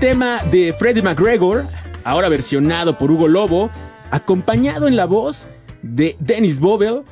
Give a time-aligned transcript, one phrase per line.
[0.00, 1.64] Tema de Freddie McGregor,
[2.04, 3.68] ahora versionado por Hugo Lobo,
[4.12, 5.48] acompañado en la voz
[5.82, 7.02] de Dennis Bobel.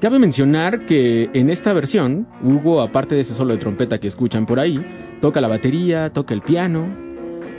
[0.00, 4.44] Cabe mencionar que en esta versión, Hugo, aparte de ese solo de trompeta que escuchan
[4.44, 4.84] por ahí,
[5.20, 6.88] toca la batería, toca el piano.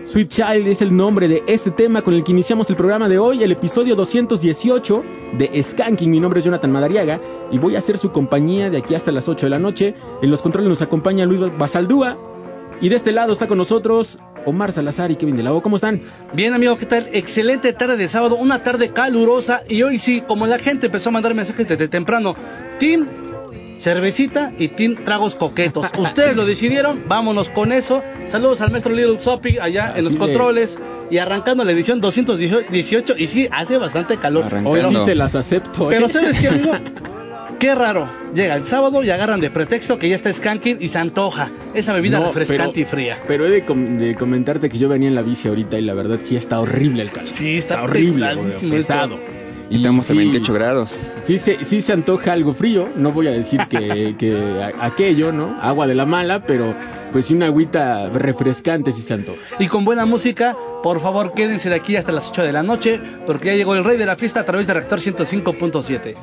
[0.03, 3.19] Sweet Child es el nombre de este tema con el que iniciamos el programa de
[3.19, 5.03] hoy, el episodio 218
[5.37, 6.11] de Skanking.
[6.11, 9.29] Mi nombre es Jonathan Madariaga y voy a hacer su compañía de aquí hasta las
[9.29, 9.95] 8 de la noche.
[10.21, 12.17] En los controles nos acompaña Luis Basaldúa.
[12.79, 15.61] Y de este lado está con nosotros Omar Salazar y Kevin de la O.
[15.61, 16.01] ¿Cómo están?
[16.33, 17.09] Bien, amigo, ¿qué tal?
[17.11, 19.63] Excelente tarde de sábado, una tarde calurosa.
[19.67, 22.35] Y hoy sí, como la gente empezó a mandar mensajes desde temprano,
[22.79, 23.07] Team
[23.79, 25.87] cervecita y Team tragos coquetos.
[25.97, 28.01] Ustedes lo decidieron, vámonos con eso.
[28.25, 30.79] Saludos al maestro Little Soppy allá en los controles.
[31.09, 34.45] Y arrancando la edición 218, y sí, hace bastante calor.
[34.65, 35.87] Hoy sí se las acepto.
[35.87, 36.09] Pero ¿eh?
[36.09, 36.73] ¿sabes qué, amigo?
[37.59, 38.09] Qué raro.
[38.33, 41.93] Llega el sábado y agarran de pretexto que ya está skanking y se antoja esa
[41.93, 43.17] bebida refrescante y fría.
[43.27, 46.35] Pero he de, comentarte que yo venía en la bici ahorita y la verdad sí
[46.35, 47.31] está horrible el calor.
[47.33, 48.37] Sí, está, horrible,
[48.69, 49.19] pesado.
[49.69, 50.97] Y estamos a 28 grados.
[51.21, 55.57] Sí se, sí se antoja algo frío, no voy a decir que, que aquello, ¿no?
[55.61, 56.75] Agua de la mala, pero
[57.11, 59.39] pues sí, una agüita refrescante si se antoja.
[59.59, 62.99] Y con buena música, por favor quédense de aquí hasta las 8 de la noche,
[63.25, 66.15] porque ya llegó el rey de la fiesta a través de Reactor 105.7.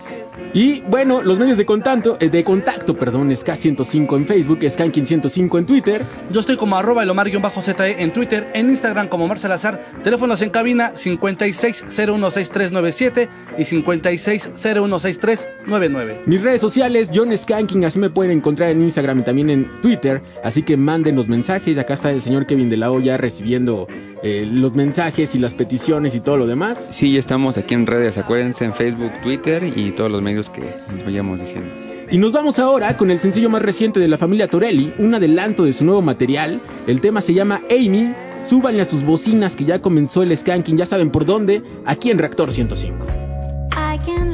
[0.52, 5.06] Y bueno, los medios de contacto, eh, de contacto, perdón, es K105 en Facebook, Skanking
[5.06, 6.04] 105 en Twitter.
[6.30, 10.92] Yo estoy como arroba elomar-ze en Twitter, en Instagram como Mar Salazar, teléfonos en cabina
[10.94, 13.28] 56016397
[13.58, 16.20] y 56016399.
[16.26, 20.22] Mis redes sociales, John Skanking, así me pueden encontrar en Instagram y también en Twitter,
[20.44, 23.88] así que manden los mensajes, acá está el señor Kevin de la O ya recibiendo
[24.22, 26.86] eh, los mensajes y las peticiones y todo lo demás.
[26.90, 30.62] Sí, ya estamos aquí en redes, acuérdense en Facebook, Twitter y todos los medios que
[30.92, 31.72] les vayamos diciendo.
[32.10, 35.64] Y nos vamos ahora con el sencillo más reciente de la familia Torelli, un adelanto
[35.64, 36.62] de su nuevo material.
[36.86, 38.14] El tema se llama Amy.
[38.48, 42.18] Súbanle a sus bocinas que ya comenzó el skanking, ya saben por dónde, aquí en
[42.18, 43.06] Reactor 105.
[43.72, 44.33] I can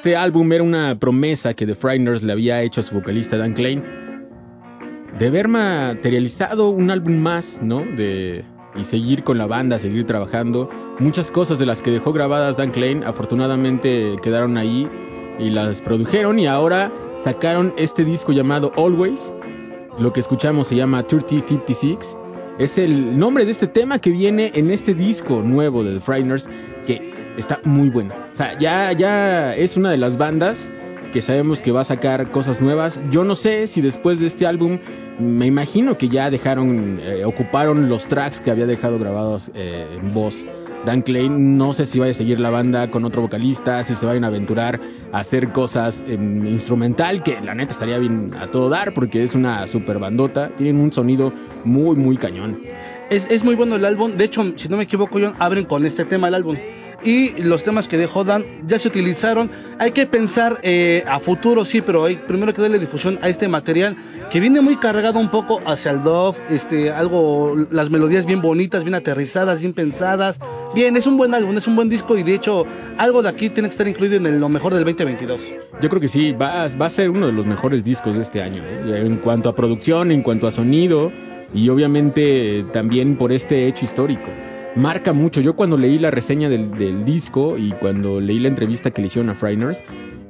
[0.00, 3.52] Este álbum era una promesa que The Frighteners le había hecho a su vocalista Dan
[3.52, 3.84] Klein
[5.18, 7.84] de haber materializado un álbum más, ¿no?
[7.84, 8.42] De
[8.74, 10.70] y seguir con la banda, seguir trabajando.
[11.00, 14.88] Muchas cosas de las que dejó grabadas Dan Klein afortunadamente quedaron ahí
[15.38, 16.90] y las produjeron y ahora
[17.22, 19.34] sacaron este disco llamado Always.
[19.98, 22.16] Lo que escuchamos se llama 3056.
[22.58, 26.48] Es el nombre de este tema que viene en este disco nuevo de The Frighteners
[26.86, 28.14] que está muy bueno.
[28.32, 30.70] O sea, ya, ya es una de las bandas
[31.12, 33.02] que sabemos que va a sacar cosas nuevas.
[33.10, 34.78] Yo no sé si después de este álbum,
[35.18, 40.14] me imagino que ya dejaron, eh, ocuparon los tracks que había dejado grabados eh, en
[40.14, 40.46] voz
[40.86, 41.56] Dan Klein.
[41.56, 44.28] No sé si vaya a seguir la banda con otro vocalista, si se vayan a
[44.28, 44.80] aventurar
[45.12, 49.34] a hacer cosas en instrumental, que la neta estaría bien a todo dar porque es
[49.34, 50.54] una super bandota.
[50.56, 51.32] Tienen un sonido
[51.64, 52.58] muy, muy cañón.
[53.10, 54.16] Es, es muy bueno el álbum.
[54.16, 56.56] De hecho, si no me equivoco, John, abren con este tema el álbum.
[57.02, 59.50] Y los temas que dejó Dan ya se utilizaron.
[59.78, 63.48] Hay que pensar eh, a futuro, sí, pero hay primero que darle difusión a este
[63.48, 63.96] material
[64.30, 66.38] que viene muy cargado un poco hacia el Dove.
[66.50, 70.38] Este, algo, las melodías bien bonitas, bien aterrizadas, bien pensadas.
[70.74, 72.64] Bien, es un buen álbum, es un buen disco y de hecho,
[72.96, 75.48] algo de aquí tiene que estar incluido en el- lo mejor del 2022.
[75.80, 78.62] Yo creo que sí, va, a ser uno de los mejores discos de este año,
[78.64, 79.02] ¿eh?
[79.06, 81.10] en cuanto a producción, en cuanto a sonido
[81.52, 84.28] y obviamente también por este hecho histórico.
[84.76, 88.90] Marca mucho, yo cuando leí la reseña del, del disco y cuando leí la entrevista
[88.92, 89.82] que le hicieron a Frighteners,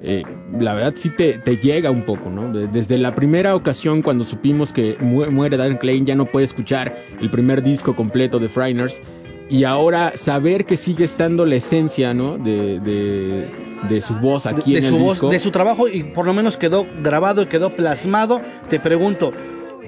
[0.03, 0.23] eh,
[0.59, 2.51] la verdad sí te, te llega un poco, ¿no?
[2.51, 6.45] De- Desde la primera ocasión cuando supimos que mu- muere Dan Klein ya no puede
[6.47, 9.03] escuchar el primer disco completo de Frighteners
[9.51, 12.39] y ahora saber que sigue estando la esencia, ¿no?
[12.39, 13.51] De, de,
[13.91, 15.29] de su voz aquí de, en de el su voz, disco.
[15.29, 18.41] de su trabajo y por lo menos quedó grabado y quedó plasmado.
[18.71, 19.33] Te pregunto,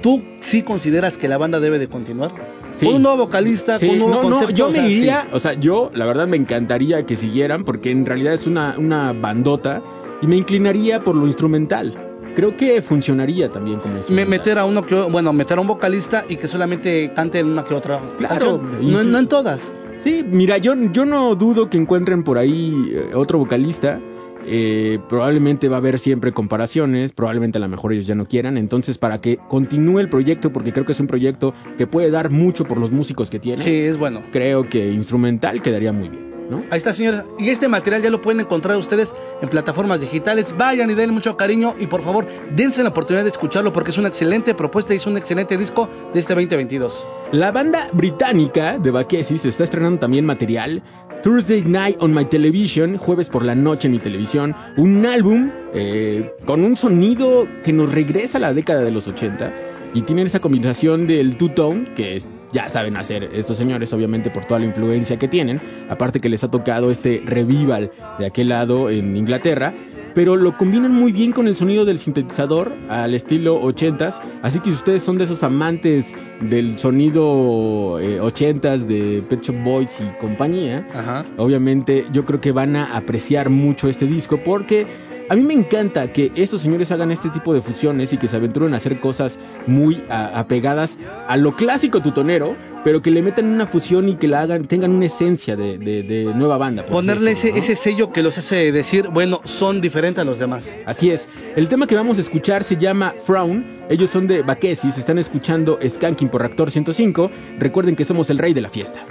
[0.03, 2.33] ¿tú sí consideras que la banda debe de continuar?
[2.77, 2.87] Sí.
[2.87, 4.55] Con un nuevo vocalista, Sí, con un nuevo no, no, concepto.
[4.57, 4.93] yo o me sea, sí.
[4.97, 8.77] iría, o sea, yo la verdad me encantaría que siguieran porque en realidad es una,
[8.79, 9.83] una bandota
[10.21, 12.09] y me inclinaría por lo instrumental.
[12.35, 16.25] Creo que funcionaría también como Me- meter a uno que bueno meter a un vocalista
[16.29, 20.57] y que solamente cante en una que otra Claro, no, no en todas Sí, mira,
[20.59, 24.01] yo, yo no dudo que encuentren por ahí eh, otro vocalista.
[24.47, 28.57] Eh, probablemente va a haber siempre comparaciones, probablemente a lo mejor ellos ya no quieran.
[28.57, 32.31] Entonces, para que continúe el proyecto, porque creo que es un proyecto que puede dar
[32.31, 36.51] mucho por los músicos que tiene, sí es bueno creo que instrumental quedaría muy bien,
[36.51, 36.65] ¿no?
[36.71, 40.91] ahí está señores y este material ya lo pueden encontrar ustedes en plataformas digitales vayan
[40.91, 44.09] y denle mucho cariño y por favor dense la oportunidad de escucharlo porque es una
[44.09, 49.45] excelente propuesta y es un excelente disco de este 2022 La banda británica de Bakesis
[49.45, 50.83] está estrenando también material.
[51.23, 56.33] Thursday Night on My Television, jueves por la noche en mi televisión, un álbum eh,
[56.47, 59.53] con un sonido que nos regresa a la década de los 80
[59.95, 64.45] y tienen esta combinación del two-tone que es- ya saben hacer estos señores obviamente por
[64.45, 68.91] toda la influencia que tienen, aparte que les ha tocado este revival de aquel lado
[68.91, 69.75] en Inglaterra,
[70.15, 74.71] pero lo combinan muy bien con el sonido del sintetizador al estilo 80s, así que
[74.71, 80.21] si ustedes son de esos amantes del sonido eh, 80s de Pet Shop Boys y
[80.21, 81.25] compañía, ajá.
[81.39, 84.87] obviamente yo creo que van a apreciar mucho este disco porque
[85.33, 88.37] a mí me encanta que estos señores hagan este tipo de fusiones y que se
[88.37, 93.47] aventuren a hacer cosas muy a- apegadas a lo clásico tutonero, pero que le metan
[93.47, 96.85] una fusión y que la hagan, tengan una esencia de, de- de nueva banda.
[96.85, 97.73] ponerle decirlo, ese, ¿no?
[97.73, 101.31] ese sello que los hace decir bueno son diferentes a los demás Así es.
[101.57, 103.87] El tema que vamos a escuchar se llama Frown.
[103.89, 107.31] Ellos son de Bakesis, están escuchando Skanking por Reactor 105.
[107.59, 109.07] Recuerden que somos el rey de la fiesta.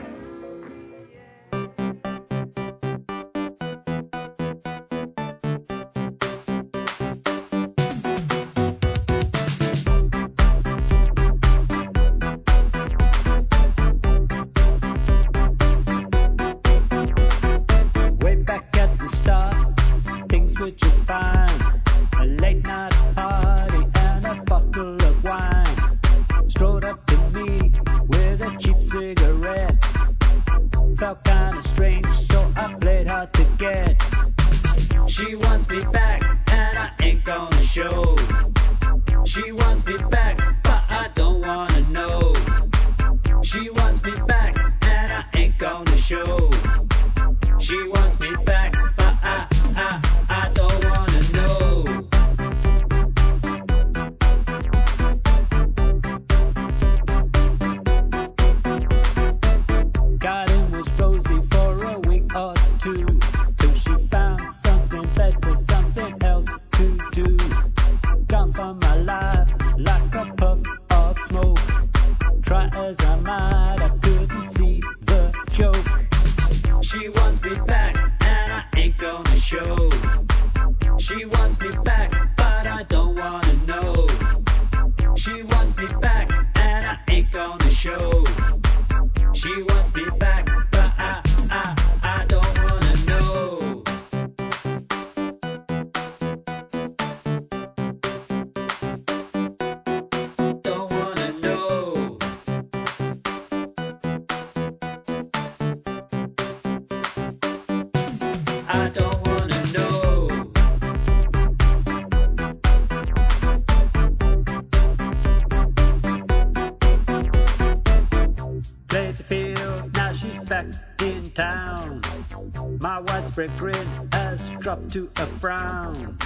[123.48, 126.18] Grin has dropped to a frown.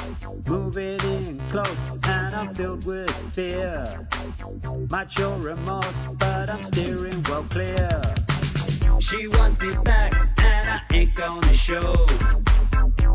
[0.48, 3.86] Moving in close, and I'm filled with fear.
[5.08, 8.02] Show remorse, but I'm steering well clear.
[9.00, 11.94] She wants me back, and I ain't gonna show.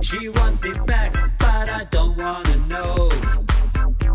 [0.01, 3.11] She wants me back, but I don't wanna know.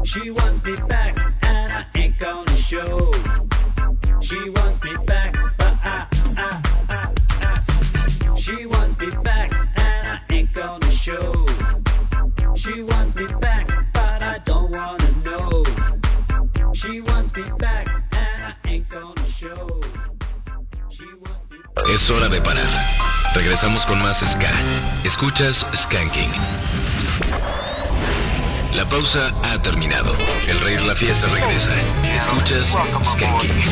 [0.03, 3.11] She wants me back, and I ain't gonna show.
[4.21, 4.74] She wants
[21.95, 22.67] Es hora de parar.
[23.35, 24.51] Regresamos con más Ska.
[25.05, 26.29] Escuchas Skanking.
[28.73, 30.13] La pausa ha terminado.
[30.45, 31.71] El rey de la fiesta regresa.
[32.13, 32.75] Escuchas
[33.13, 33.63] Skanking.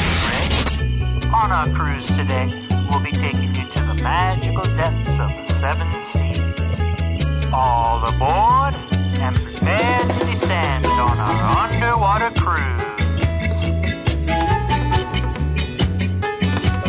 [1.34, 2.48] On our cruise today,
[2.90, 7.46] we'll be taking you to the magical depths of the seven seas.
[7.52, 8.74] All aboard
[9.20, 12.84] and prepare to descend on our underwater cruise.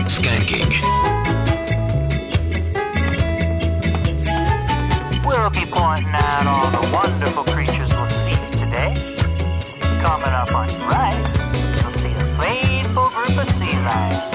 [0.07, 1.04] Skanking.
[5.55, 8.93] Be pointing out all the wonderful creatures we'll see today.
[10.03, 11.15] Coming up on your right,
[11.81, 14.35] you'll see a playful group of sea lions.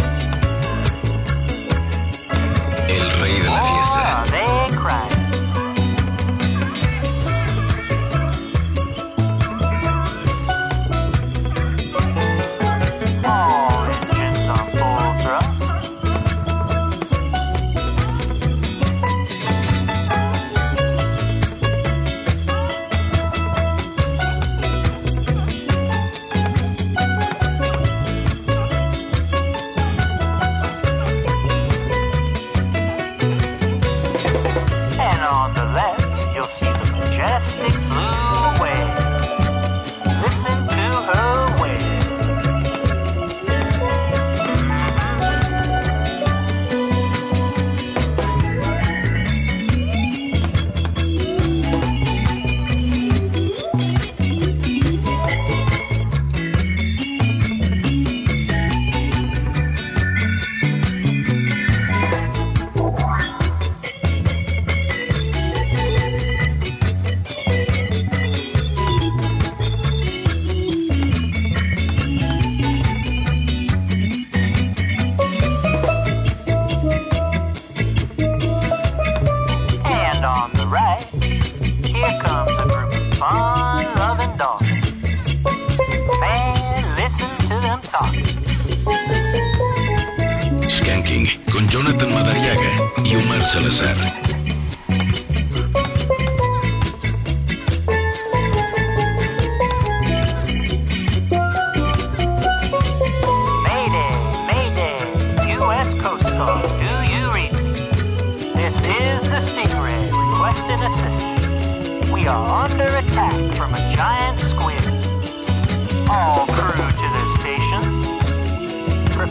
[2.88, 4.00] El rey de la oh, fiesta.
[4.00, 5.19] are they crying?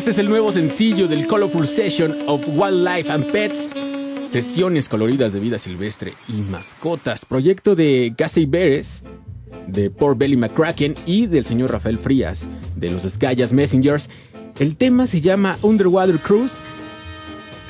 [0.00, 3.68] este es el nuevo sencillo del Colorful Session of Wildlife and Pets.
[4.32, 7.26] Sesiones coloridas de vida silvestre y mascotas.
[7.26, 9.02] Proyecto de Casey Beres,
[9.66, 14.08] de Poor Belly McCracken y del señor Rafael Frías, de los Skayas Messengers.
[14.58, 16.60] El tema se llama Underwater Cruise,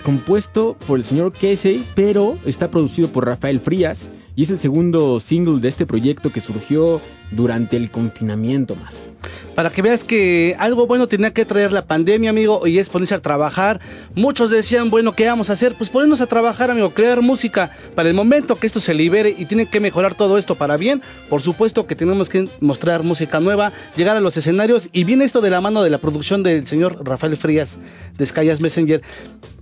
[0.05, 5.19] compuesto por el señor Casey, pero está producido por Rafael Frías y es el segundo
[5.19, 7.01] single de este proyecto que surgió
[7.33, 9.10] durante el confinamiento, man.
[9.55, 13.15] Para que veas que algo bueno tenía que traer la pandemia, amigo, y es ponerse
[13.15, 13.81] a trabajar.
[14.15, 15.75] Muchos decían, bueno, ¿qué vamos a hacer?
[15.77, 17.71] Pues ponernos a trabajar, amigo, crear música.
[17.95, 21.03] Para el momento que esto se libere y tiene que mejorar todo esto para bien,
[21.29, 25.41] por supuesto que tenemos que mostrar música nueva, llegar a los escenarios, y viene esto
[25.41, 27.79] de la mano de la producción del señor Rafael Frías
[28.17, 29.03] de Skyas Messenger.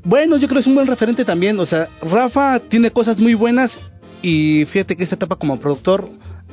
[0.05, 3.35] Bueno, yo creo que es un buen referente también, o sea, Rafa tiene cosas muy
[3.35, 3.81] buenas
[4.23, 6.09] y fíjate que esta etapa como productor,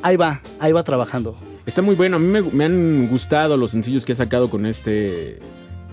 [0.06, 1.36] ahí va, ahí va trabajando.
[1.65, 5.39] Está muy bueno, a mí me, han gustado los sencillos que ha sacado con este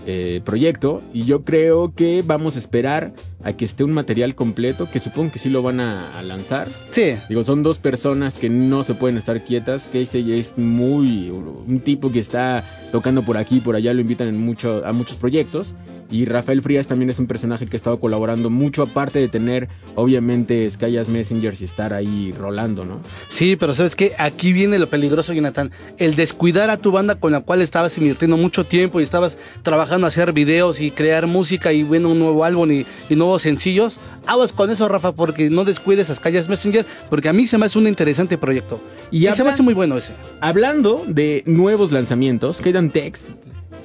[0.05, 4.89] eh, proyecto y yo creo que vamos a esperar a que esté un material completo,
[4.89, 6.69] que supongo que sí lo van a, a lanzar.
[6.91, 9.89] Sí, Digo, son dos personas que no se pueden estar quietas.
[9.91, 14.27] Casey es muy un tipo que está tocando por aquí y por allá, lo invitan
[14.27, 15.73] en mucho, a muchos proyectos.
[16.11, 19.69] Y Rafael Frías también es un personaje que ha estado colaborando mucho, aparte de tener,
[19.95, 22.99] obviamente, Skyas Messengers y estar ahí rolando, ¿no?
[23.31, 25.71] Sí, pero sabes que aquí viene lo peligroso, Jonathan.
[25.97, 30.05] El descuidar a tu banda con la cual estabas invirtiendo mucho tiempo y estabas trabajando
[30.05, 33.99] a hacer videos y crear música y bueno, un nuevo álbum y, y nuevos sencillos.
[34.27, 37.65] Aguas con eso, Rafa, porque no descuides a Calles Messenger, porque a mí se me
[37.65, 38.79] hace un interesante proyecto.
[39.09, 40.13] Y Y, se me hace muy bueno ese.
[40.39, 43.33] Hablando de nuevos lanzamientos, quedan Tex,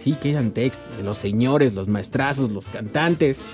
[0.03, 3.47] sí, quedan Tex, los señores, los maestrazos, los cantantes,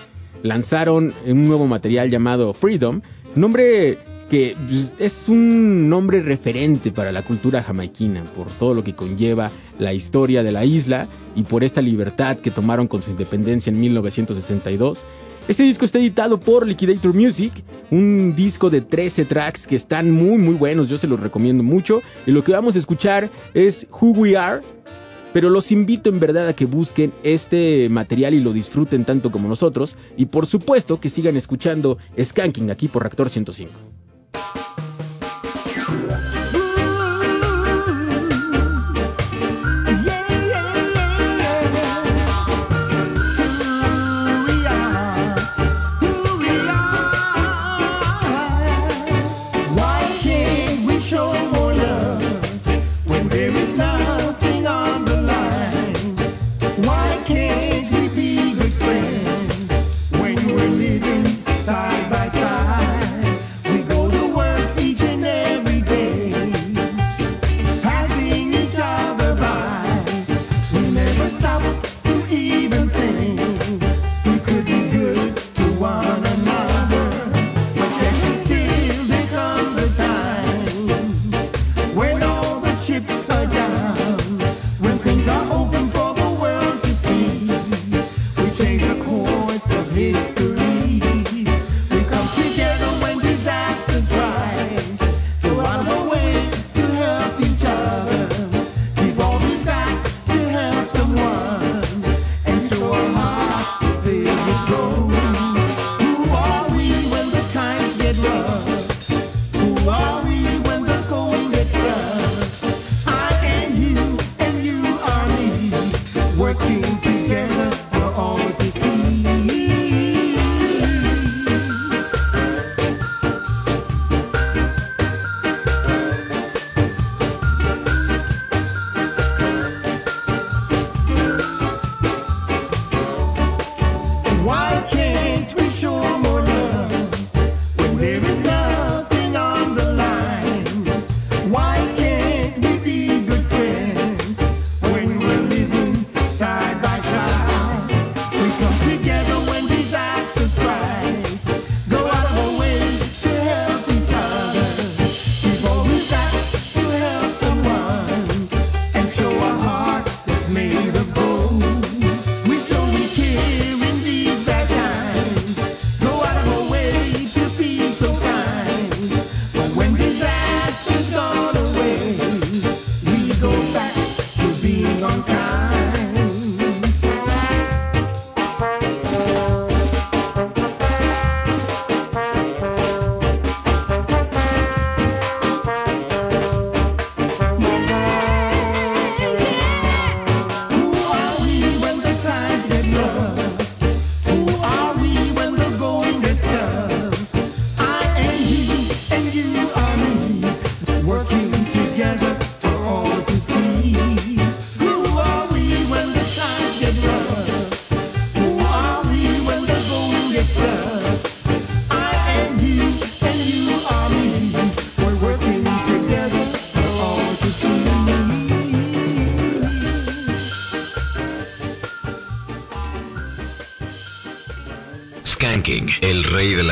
[0.43, 3.01] lanzaron un nuevo material llamado Freedom,
[3.37, 3.99] nombre
[4.31, 9.53] que pues, es un nombre referente para la cultura jamaiquina, por todo lo que conlleva
[9.79, 13.81] la historia de la isla y por esta libertad que tomaron con su independencia en
[13.81, 15.05] 1962.
[15.47, 17.53] Este disco está editado por Liquidator Music,
[17.91, 22.01] un disco de 13 tracks que están muy muy buenos, yo se los recomiendo mucho.
[22.27, 24.63] Y lo que vamos a escuchar es Who We Are,
[25.35, 29.47] pero los invito en verdad a que busquen este material y lo disfruten tanto como
[29.47, 29.97] nosotros.
[30.17, 33.71] Y por supuesto que sigan escuchando Skanking aquí por Reactor 105.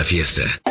[0.03, 0.62] La fiesta.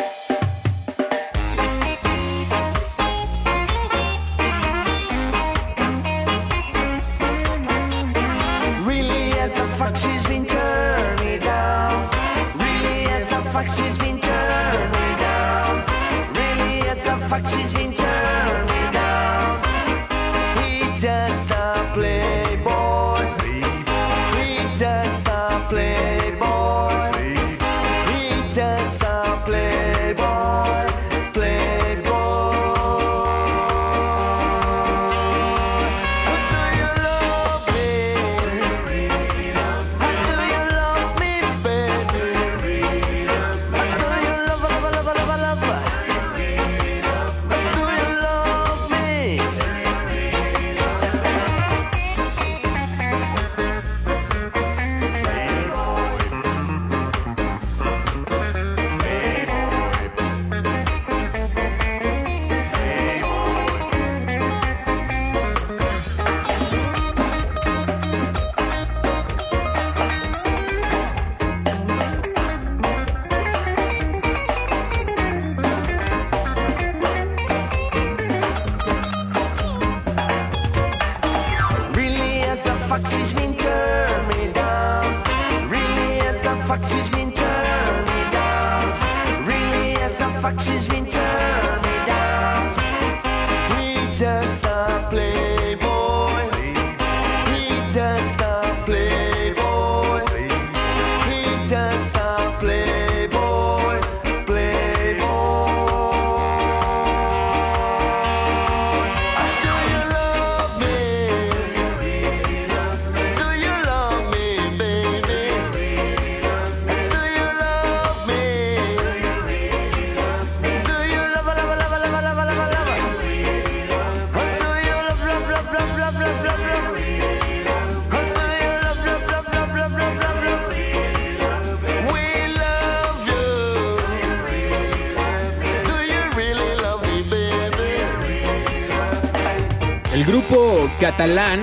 [141.22, 141.60] Catalán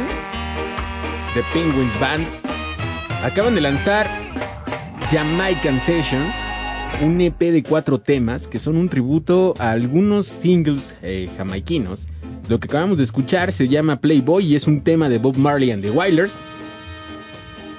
[1.33, 2.25] The Penguins Band
[3.25, 4.07] acaban de lanzar
[5.11, 6.33] Jamaican Sessions,
[7.01, 12.07] un EP de cuatro temas que son un tributo a algunos singles eh, jamaiquinos.
[12.47, 15.71] Lo que acabamos de escuchar se llama Playboy y es un tema de Bob Marley
[15.71, 16.31] and the Wailers.
[16.31, 16.37] Si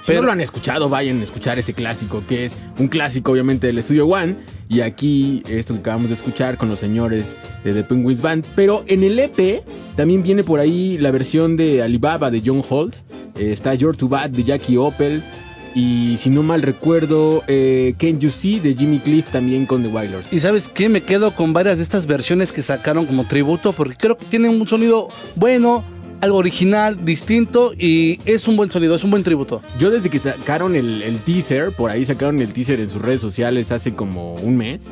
[0.05, 3.65] Pero- no lo han escuchado, vayan a escuchar ese clásico, que es un clásico obviamente
[3.65, 4.35] del Studio One.
[4.71, 8.45] Y aquí esto que acabamos de escuchar con los señores de The Penguins Band.
[8.55, 9.65] Pero en el EP
[9.97, 12.95] también viene por ahí la versión de Alibaba de John Holt.
[13.35, 15.21] Eh, está You're Too Bad de Jackie Opel.
[15.75, 19.89] Y si no mal recuerdo, eh, Can You See de Jimmy Cliff también con The
[19.89, 20.31] Wailers.
[20.31, 23.97] Y sabes qué, me quedo con varias de estas versiones que sacaron como tributo porque
[23.97, 25.83] creo que tienen un sonido bueno,
[26.21, 29.61] algo original, distinto y es un buen sonido, es un buen tributo.
[29.79, 33.71] Yo desde que sacaron el, teaser, por ahí sacaron el teaser en sus redes sociales
[33.71, 34.89] hace como un mes,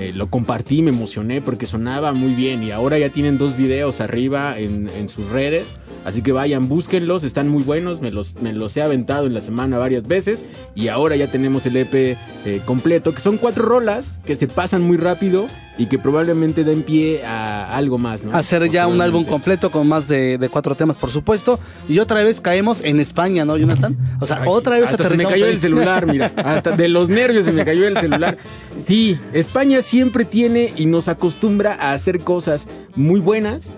[0.00, 4.00] eh, lo compartí, me emocioné porque sonaba muy bien y ahora ya tienen dos videos
[4.00, 5.66] arriba en, sus redes,
[6.06, 9.42] así que vayan, búsquenlos, están muy buenos, me los, me los he aventado en la
[9.42, 12.16] semana varias veces y ahora ya tenemos el EP eh,
[12.64, 15.46] completo, que son cuatro rolas que se pasan muy rápido
[15.80, 18.36] y que probablemente den pie a algo más, ¿no?
[18.36, 21.58] Hacer ya un álbum completo con más de, de cuatro temas, por supuesto.
[21.88, 23.96] Y otra vez caemos en España, ¿no, Jonathan?
[24.20, 25.52] O sea, Ay, otra vez hasta se me cayó ahí.
[25.52, 28.36] el celular, mira, hasta de los nervios se me cayó el celular.
[28.76, 33.72] Sí, España siempre tiene y nos acostumbra a hacer cosas muy buenas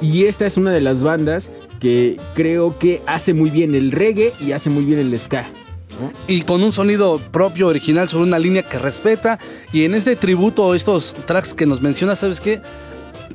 [0.00, 4.32] y esta es una de las bandas que creo que hace muy bien el reggae
[4.40, 5.44] y hace muy bien el ska.
[6.26, 9.38] Y con un sonido propio, original, sobre una línea que respeta.
[9.72, 12.60] Y en este tributo, estos tracks que nos mencionas, ¿sabes qué?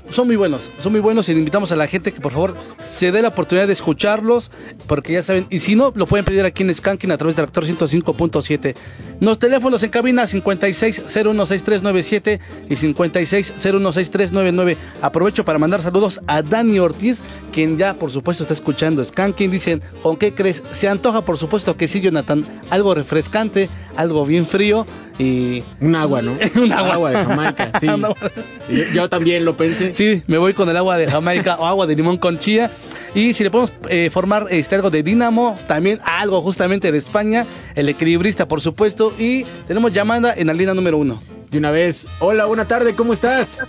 [0.10, 3.12] Son muy buenos, son muy buenos y invitamos a la gente que por favor se
[3.12, 4.52] dé la oportunidad de escucharlos,
[4.88, 7.46] porque ya saben, y si no, lo pueden pedir aquí en Skanking a través del
[7.46, 8.76] actor 105.7.
[9.20, 14.78] Los teléfonos en cabina 56016397 y 56016399.
[15.02, 19.52] Aprovecho para mandar saludos a Dani Ortiz, quien ya por supuesto está escuchando Skanking.
[19.52, 20.64] Dicen, ¿con qué crees?
[20.72, 24.86] Se antoja por supuesto que sí, Jonathan, algo refrescante, algo bien frío
[25.18, 25.64] y...
[25.80, 26.38] Un agua, ¿no?
[26.62, 27.12] Un agua.
[27.12, 27.88] de Jamaica, sí.
[28.70, 29.73] Yo, yo también lo pensé.
[29.94, 32.72] Sí, me voy con el agua de Jamaica o agua de limón con chía.
[33.16, 37.46] Y si le podemos eh, formar este, algo de Dinamo, también algo justamente de España,
[37.76, 39.14] el equilibrista por supuesto.
[39.18, 41.22] Y tenemos llamada en la línea número uno.
[41.52, 43.60] De una vez, hola, buena tarde, ¿cómo estás?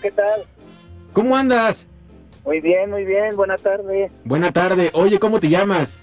[0.00, 0.44] ¿qué tal?
[1.12, 1.86] ¿Cómo andas?
[2.44, 4.10] Muy bien, muy bien, buena tarde.
[4.24, 4.90] Buena tarde.
[4.94, 5.98] Oye, ¿cómo te llamas?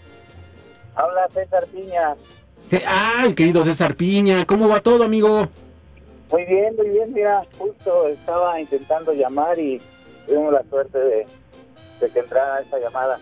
[0.95, 2.15] Habla César Piña.
[2.85, 4.45] Ah, el querido César Piña.
[4.45, 5.49] ¿Cómo va todo, amigo?
[6.31, 7.13] Muy bien, muy bien.
[7.13, 9.81] Mira, justo estaba intentando llamar y
[10.27, 11.27] tuvimos la suerte de,
[12.01, 13.19] de que entrara esa llamada.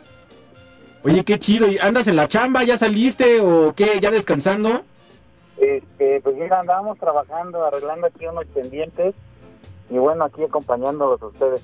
[1.04, 1.68] Oye, qué chido.
[1.68, 2.64] ¿Y ¿Andas en la chamba?
[2.64, 4.00] ¿Ya saliste o qué?
[4.02, 4.84] ¿Ya descansando?
[5.58, 9.16] Este, pues mira, andábamos trabajando, arreglando aquí unos pendientes
[9.90, 11.62] y bueno, aquí acompañándolos a ustedes.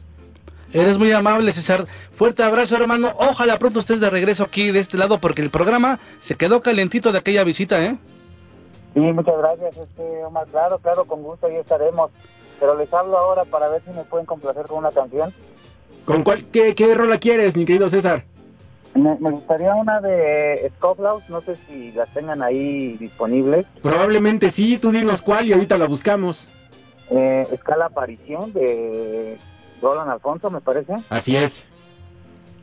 [0.71, 1.85] Eres muy amable, César.
[2.15, 3.13] Fuerte abrazo, hermano.
[3.17, 7.11] Ojalá pronto estés de regreso aquí de este lado porque el programa se quedó calentito
[7.11, 7.97] de aquella visita, ¿eh?
[8.93, 10.45] Sí, muchas gracias, este, Omar.
[10.47, 12.11] Claro, claro, con gusto ahí estaremos.
[12.59, 15.33] Pero les hablo ahora para ver si me pueden complacer con una canción.
[16.05, 18.25] ¿Con cuál, qué, qué rola quieres, mi querido César?
[18.93, 23.65] Me, me gustaría una de Scofflaus, no sé si las tengan ahí disponibles.
[23.81, 26.47] Probablemente sí, tú dinos cuál y ahorita la buscamos.
[27.09, 29.37] Eh, Escala Aparición de
[29.81, 30.95] Roland Alfonso, me parece.
[31.09, 31.67] Así es.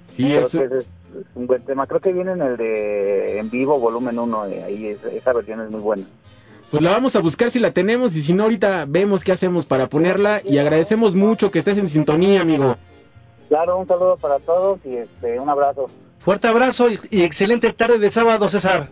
[0.09, 0.63] Sí, eso.
[0.63, 0.87] es, es
[1.35, 1.87] un buen tema.
[1.87, 4.43] Creo que viene en el de en vivo, volumen 1.
[4.43, 6.05] ahí es- esa versión es muy buena.
[6.71, 9.67] Pues la vamos a buscar si la tenemos y si no, ahorita vemos qué hacemos
[9.67, 12.77] para ponerla y agradecemos mucho que estés en sintonía, amigo.
[13.49, 15.91] Claro, un saludo para todos y este, un abrazo.
[16.21, 18.89] Fuerte abrazo y, y excelente tarde de sábado, César.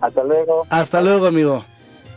[0.00, 0.66] Hasta luego.
[0.68, 1.64] Hasta luego, amigo.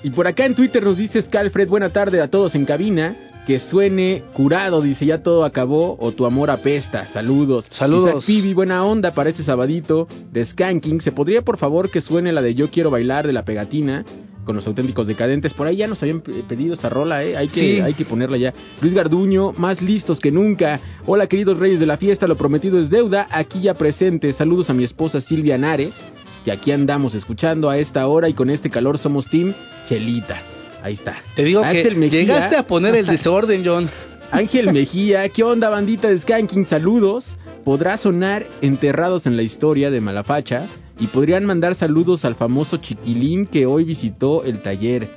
[0.01, 3.15] Y por acá en Twitter nos dice Scalfred, buena tarde a todos en cabina.
[3.45, 7.05] Que suene curado, dice ya todo acabó o tu amor apesta.
[7.05, 7.67] Saludos.
[7.69, 8.07] Saludos.
[8.07, 10.99] Isaac Pibi, buena onda para este sabadito de Skanking.
[10.99, 14.03] ¿Se podría por favor que suene la de Yo quiero bailar de la pegatina?
[14.45, 15.53] Con los auténticos decadentes.
[15.53, 17.35] Por ahí ya nos habían pe- pedido esa rola, ¿eh?
[17.37, 17.79] Hay que, Sí.
[17.81, 18.53] hay que ponerla ya.
[18.81, 20.79] Luis Garduño, más listos que nunca.
[21.07, 23.27] Hola queridos reyes de la fiesta, lo prometido es deuda.
[23.31, 24.31] Aquí ya presente.
[24.33, 26.03] Saludos a mi esposa Silvia Nares.
[26.45, 29.53] Y aquí andamos escuchando a esta hora y con este calor somos Team
[29.89, 30.37] Chelita.
[30.85, 31.17] Ahí está.
[31.35, 32.19] Te digo Axel que Mejía.
[32.19, 33.89] llegaste a poner el desorden, John.
[34.31, 36.63] Ángel Mejía, ¿qué onda bandita de Skanking?
[36.67, 37.37] Saludos.
[37.63, 40.67] Podrá sonar enterrados en la historia de Malafacha
[40.99, 45.09] y podrían mandar saludos al famoso chiquilín que hoy visitó el taller.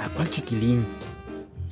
[0.00, 0.84] ¿A cuál chiquilín?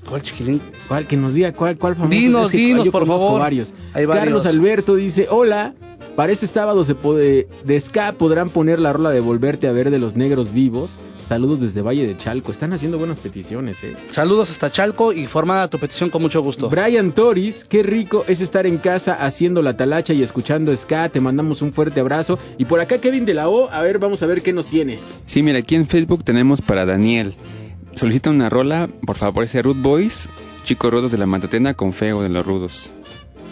[0.09, 0.61] ¿Cuál chiquilín?
[0.87, 1.09] ¿Cuál?
[1.09, 2.15] Que nos diga cuál, cuál famoso.
[2.17, 3.41] Dinos, Es que dinos, yo por favor.
[3.41, 3.75] varios.
[3.95, 4.25] Hay varios.
[4.27, 5.75] Carlos Alberto dice, hola,
[6.15, 9.91] para este sábado se puede, de ska podrán poner la rola de Volverte a ver
[9.91, 10.97] de los negros vivos.
[11.31, 12.51] Saludos desde Valle de Chalco.
[12.51, 13.95] Están haciendo buenas peticiones, eh.
[14.09, 16.69] Saludos hasta Chalco y formada tu petición con mucho gusto.
[16.69, 21.09] Brian Toris, qué rico es estar en casa haciendo la talacha y escuchando ska.
[21.09, 22.41] Te mandamos un fuerte abrazo.
[22.59, 24.99] Y por acá Kevin de la O, a ver, vamos a ver qué nos tiene.
[25.27, 27.37] Sí, mira, aquí en Facebook tenemos para Daniel.
[27.95, 30.29] Solicita una rola, por favor, ese Root Boys,
[30.65, 32.91] Chicos Rudos de la Matatena con Feo de los Rudos.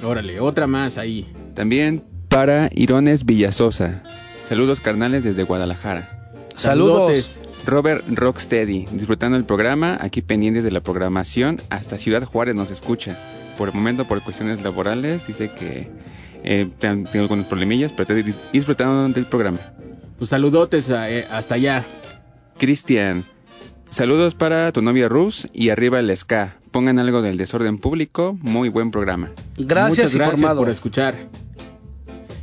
[0.03, 1.33] Órale, otra más ahí.
[1.55, 4.03] También para Irones Villasosa.
[4.43, 6.41] Saludos carnales desde Guadalajara.
[6.57, 7.39] Saludos.
[7.69, 13.19] Robert Rocksteady, disfrutando el programa, aquí pendientes de la programación, hasta Ciudad Juárez nos escucha.
[13.59, 15.91] Por el momento, por cuestiones laborales, dice que
[16.45, 19.59] eh, ten- tiene algunos problemillas, pero está dis- disfrutando del programa.
[20.19, 21.85] Pues saludotes a- eh, hasta allá.
[22.59, 23.25] Cristian,
[23.91, 26.57] saludos para tu novia Rus y arriba el ska.
[26.71, 29.31] Pongan algo del desorden público, muy buen programa.
[29.57, 30.61] Gracias, Muchas gracias informado.
[30.61, 31.17] por escuchar.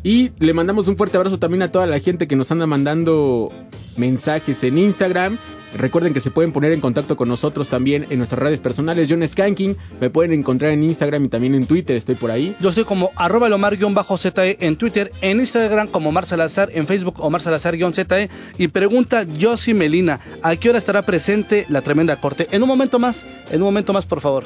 [0.06, 3.52] Y le mandamos un fuerte abrazo también a toda la gente que nos anda mandando
[3.98, 5.40] mensajes en Instagram.
[5.76, 9.08] Recuerden que se pueden poner en contacto con nosotros también en nuestras redes personales.
[9.10, 12.56] John Skanking, me pueden encontrar en Instagram y también en Twitter, estoy por ahí.
[12.62, 17.42] Yo estoy como arroba lomar-ze en Twitter, en Instagram como Omar Salazar, en Facebook Omar
[17.42, 18.30] Salazar-ze
[18.60, 22.48] y pregunta Josie Melina, ¿a qué hora estará presente la tremenda corte?
[22.52, 24.44] En un momento más, en un momento más por favor.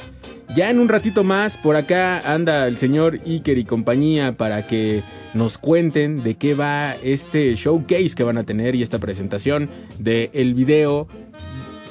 [0.55, 5.03] Ya en un ratito más, por acá anda el señor Iker y compañía para que
[5.33, 10.29] nos cuenten de qué va este showcase que van a tener y esta presentación de
[10.33, 11.07] el video.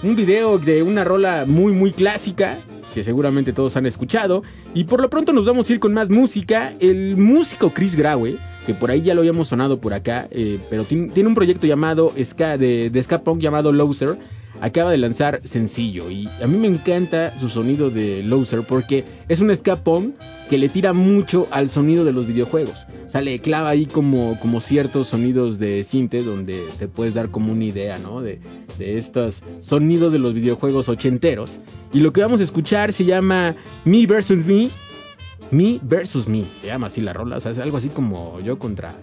[0.02, 2.59] Un video de una rola muy muy clásica
[2.94, 4.42] que seguramente todos han escuchado.
[4.74, 6.72] Y por lo pronto nos vamos a ir con más música.
[6.80, 10.84] El músico Chris Graue, que por ahí ya lo habíamos sonado por acá, eh, pero
[10.84, 14.16] tiene, un proyecto llamado de, de ska punk llamado Loser.
[14.61, 19.40] Acaba de lanzar sencillo y a mí me encanta su sonido de Loser porque es
[19.40, 19.54] un
[19.84, 20.14] punk
[20.50, 22.86] que le tira mucho al sonido de los videojuegos.
[23.06, 27.30] O sea, le clava ahí como, como ciertos sonidos de cinte donde te puedes dar
[27.30, 28.20] como una idea, ¿no?
[28.20, 28.40] De,
[28.78, 31.61] de estos sonidos de los videojuegos ochenteros.
[31.92, 33.54] Y lo que vamos a escuchar se llama
[33.84, 34.30] Me vs.
[34.44, 34.70] Me.
[35.50, 36.44] Me versus Me.
[36.61, 37.36] Se llama así la rola.
[37.36, 38.94] O sea, es algo así como yo contra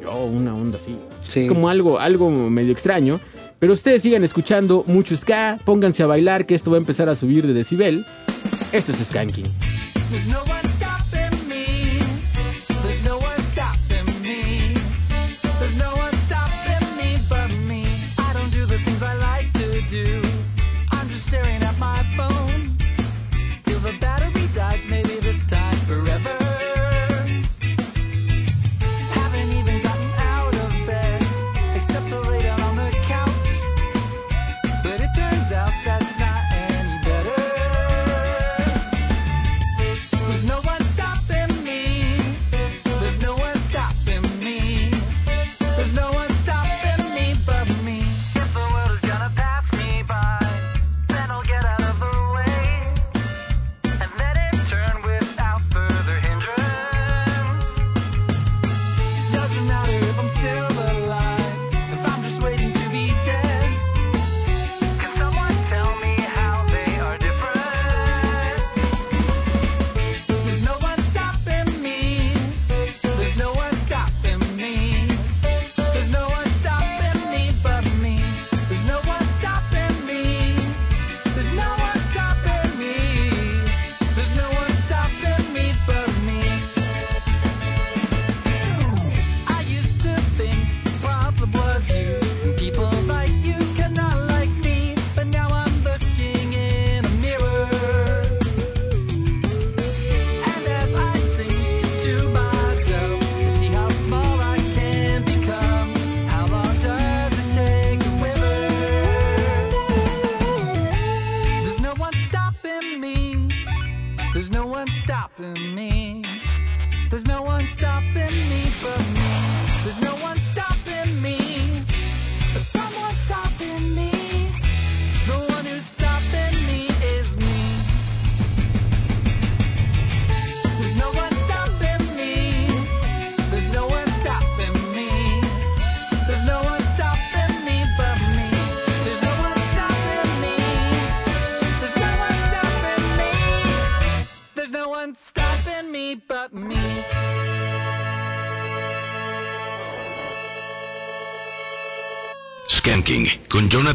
[0.00, 0.96] yo, una onda así.
[1.26, 1.40] Sí.
[1.40, 3.20] Es como algo, algo medio extraño.
[3.58, 5.58] Pero ustedes sigan escuchando mucho ska.
[5.64, 8.04] Pónganse a bailar que esto va a empezar a subir de decibel.
[8.72, 9.46] Esto es Skanking.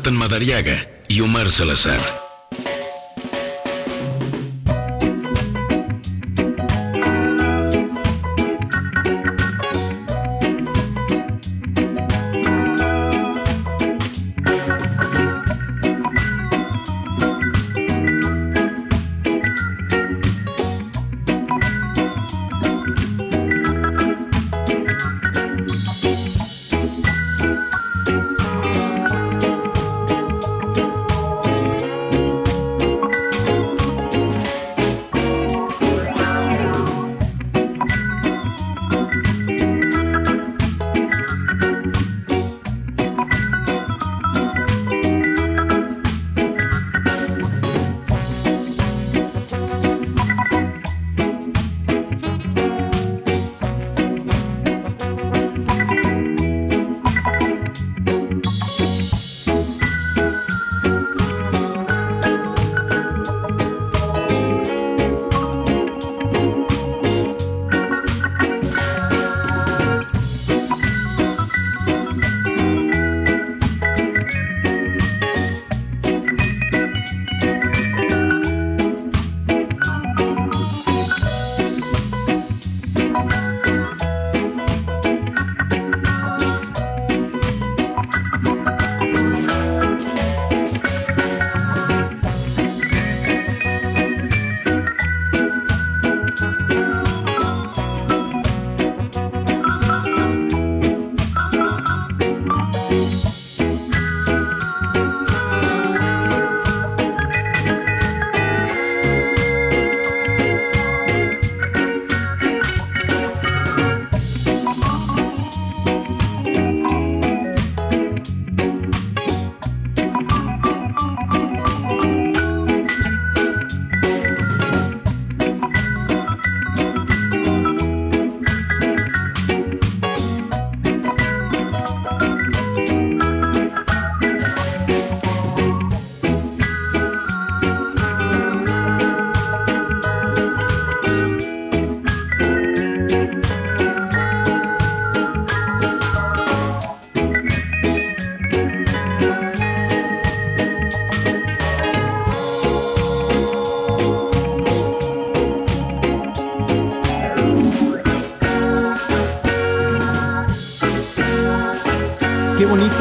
[0.04, 2.23] Jonathan Madariaga y Omar Salazar.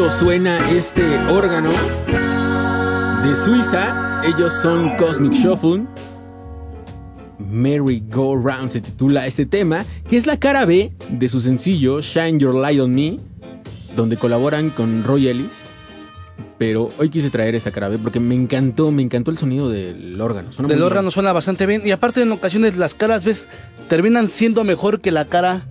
[0.03, 1.71] Bonito suena este órgano
[3.23, 4.23] de Suiza.
[4.25, 5.87] Ellos son Cosmic Shuffle.
[7.39, 12.01] Merry Go Round se titula este tema, que es la cara B de su sencillo
[12.01, 13.19] Shine Your Light on Me,
[13.95, 15.63] donde colaboran con Roy Ellis.
[16.59, 20.21] Pero hoy quise traer esta cara B porque me encantó, me encantó el sonido del
[20.21, 20.53] órgano.
[20.53, 21.83] Suena Del órgano suena bastante bien.
[21.85, 23.49] Y aparte, en ocasiones las caras, ves,
[23.89, 25.63] terminan siendo mejor que la cara.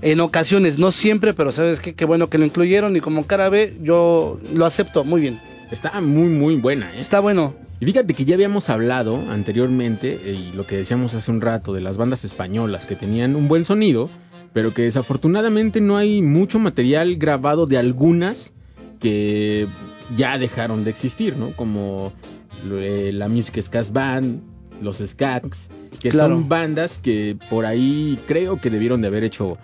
[0.00, 2.96] En ocasiones, no siempre, pero sabes qué, qué bueno que lo incluyeron.
[2.96, 5.40] Y como cara B, yo lo acepto muy bien.
[5.70, 6.90] Está muy, muy buena.
[6.94, 7.00] ¿eh?
[7.00, 7.54] Está bueno.
[7.80, 11.72] Y fíjate que ya habíamos hablado anteriormente, eh, y lo que decíamos hace un rato,
[11.72, 14.08] de las bandas españolas que tenían un buen sonido,
[14.52, 18.52] pero que desafortunadamente no hay mucho material grabado de algunas
[19.00, 19.66] que
[20.16, 21.52] ya dejaron de existir, ¿no?
[21.54, 22.12] Como
[22.70, 24.40] eh, la Music Scats Band,
[24.82, 25.68] los Skats,
[26.00, 26.34] que Claro.
[26.34, 29.58] son bandas que por ahí creo que debieron de haber hecho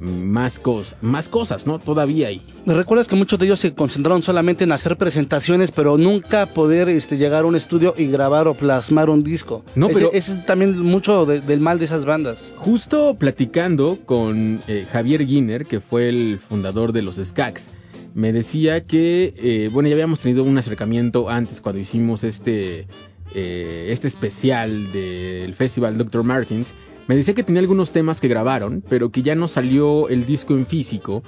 [0.00, 1.78] más, cos más cosas, ¿no?
[1.78, 6.46] Todavía y ¿Recuerdas que muchos de ellos se concentraron solamente en hacer presentaciones, pero nunca
[6.46, 9.64] poder este, llegar a un estudio y grabar o plasmar un disco?
[9.74, 12.52] No, Ese- pero- ese es también mucho de- del mal de esas bandas.
[12.56, 17.70] Justo platicando con eh, Javier Guiner, que fue el fundador de los Skaks,
[18.14, 22.86] me decía que, eh, bueno, ya habíamos tenido un acercamiento antes cuando hicimos este,
[23.34, 26.24] eh, este especial del Festival Dr.
[26.24, 26.74] Martins.
[27.10, 30.54] Me decía que tenía algunos temas que grabaron, pero que ya no salió el disco
[30.54, 31.24] en físico.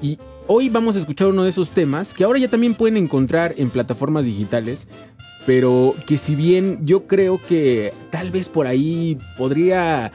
[0.00, 3.52] Y hoy vamos a escuchar uno de esos temas que ahora ya también pueden encontrar
[3.58, 4.88] en plataformas digitales,
[5.44, 10.10] pero que si bien yo creo que tal vez por ahí podría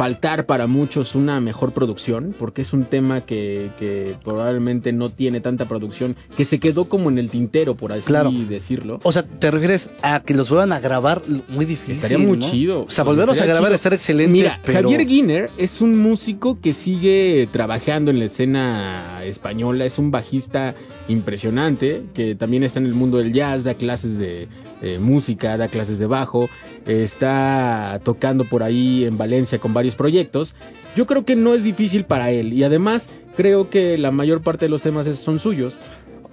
[0.00, 5.42] faltar para muchos una mejor producción, porque es un tema que, que probablemente no tiene
[5.42, 8.32] tanta producción, que se quedó como en el tintero, por así Claro.
[8.32, 8.98] decirlo.
[9.02, 11.92] O sea, te refieres a que los vuelvan a grabar muy difícil.
[11.92, 12.50] Estaría muy ¿no?
[12.50, 12.84] chido.
[12.84, 14.32] O sea, volverlos a grabar estar excelente.
[14.32, 14.88] Mira, pero...
[14.88, 20.74] Javier Guiner es un músico que sigue trabajando en la escena española, es un bajista
[21.08, 24.48] impresionante, que también está en el mundo del jazz, da clases de
[24.80, 26.48] eh, música, da clases de bajo,
[26.86, 30.54] está tocando por ahí en Valencia con varios proyectos.
[30.96, 34.66] Yo creo que no es difícil para él y además creo que la mayor parte
[34.66, 35.74] de los temas son suyos.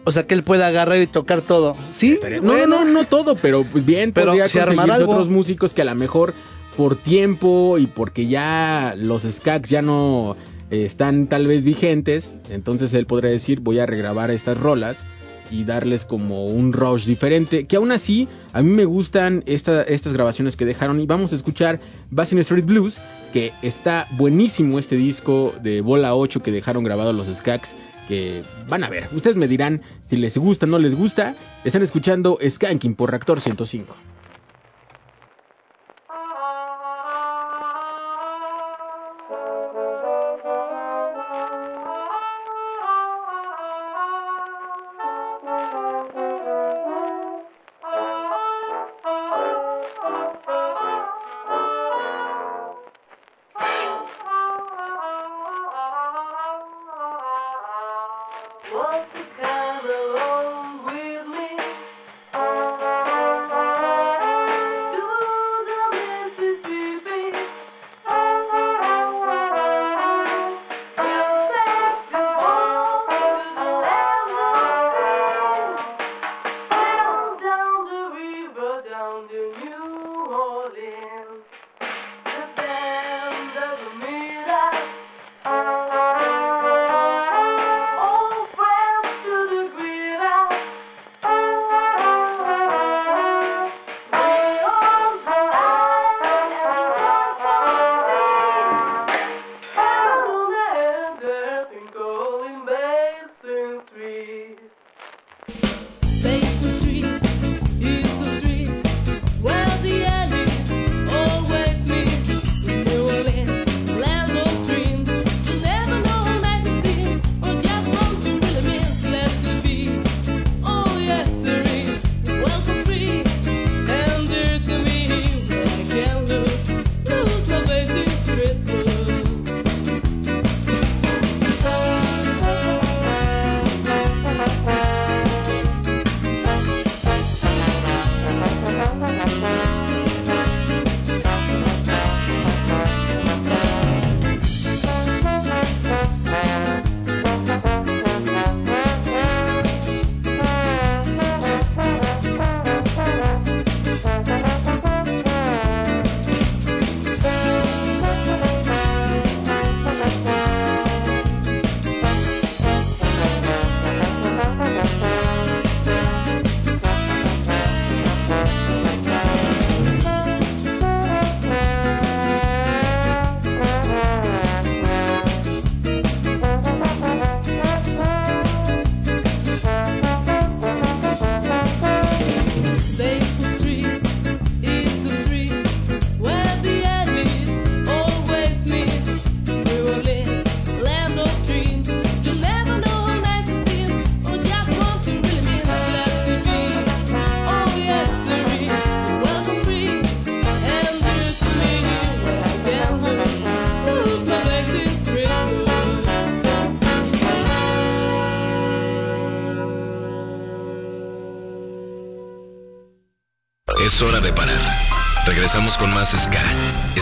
[0.03, 1.75] O sea, que él pueda agarrar y tocar todo.
[1.91, 2.17] ¿Sí?
[2.41, 5.81] No, no, no, no todo, pero pues bien Pero podría se conseguirse otros músicos que
[5.81, 6.33] a lo mejor
[6.77, 10.37] por tiempo y porque ya los skacks ya no
[10.69, 15.05] eh, están tal vez vigentes, entonces él podría decir voy a regrabar estas rolas
[15.51, 20.13] y darles como un rush diferente, que aún así a mí me gustan esta- estas
[20.13, 21.79] grabaciones que dejaron y vamos a escuchar
[22.11, 22.99] Basin Street Blues,
[23.33, 27.75] que está buenísimo este disco de Bola 8 que dejaron grabado los skacks
[28.07, 29.09] que van a ver.
[29.13, 31.35] Ustedes me dirán si les gusta o no les gusta.
[31.65, 33.95] Están escuchando Skanking por Reactor 105.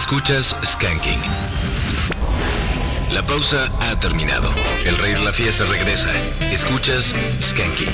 [0.05, 1.19] Escuchas Skanking.
[3.11, 4.51] La pausa ha terminado.
[4.85, 6.11] El rey de la fiesta regresa.
[6.51, 7.89] Escuchas Skanking.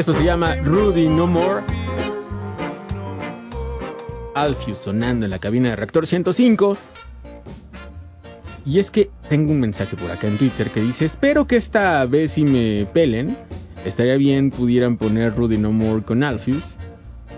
[0.00, 1.60] Esto se llama Rudy No More.
[4.34, 6.78] Alfius sonando en la cabina de Reactor 105.
[8.64, 12.06] Y es que tengo un mensaje por acá en Twitter que dice, espero que esta
[12.06, 13.36] vez si me pelen,
[13.84, 16.76] estaría bien pudieran poner Rudy No More con Alfius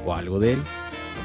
[0.07, 0.63] o algo de él.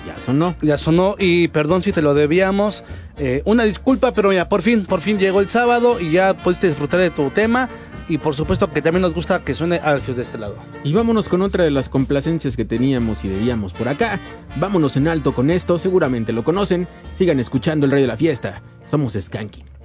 [0.08, 0.56] Ya sonó.
[0.64, 2.84] Ya sonó y perdón si te lo debíamos.
[3.20, 6.68] Eh, una disculpa, pero ya por fin, por fin llegó el sábado y ya pudiste
[6.68, 7.70] disfrutar de tu tema.
[8.10, 10.56] Y por supuesto que también nos gusta que suene Alfius de este lado.
[10.84, 14.20] Y vámonos con otra de las complacencias que teníamos y debíamos por acá.
[14.56, 16.88] Vámonos en alto con esto, seguramente lo conocen.
[17.16, 18.62] Sigan escuchando el rey de la fiesta.
[18.90, 19.77] Somos Skanky.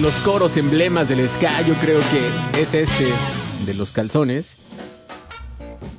[0.00, 3.06] Los coros emblemas del ska, yo creo que es este
[3.66, 4.56] de los calzones.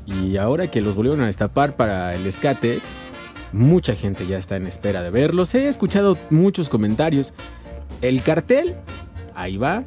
[0.08, 2.82] Y ahora que los volvieron a destapar para el Skatex,
[3.54, 5.54] mucha gente ya está en espera de verlos.
[5.54, 7.34] He escuchado muchos comentarios.
[8.02, 8.76] El cartel,
[9.36, 9.84] ahí va.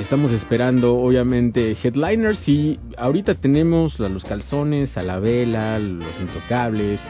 [0.00, 2.48] Estamos esperando, obviamente, headliners.
[2.48, 7.04] Y ahorita tenemos a los calzones, a la vela, los intocables.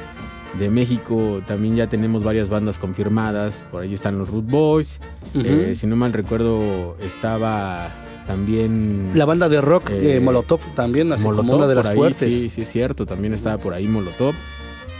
[0.58, 3.60] De México también ya tenemos varias bandas confirmadas.
[3.70, 4.98] Por ahí están los Root Boys.
[5.34, 7.92] Eh, si no mal recuerdo, estaba
[8.26, 9.10] también.
[9.14, 11.96] La banda de rock Eh, eh, Molotov también, así como Molotov una de las ahí,
[11.96, 12.34] fuertes.
[12.34, 13.04] Sí, sí, es cierto.
[13.06, 14.34] También estaba por ahí Molotov.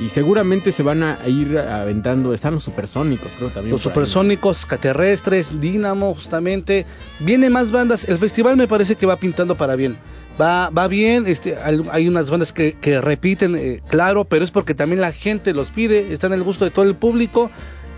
[0.00, 2.32] Y seguramente se van a ir aventando.
[2.32, 3.72] Están los supersónicos, creo también.
[3.72, 3.90] Los ahí.
[3.90, 6.86] supersónicos, extraterrestres, Dynamo, justamente.
[7.20, 8.08] Viene más bandas.
[8.08, 9.96] El festival me parece que va pintando para bien.
[10.40, 15.00] Va, va bien, este, hay, unas bandas que, repiten, eh, claro, pero es porque también
[15.00, 17.50] la gente los pide, está en el gusto de todo el público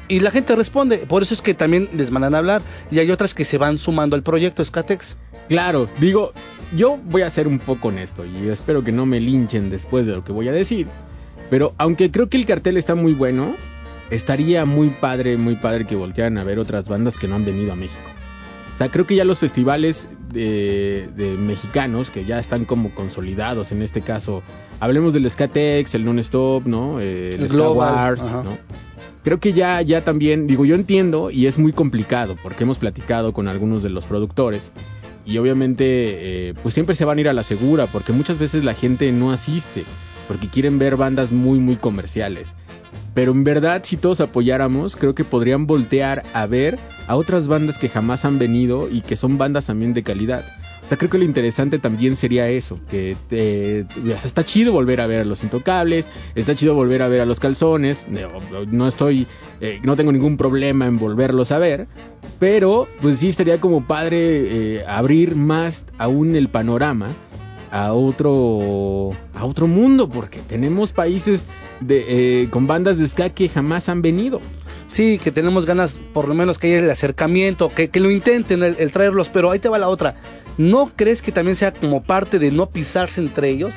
[0.09, 0.99] y la gente responde.
[0.99, 3.78] Por eso es que también les mandan a hablar y hay otras que se van
[3.78, 5.16] sumando al proyecto Skatex.
[5.49, 6.32] Claro, digo,
[6.76, 10.12] yo voy a ser un poco honesto y espero que no me linchen después de
[10.12, 10.88] lo que voy a decir.
[11.51, 13.55] Pero aunque creo que el cartel está muy bueno,
[14.11, 17.72] estaría muy padre, muy padre que voltearan a ver otras bandas que no han venido
[17.72, 18.01] a México.
[18.81, 23.72] O sea, creo que ya los festivales de, de mexicanos, que ya están como consolidados,
[23.72, 24.43] en este caso,
[24.81, 26.99] hablemos del Skatex, el Non-Stop, ¿no?
[26.99, 28.22] Eh, el, El Global, Wars.
[29.22, 33.35] Creo que ya, ya también, digo, yo entiendo y es muy complicado porque hemos platicado
[33.35, 34.72] con algunos de los productores
[35.26, 38.64] y obviamente eh, pues siempre se van a ir a la segura porque muchas veces
[38.64, 39.85] la gente no asiste
[40.26, 42.55] porque quieren ver bandas muy muy comerciales.
[43.14, 47.78] Pero en verdad si todos apoyáramos creo que podrían voltear a ver a otras bandas
[47.78, 50.45] que jamás han venido y que son bandas también de calidad.
[50.84, 53.84] O sea, creo que lo interesante también sería eso, que eh,
[54.24, 57.38] está chido volver a ver a los intocables, está chido volver a ver a los
[57.38, 58.28] calzones, no,
[58.66, 59.28] no estoy,
[59.61, 61.86] eh, no tengo ningún problema en volverlos a ver,
[62.41, 64.18] pero pues sí estaría como padre
[64.78, 67.11] eh, abrir más aún el panorama
[67.71, 71.47] a otro a otro mundo porque tenemos países
[71.81, 74.41] de, eh, con bandas de ska que jamás han venido
[74.91, 78.64] Sí, que tenemos ganas, por lo menos que haya el acercamiento, que, que lo intenten
[78.64, 80.16] el, el traerlos, pero ahí te va la otra.
[80.59, 83.73] ¿No crees que también sea como parte de no pisarse entre ellos?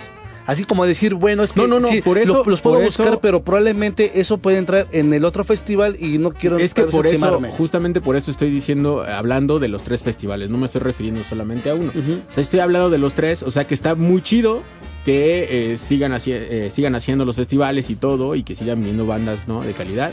[0.45, 2.79] Así como decir, bueno, es que No, no, no, sí, por eso- lo- los puedo
[2.81, 6.73] buscar, eso- pero probablemente eso puede entrar en el otro festival y no quiero es
[6.73, 10.65] que por eso justamente por eso estoy diciendo hablando de los tres festivales no me
[10.65, 11.91] estoy refiriendo solamente a uno.
[12.29, 14.61] O sea, estoy hablando de los tres o sea que está muy chido
[15.05, 19.05] que eh, sigan haci- eh, sigan haciendo los festivales y todo y que sigan viniendo
[19.05, 20.11] bandas no de calidad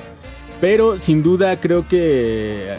[0.60, 2.76] pero sin duda creo que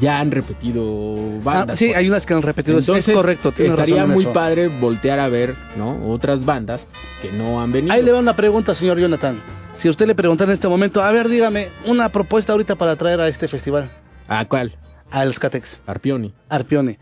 [0.00, 3.14] ya han repetido bandas Ah, sí, por hay unas que han repetido, es- Entonces, es
[3.14, 6.08] correcto, estaría muy padre voltear a ver, ¿no?
[6.10, 6.86] Otras bandas
[7.22, 7.92] que no han venido.
[7.92, 9.40] Ahí le va una pregunta, señor Jonathan.
[9.74, 13.20] Si usted le preguntara en este momento, a ver, dígame, una propuesta ahorita para traer
[13.20, 13.90] a este festival.
[14.28, 14.76] ¿A cuál?
[15.10, 15.78] Al Skatex.
[15.86, 16.32] Arpioni.
[16.48, 16.98] Arpione.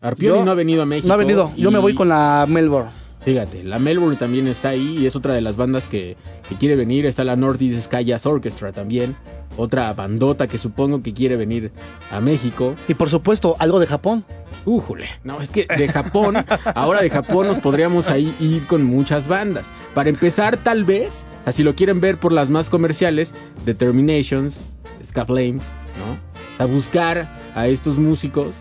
[0.00, 1.08] Arpioni Yo- no ha venido a México.
[1.08, 2.90] No ha venido, yo y- me voy con la Melbourne.
[3.20, 6.16] Fíjate, la Melbourne también está ahí y es otra de las bandas que,
[6.48, 7.04] que quiere venir.
[7.06, 9.16] Está la Northeast Sky Jazz Orchestra también.
[9.56, 11.72] Otra bandota que supongo que quiere venir
[12.12, 12.76] a México.
[12.86, 14.24] Y por supuesto, algo de Japón.
[14.64, 16.36] Újule, no, es que de Japón,
[16.74, 19.72] ahora de Japón nos podríamos ahí ir con muchas bandas.
[19.94, 24.60] Para empezar, tal vez, o sea, si lo quieren ver por las más comerciales, Determinations,
[25.04, 26.12] Ska Flames, ¿no?
[26.12, 28.56] O sea, buscar a estos músicos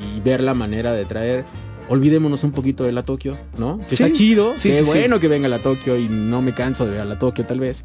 [0.00, 1.44] y ver la manera de traer.
[1.88, 3.78] Olvidémonos un poquito de la Tokio, ¿no?
[3.88, 4.86] Que Sí, está chido, sí, que sí, sí.
[4.90, 7.60] bueno que venga la Tokio y no me canso de ver a la Tokio tal
[7.60, 7.84] vez.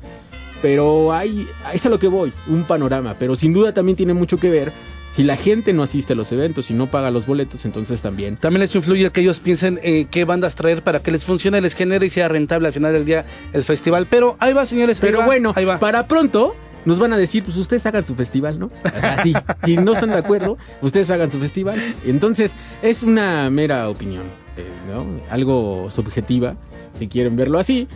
[0.62, 3.16] Pero hay, es a lo que voy, un panorama.
[3.18, 4.72] Pero sin duda también tiene mucho que ver
[5.16, 8.38] si la gente no asiste a los eventos y no paga los boletos, entonces también.
[8.38, 11.60] También les influye el que ellos piensen eh, qué bandas traer para que les funcione,
[11.62, 14.08] les genere y sea rentable al final del día el festival.
[14.10, 14.98] Pero ahí va, señores.
[14.98, 15.80] ahí Pero va, bueno, ahí va.
[15.80, 16.56] para pronto
[16.86, 18.68] nos van a decir, pues ustedes hagan su festival, ¿no?
[18.68, 19.34] O sea, sí,
[19.66, 21.80] si no están de acuerdo, ustedes hagan su festival.
[22.06, 24.24] Entonces, es una mera opinión,
[24.58, 25.06] eh, ¿no?
[25.30, 26.56] Algo subjetiva,
[26.98, 27.88] si quieren verlo así.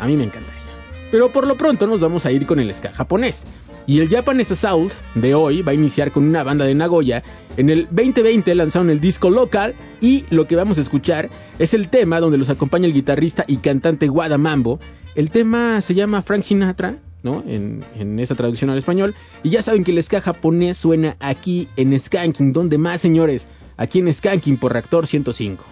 [0.00, 0.67] A mí me encantaría.
[1.10, 3.44] Pero por lo pronto nos vamos a ir con el ska japonés.
[3.86, 7.22] Y el Japanese Assault de hoy va a iniciar con una banda de Nagoya.
[7.56, 11.88] En el 2020 lanzaron el disco local y lo que vamos a escuchar es el
[11.88, 14.78] tema donde los acompaña el guitarrista y cantante Wada Mambo.
[15.14, 17.42] El tema se llama Frank Sinatra, ¿no?
[17.46, 19.14] En, en esa traducción al español.
[19.42, 22.52] Y ya saben que el ska japonés suena aquí en Skanking.
[22.52, 23.46] ¿Dónde más, señores?
[23.78, 25.64] Aquí en Skanking por Reactor 105.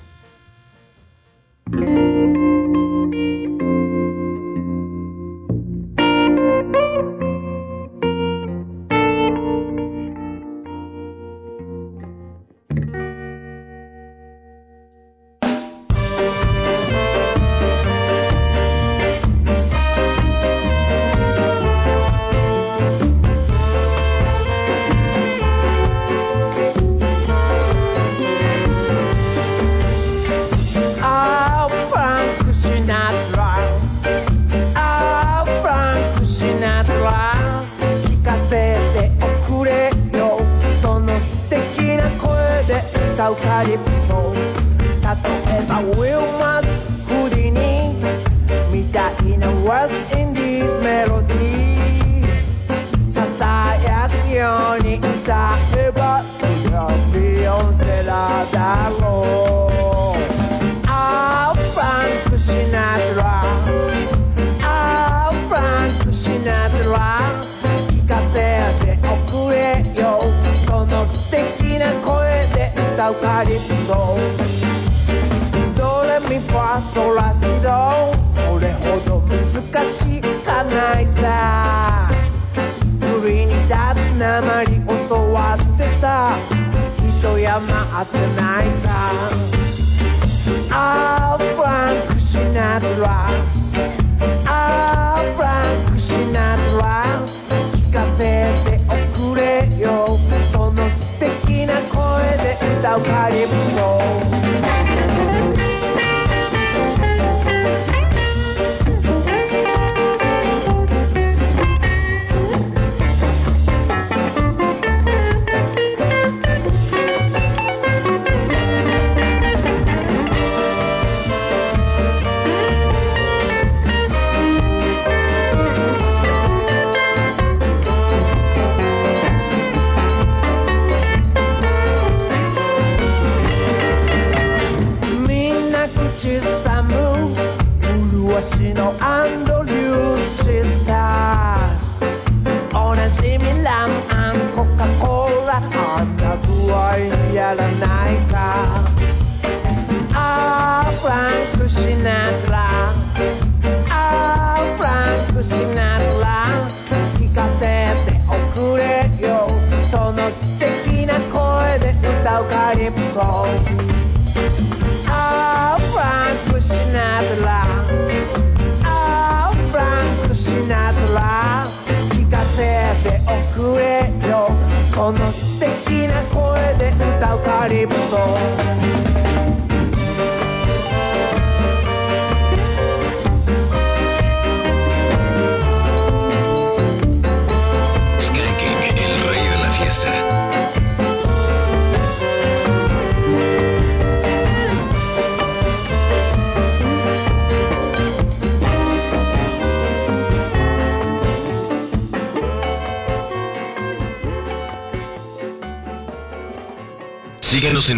[43.26, 43.78] calcário e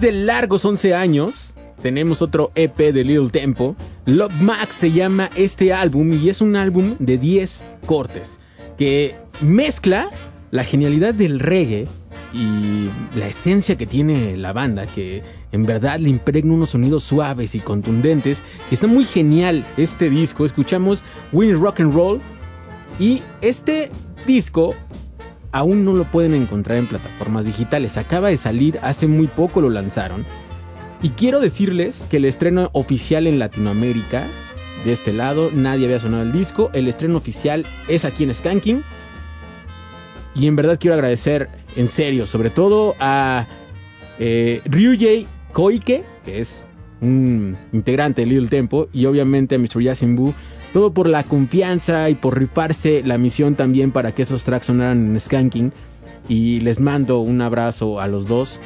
[0.00, 3.76] De largos 11 años, tenemos otro EP de Little Tempo.
[4.06, 8.38] Love Max se llama este álbum y es un álbum de 10 cortes
[8.78, 10.08] que mezcla
[10.50, 11.86] la genialidad del reggae
[12.32, 15.22] y la esencia que tiene la banda, que
[15.52, 18.42] en verdad le impregna unos sonidos suaves y contundentes.
[18.70, 20.46] Está muy genial este disco.
[20.46, 22.22] Escuchamos Win Rock and Roll
[22.98, 23.90] y este
[24.26, 24.74] disco
[25.52, 27.96] aún no lo pueden encontrar en plataformas digitales.
[27.96, 30.24] Acaba de salir, hace muy poco lo lanzaron.
[31.02, 34.26] Y quiero decirles que el estreno oficial en Latinoamérica,
[34.84, 36.70] de este lado, nadie había sonado el disco.
[36.72, 38.82] El estreno oficial es aquí en Skanking.
[40.34, 43.46] Y en verdad quiero agradecer, en serio, sobre todo a
[44.18, 44.60] eh,
[45.52, 46.64] Koike, que es
[47.00, 49.82] un integrante de Little Tempo, y obviamente a Mr.
[49.82, 50.34] Yasin
[50.72, 55.10] todo por la confianza y por rifarse la misión también para que esos tracks sonaran
[55.10, 55.72] en Skanking.
[56.28, 58.60] Y les mando un abrazo a los dos.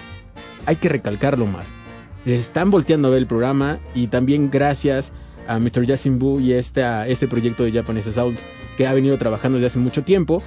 [0.67, 1.65] Hay que recalcarlo, Mar.
[2.25, 5.13] Se están volteando a ver el programa y también gracias
[5.47, 5.85] a Mr.
[5.87, 8.37] Yasin Boo y este, a este proyecto de Japanese Sound
[8.77, 10.43] que ha venido trabajando desde hace mucho tiempo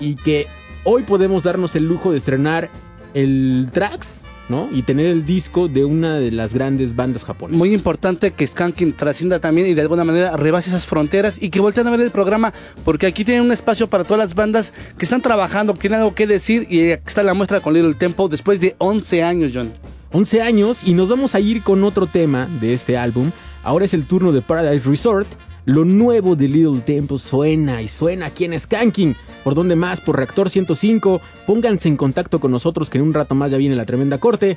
[0.00, 0.46] y que
[0.84, 2.70] hoy podemos darnos el lujo de estrenar
[3.14, 4.68] el tracks, ¿no?
[4.72, 7.58] Y tener el disco de una de las grandes bandas japonesas.
[7.58, 11.60] Muy importante que Skanking trascienda también y de alguna manera rebase esas fronteras y que
[11.60, 12.52] volteen a ver el programa,
[12.84, 16.14] porque aquí tienen un espacio para todas las bandas que están trabajando, que tienen algo
[16.14, 19.72] que decir y aquí está la muestra con Little Tempo después de 11 años, John.
[20.12, 23.30] 11 años y nos vamos a ir con otro tema de este álbum.
[23.62, 25.28] Ahora es el turno de Paradise Resort.
[25.68, 29.14] Lo nuevo de Little Tempo suena y suena aquí en Skanking.
[29.44, 30.00] ¿Por dónde más?
[30.00, 31.20] Por Reactor 105.
[31.46, 34.56] Pónganse en contacto con nosotros que en un rato más ya viene la tremenda corte.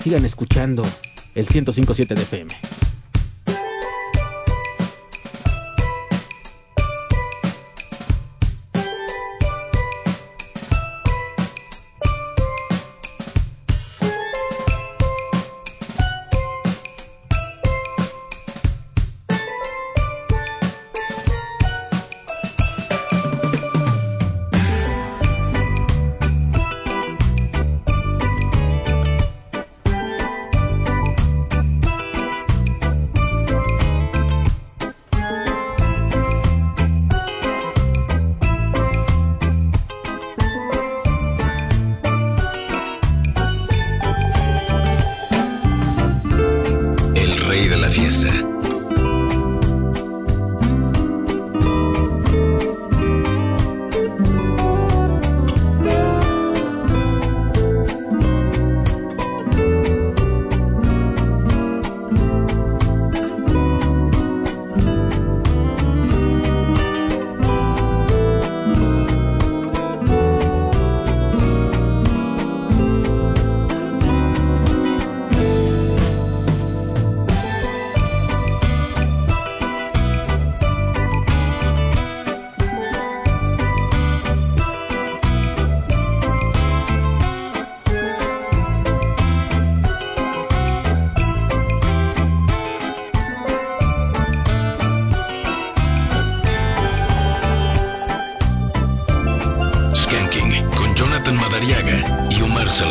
[0.00, 0.86] Sigan escuchando
[1.34, 2.54] el 105.7 de FM.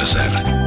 [0.03, 0.62] Y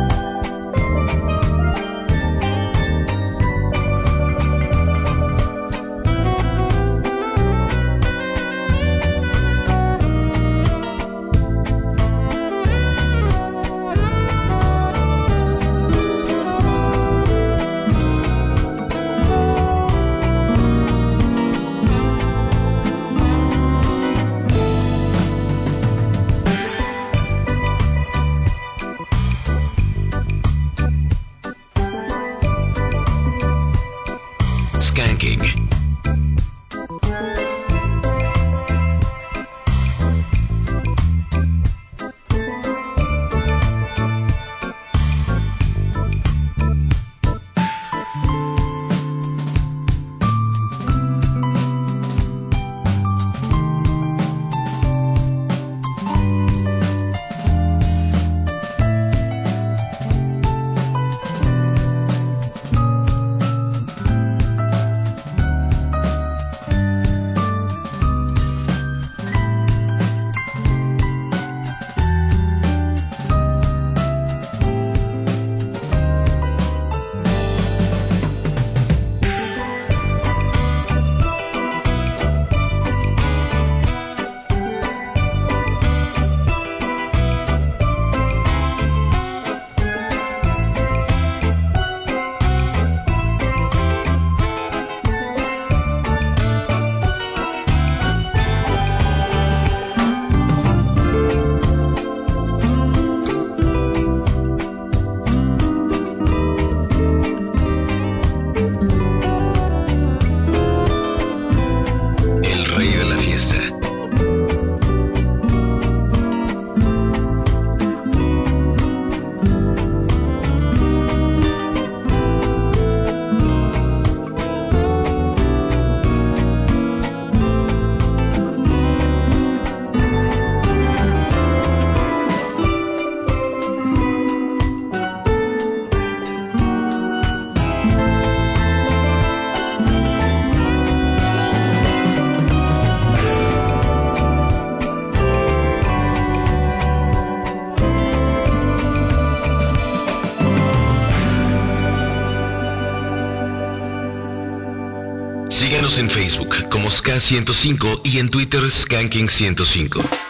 [157.20, 160.25] 105 y en Twitter Skanking105.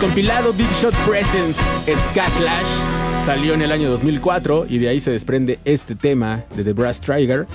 [0.00, 5.58] Compilado Big Shot Presents Scatlash salió en el año 2004 y de ahí se desprende
[5.64, 7.46] este tema de The Brass Trigger.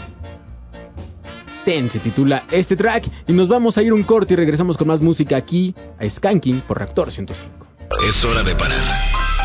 [1.66, 4.88] Ten se titula este track y nos vamos a ir un corte y regresamos con
[4.88, 7.66] más música aquí a Skanking por Reactor 105.
[8.08, 8.78] Es hora de parar.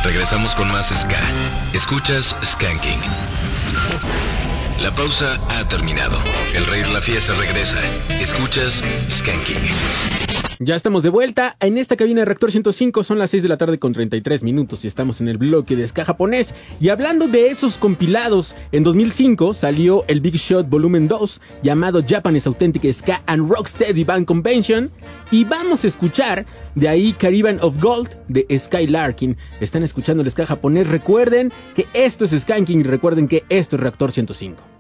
[0.05, 1.21] Regresamos con más Ska.
[1.73, 3.01] Escuchas Skanking.
[4.83, 6.19] La pausa ha terminado.
[6.55, 7.79] El rey de la fiesta regresa.
[8.21, 10.20] Escuchas Skanking.
[10.63, 13.57] Ya estamos de vuelta en esta cabina de Reactor 105, son las 6 de la
[13.57, 16.55] tarde con 33 minutos y estamos en el bloque de ska japonés.
[16.79, 22.47] Y hablando de esos compilados, en 2005 salió el Big Shot Volumen 2 llamado Japanese
[22.47, 24.91] Authentic Ska and Rocksteady Band Convention
[25.31, 29.39] y vamos a escuchar de ahí Caribbean of Gold de Sky Larkin.
[29.63, 33.81] Están escuchando el ska japonés, recuerden que esto es Skanking y recuerden que esto es
[33.81, 34.80] Reactor 105.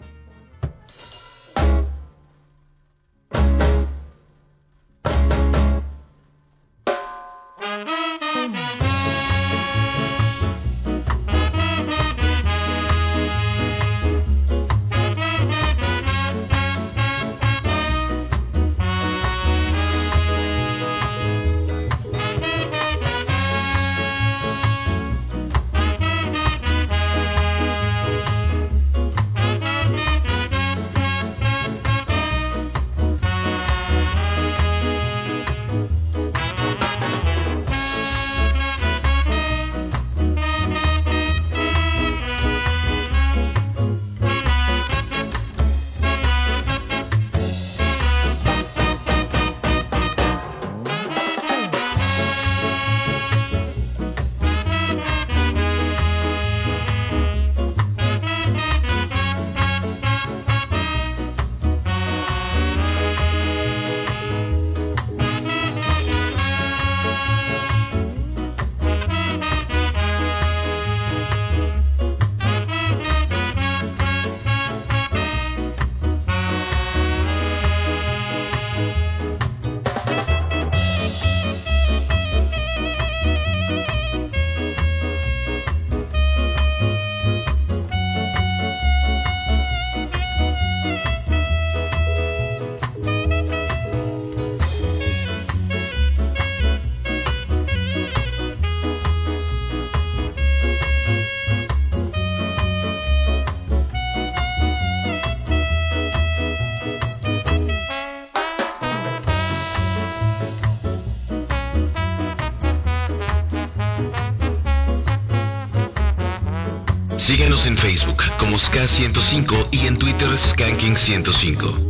[118.87, 121.90] 105 y en Twitter Skanking105.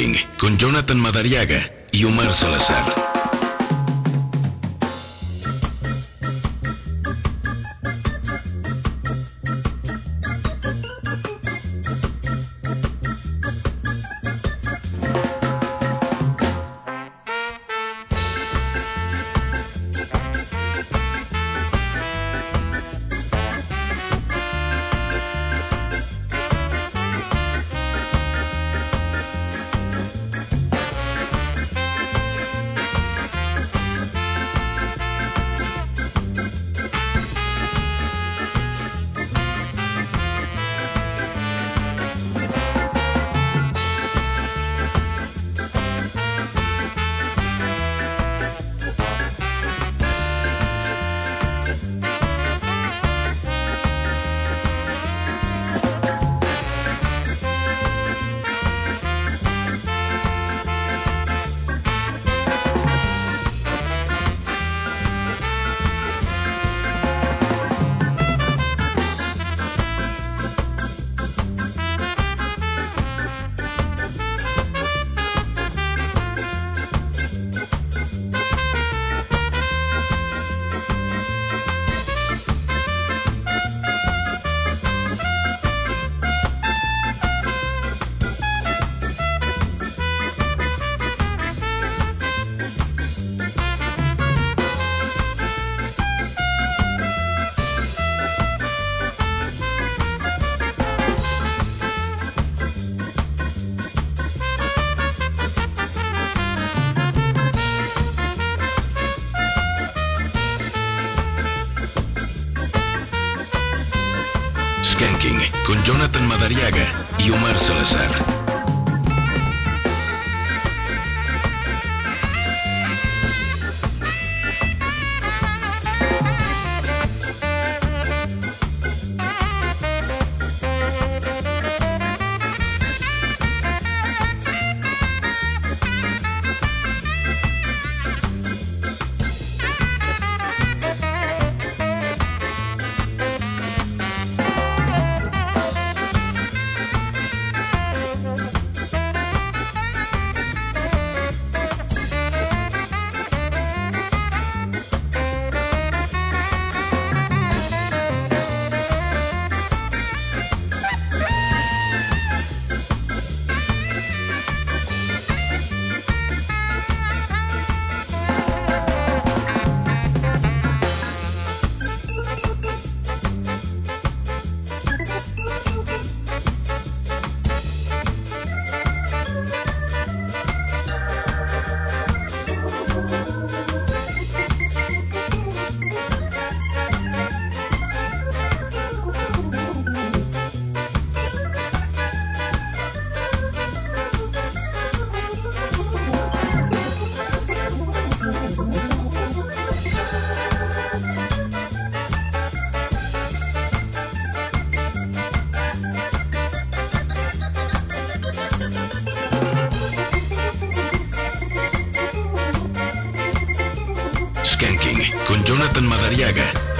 [0.00, 3.09] Skanking con Jonathan Madariaga y Omar Salazar.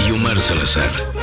[0.06, 1.19] Y Omar Salazar.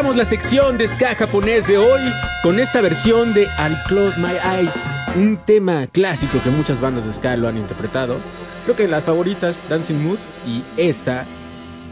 [0.00, 2.00] Cerramos la sección de ska japonés de hoy
[2.42, 4.72] con esta versión de I Close My Eyes,
[5.14, 8.16] un tema clásico que muchas bandas de ska lo han interpretado.
[8.64, 10.16] Creo que las favoritas, Dancing Mood
[10.46, 11.26] y esta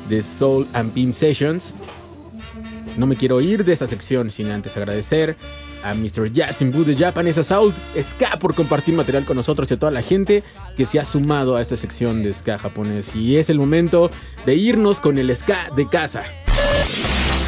[0.08, 1.74] de Soul and Beam Sessions.
[2.96, 5.36] No me quiero ir de esta sección sin antes agradecer
[5.84, 6.32] a Mr.
[6.32, 10.44] Yasin de Japanese Assault Ska por compartir material con nosotros y a toda la gente
[10.78, 13.14] que se ha sumado a esta sección de Ska japonés.
[13.14, 14.10] Y es el momento
[14.46, 16.22] de irnos con el Ska de casa.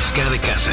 [0.01, 0.70] Ska de casa.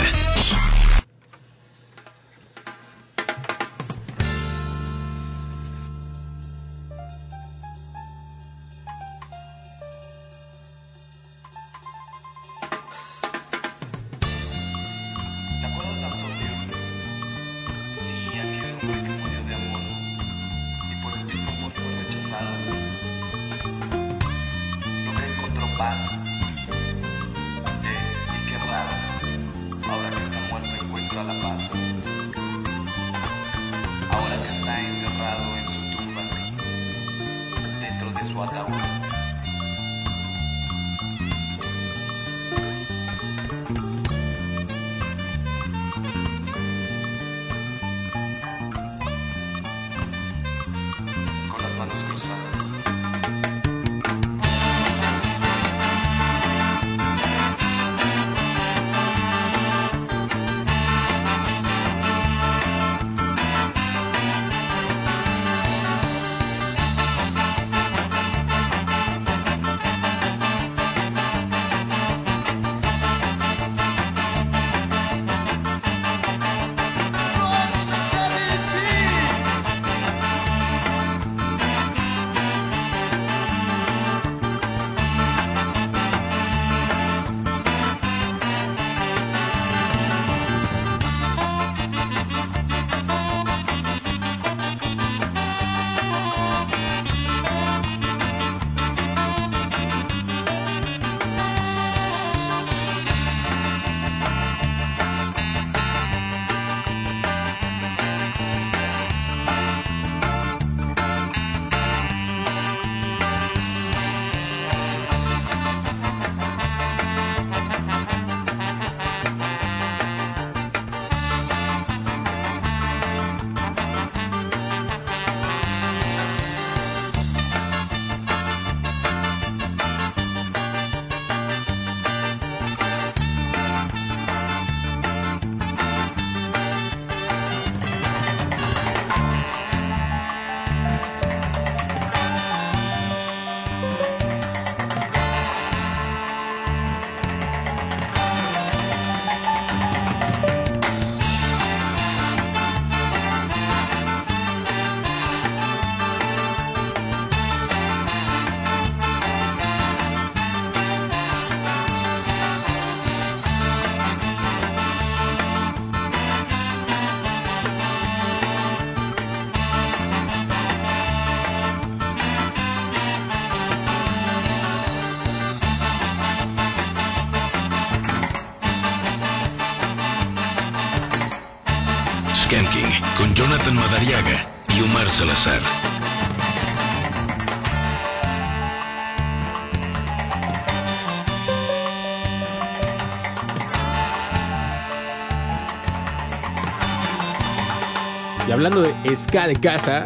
[198.52, 200.06] Hablando de ska de casa,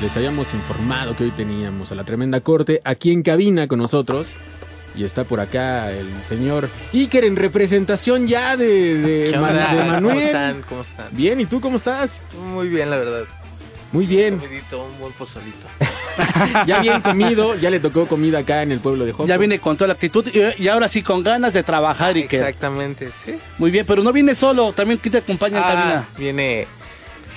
[0.00, 4.32] les habíamos informado que hoy teníamos a la tremenda corte aquí en cabina con nosotros.
[4.96, 9.68] Y está por acá el señor Iker en representación ya de, de, ¿Qué Man- onda?
[9.74, 10.18] de ¿Cómo Manuel.
[10.18, 10.62] están?
[10.66, 11.06] ¿Cómo están?
[11.10, 12.22] Bien, ¿y tú cómo estás?
[12.54, 13.24] Muy bien, la verdad.
[13.92, 14.38] Muy bien.
[14.38, 15.66] Comidito, un buen pozolito.
[16.66, 19.26] Ya bien comido, ya le tocó comida acá en el pueblo de Joco.
[19.26, 22.26] Ya viene con toda la actitud y, y ahora sí con ganas de trabajar y
[22.26, 23.34] que Exactamente, sí.
[23.58, 26.04] muy bien, pero no viene solo, también ¿quién te acompaña en Ah, cabina?
[26.16, 26.66] viene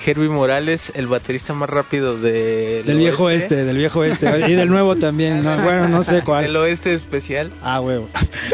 [0.06, 4.48] Herbie Morales, el baterista más rápido de Del viejo este, del viejo este.
[4.50, 5.42] Y del nuevo también.
[5.42, 6.56] no, bueno, no sé Del cuál.
[6.56, 7.50] oeste especial.
[7.62, 8.08] Ah, huevo.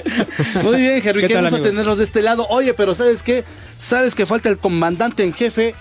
[0.63, 1.71] Muy bien, Henry, ¿Qué qué tal, gusto amigos?
[1.73, 2.47] tenerlos de este lado.
[2.49, 3.45] Oye, pero ¿sabes qué?
[3.79, 5.75] ¿Sabes que falta el comandante en jefe,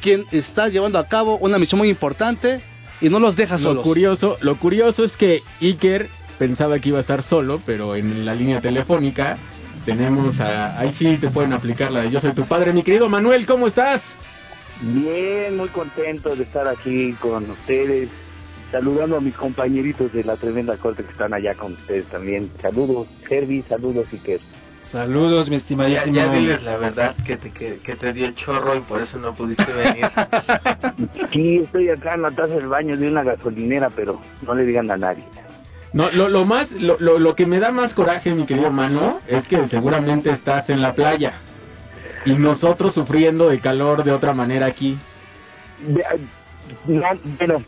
[0.00, 2.60] quien está llevando a cabo una misión muy importante
[3.00, 3.84] y no los deja Lo solos?
[3.84, 6.08] curioso, lo curioso es que Iker
[6.38, 9.38] pensaba que iba a estar solo, pero en la línea telefónica
[9.86, 10.78] tenemos a...
[10.80, 12.72] Ahí sí te pueden aplicar la de Yo soy tu padre.
[12.72, 14.16] Mi querido Manuel, ¿cómo estás?
[14.80, 18.08] Bien, muy contento de estar aquí con ustedes,
[18.70, 22.50] saludando a mis compañeritos de la tremenda corte que están allá con ustedes también.
[22.60, 24.40] Saludos, Herbie, saludos, Iker.
[24.82, 26.16] Saludos, mi Ya, estimadísimo.
[26.16, 29.16] ya diles la verdad que te, que, que te dio el chorro y por eso
[29.18, 30.06] no pudiste venir.
[31.32, 34.90] Sí, estoy acá en la taza del baño de una gasolinera, pero no le digan
[34.90, 35.24] a nadie.
[35.92, 39.20] No, lo, lo más, lo, lo, lo que me da más coraje, mi querido Mano,
[39.28, 41.34] es que seguramente estás en la playa
[42.24, 44.98] y nosotros sufriendo de calor de otra manera aquí.
[46.86, 47.62] Na- bueno,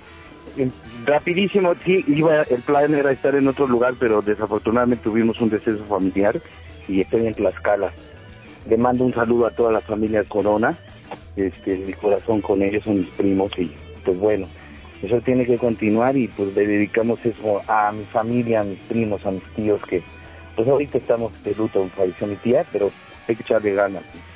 [1.04, 5.84] rapidísimo, sí, iba, el plan era estar en otro lugar, pero desafortunadamente tuvimos un deceso
[5.86, 6.40] familiar
[6.88, 7.92] y estoy en Tlaxcala.
[8.68, 10.78] Le mando un saludo a toda la familia Corona,
[11.36, 13.70] este, mi corazón con ellos, son mis primos y
[14.04, 14.46] pues bueno,
[15.02, 19.24] eso tiene que continuar y pues le dedicamos eso a mi familia, a mis primos,
[19.26, 20.02] a mis tíos que
[20.56, 22.90] pues ahorita estamos de luto, falleció mi tía, pero
[23.26, 24.33] hay que echarle ganas y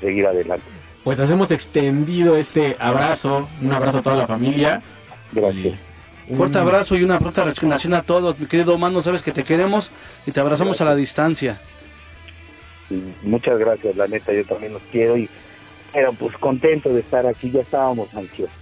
[0.00, 0.64] seguir adelante.
[1.04, 4.82] Pues hacemos extendido este abrazo, un abrazo a toda la familia.
[5.32, 5.74] Gracias.
[6.28, 9.42] Un fuerte abrazo y una pronta resignación a todos, mi querido Mano, sabes que te
[9.42, 9.90] queremos
[10.26, 11.58] y te abrazamos a la distancia.
[13.22, 15.28] Muchas gracias, la neta, yo también los quiero y
[15.92, 18.54] pero pues contento de estar aquí, ya estábamos ansiosos.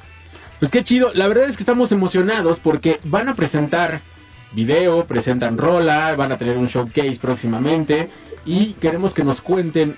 [0.58, 4.00] Pues qué chido, la verdad es que estamos emocionados porque van a presentar
[4.52, 8.08] video, presentan rola, van a tener un showcase próximamente
[8.44, 9.94] y queremos que nos cuenten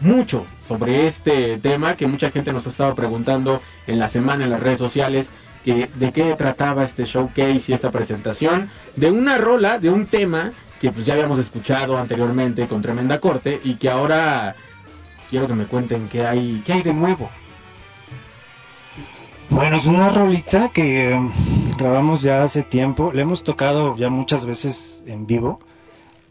[0.00, 4.50] mucho sobre este tema que mucha gente nos ha estado preguntando en la semana en
[4.50, 5.30] las redes sociales
[5.64, 10.52] que de qué trataba este showcase y esta presentación de una rola, de un tema
[10.80, 14.54] que pues ya habíamos escuchado anteriormente con tremenda corte y que ahora
[15.30, 17.30] quiero que me cuenten qué hay, qué hay de nuevo.
[19.48, 21.20] Bueno, es una rolita que eh,
[21.78, 23.12] grabamos ya hace tiempo.
[23.12, 25.60] La hemos tocado ya muchas veces en vivo.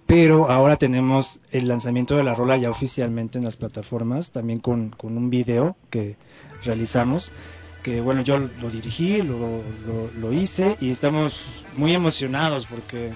[0.06, 4.32] Pero ahora tenemos el lanzamiento de la rola ya oficialmente en las plataformas.
[4.32, 6.16] También con, un video que
[6.64, 7.32] realizamos.
[7.84, 10.78] Que bueno, yo lo dirigí, lo, lo, lo hice.
[10.80, 13.12] Y estamos muy emocionados porque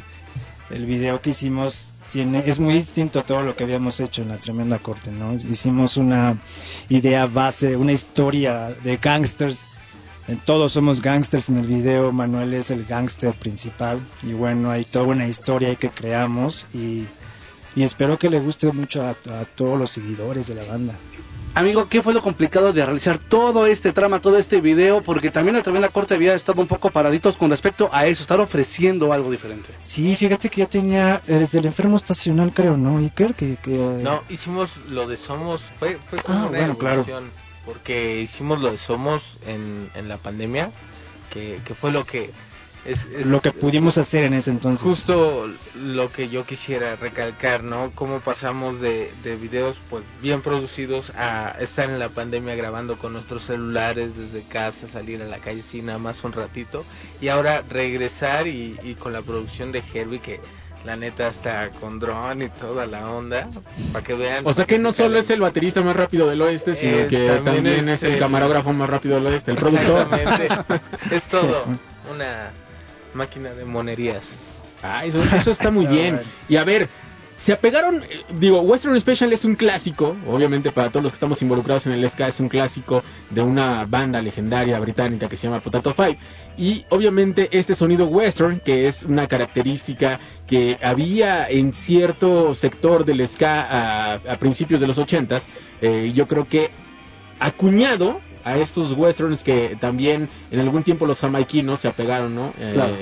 [0.69, 4.29] el video que hicimos tiene es muy distinto a todo lo que habíamos hecho en
[4.29, 5.33] la tremenda corte, ¿no?
[5.33, 6.37] Hicimos una
[6.89, 9.67] idea base, una historia de gangsters.
[10.29, 14.85] Eh, Todos somos gangsters en el video, Manuel es el gangster principal y bueno, hay
[14.85, 17.05] toda una historia ahí que creamos y,
[17.75, 20.93] y espero que le guste mucho a, a todos los seguidores de la banda.
[21.55, 25.01] Amigo, ¿qué fue lo complicado de realizar todo este trama, todo este video?
[25.01, 28.39] Porque también la tremenda corte había estado un poco paraditos con respecto a eso, estar
[28.39, 29.69] ofreciendo algo diferente.
[29.81, 33.33] Sí, fíjate que ya tenía eh, desde el enfermo estacional creo, ¿no, Iker?
[33.33, 37.03] Que, que, No, hicimos lo de Somos, fue, fue como Ah, una bueno, claro.
[37.65, 40.71] Porque hicimos lo de Somos en, en la pandemia,
[41.31, 42.31] que, que fue lo que
[42.85, 44.83] es, es lo que pudimos hacer en ese entonces.
[44.83, 47.91] justo lo que yo quisiera recalcar, ¿no?
[47.93, 53.13] Cómo pasamos de, de videos pues bien producidos a estar en la pandemia grabando con
[53.13, 56.85] nuestros celulares desde casa, salir a la calle sin nada más un ratito
[57.19, 60.39] y ahora regresar y, y con la producción de Herbie que
[60.85, 63.47] la neta está con dron y toda la onda
[63.91, 64.45] para que vean.
[64.47, 67.27] O sea que no solo es el baterista más rápido del oeste, sino Eh, que
[67.27, 70.07] también también, es es el camarógrafo más rápido del oeste, el productor.
[70.13, 70.81] Exactamente.
[71.15, 71.79] es todo Sí.
[72.13, 72.51] una
[73.13, 74.45] máquina de monerías.
[74.81, 76.19] Ah, eso, eso está muy bien.
[76.47, 76.87] Y a ver,
[77.39, 81.41] se apegaron, eh, digo, Western Special es un clásico, obviamente para todos los que estamos
[81.41, 85.61] involucrados en el ska es un clásico de una banda legendaria británica que se llama
[85.61, 86.17] Potato Five.
[86.57, 93.25] Y obviamente este sonido western, que es una característica que había en cierto sector del
[93.25, 95.47] ska a, principios de los ochentas,
[95.81, 96.69] eh, yo creo que
[97.39, 102.53] acuñado a estos westerns que también en algún tiempo los jamaiquinos se apegaron, ¿no?
[102.59, 102.95] Eh, Claro.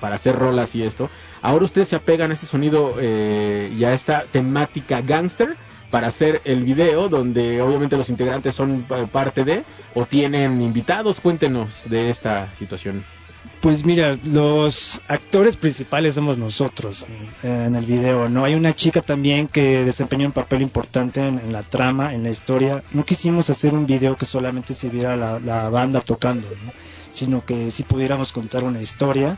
[0.00, 1.10] para hacer rolas y esto.
[1.42, 5.56] Ahora ustedes se apegan a ese sonido eh, y a esta temática gangster
[5.90, 9.62] para hacer el video, donde obviamente los integrantes son eh, parte de,
[9.94, 11.20] o tienen invitados.
[11.20, 13.04] Cuéntenos de esta situación.
[13.60, 17.06] Pues mira, los actores principales somos nosotros
[17.42, 18.44] eh, en el video, ¿no?
[18.44, 22.82] Hay una chica también que desempeña un papel importante en, la trama, en la historia.
[22.92, 26.72] No quisimos hacer un video que solamente se viera la, banda tocando, ¿no?
[27.10, 29.36] Sino que sí pudiéramos contar una historia.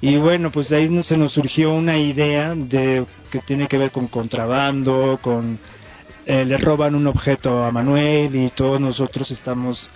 [0.00, 4.08] Y bueno, pues ahí se nos surgió una idea de que tiene que ver con
[4.08, 5.58] contrabando, con
[6.26, 9.90] eh, le roban un objeto a Manuel y todos nosotros estamos,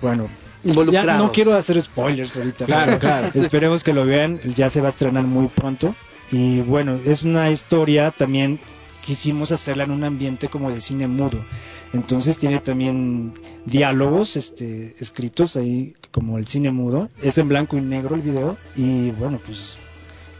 [0.00, 0.28] bueno,
[0.64, 2.66] ya no quiero hacer spoilers ahorita.
[2.66, 3.30] Claro, claro.
[3.34, 5.94] Esperemos que lo vean, ya se va a estrenar muy pronto.
[6.30, 8.58] Y bueno, es una historia también
[9.04, 11.44] quisimos hacerla en un ambiente como de cine mudo.
[11.92, 13.34] Entonces tiene también
[13.66, 17.08] diálogos este, escritos ahí como el cine mudo.
[17.22, 18.56] Es en blanco y negro el video.
[18.76, 19.78] Y bueno, pues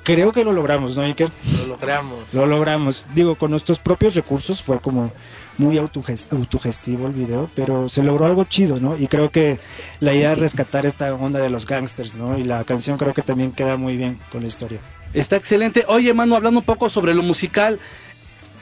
[0.02, 1.30] creo que lo logramos, ¿no, Iker?
[1.60, 2.18] Lo logramos.
[2.32, 3.06] Lo logramos.
[3.14, 5.10] Digo, con nuestros propios recursos fue como
[5.58, 8.96] muy autoges- autogestivo el video, pero se logró algo chido, ¿no?
[8.96, 9.58] Y creo que
[10.00, 12.38] la idea es rescatar esta onda de los gangsters, ¿no?
[12.38, 14.80] Y la canción creo que también queda muy bien con la historia.
[15.12, 15.84] Está excelente.
[15.88, 17.78] Oye, Manu, hablando un poco sobre lo musical,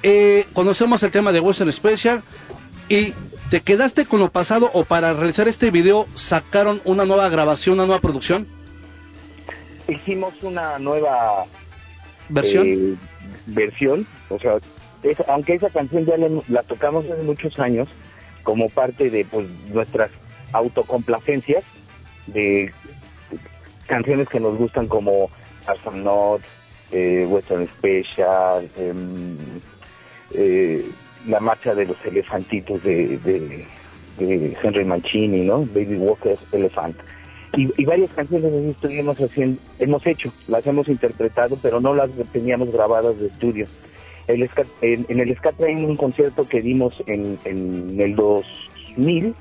[0.02, 2.22] eh, conocemos el tema de Western Special
[2.88, 3.12] y
[3.50, 7.86] te quedaste con lo pasado o para realizar este video sacaron una nueva grabación, una
[7.86, 8.48] nueva producción,
[9.90, 11.46] Hicimos una nueva
[12.28, 12.66] versión.
[12.66, 12.94] eh,
[13.46, 14.58] versión, o sea,
[15.02, 17.88] esa- aunque esa canción ya la, la tocamos hace muchos años
[18.42, 20.10] como parte de pues nuestras
[20.52, 21.64] autocomplacencias
[22.26, 22.72] de
[23.86, 25.30] canciones que nos gustan como
[25.66, 26.42] Arson Not,
[26.92, 29.36] eh, Western Special, em,
[30.34, 30.88] eh,
[31.26, 33.66] la marcha de los elefantitos de, de,
[34.18, 35.60] de Henry Mancini, ¿no?
[35.66, 36.96] Baby Walker Elephant.
[37.56, 42.10] Y, y varias canciones así estuvimos haciendo, hemos hecho, las hemos interpretado, pero no las
[42.32, 43.66] teníamos grabadas de estudio.
[44.28, 49.34] El ska- en, en el Ska Train, un concierto que dimos en, en el 2000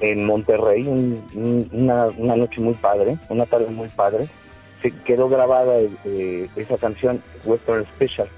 [0.00, 4.26] en Monterrey, un- un- una, una noche muy padre, una tarde muy padre,
[4.82, 8.28] se quedó grabada eh, esa canción Western Special.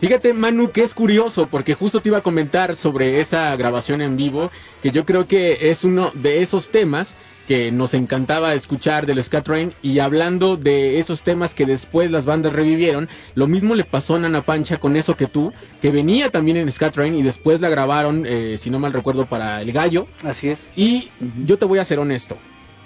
[0.00, 4.16] Fíjate, Manu, que es curioso, porque justo te iba a comentar sobre esa grabación en
[4.16, 4.50] vivo,
[4.82, 7.16] que yo creo que es uno de esos temas
[7.48, 12.26] que nos encantaba escuchar del Scat Train, y hablando de esos temas que después las
[12.26, 16.30] bandas revivieron, lo mismo le pasó a Nana Pancha con eso que tú, que venía
[16.30, 19.72] también en Scat Train y después la grabaron, eh, si no mal recuerdo, para El
[19.72, 20.06] Gallo.
[20.22, 20.68] Así es.
[20.76, 21.08] Y
[21.46, 22.36] yo te voy a ser honesto.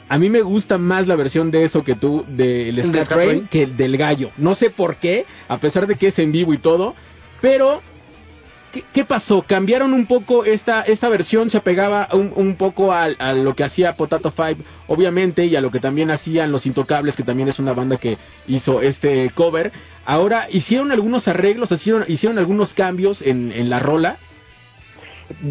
[0.09, 3.05] A mí me gusta más la versión de eso que tú, del ¿El Scat de
[3.05, 4.30] Scat Train, que el del gallo.
[4.36, 6.94] No sé por qué, a pesar de que es en vivo y todo,
[7.40, 7.82] pero
[8.93, 9.43] ¿qué, pasó?
[9.43, 13.94] Cambiaron un poco esta, esta versión, se apegaba un, un poco a, lo que hacía
[13.94, 17.73] Potato Five, obviamente, y a lo que también hacían Los Intocables, que también es una
[17.73, 18.16] banda que
[18.47, 19.73] hizo este cover.
[20.05, 24.16] Ahora hicieron algunos arreglos, hicieron, hicieron algunos cambios en, en la rola.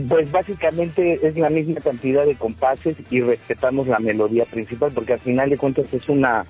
[0.07, 5.19] Pues básicamente es la misma cantidad de compases y respetamos la melodía principal porque al
[5.19, 6.45] final de cuentas es una,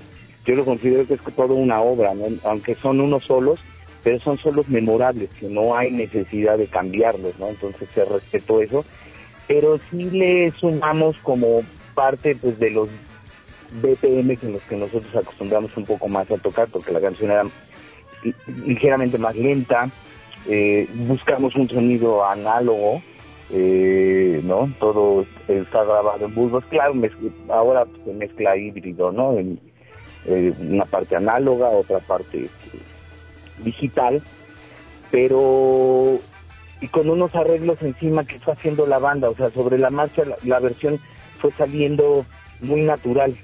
[0.46, 2.12] yo lo considero que es toda una obra,
[2.44, 3.60] aunque son unos solos,
[4.04, 7.50] pero son solos memorables, que no hay necesidad de cambiarlos, ¿no?
[7.50, 8.86] Entonces se respetó eso,
[9.48, 12.90] pero sí le sumamos como parte pues de los
[13.70, 17.44] BPM en los que nosotros acostumbramos un poco más a tocar porque la canción era
[18.22, 19.92] li- ligeramente más lenta,
[20.46, 23.04] eh, buscamos un sonido análogo,
[23.50, 24.74] eh, ¿no?
[24.80, 26.94] Todo está grabado en bulbos, claro,
[27.50, 29.38] ahora se mezcla híbrido, ¿no?
[29.38, 29.60] En,
[30.26, 32.80] eh, una parte análoga, otra parte este,
[33.60, 34.22] digital,
[35.12, 36.20] pero
[36.80, 40.26] y con unos arreglos encima que fue haciendo la banda, o sea, sobre la marcha
[40.26, 41.00] la, la versión
[41.40, 42.26] fue saliendo
[42.60, 43.36] muy natural,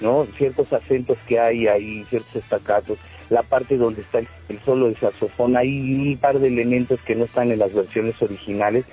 [0.00, 0.26] ¿no?
[0.36, 2.98] Ciertos acentos que hay ahí, ciertos estacatos,
[3.30, 4.28] la parte donde está el,
[4.64, 8.86] solo de saxofón, hay un par de elementos que no están en las versiones originales,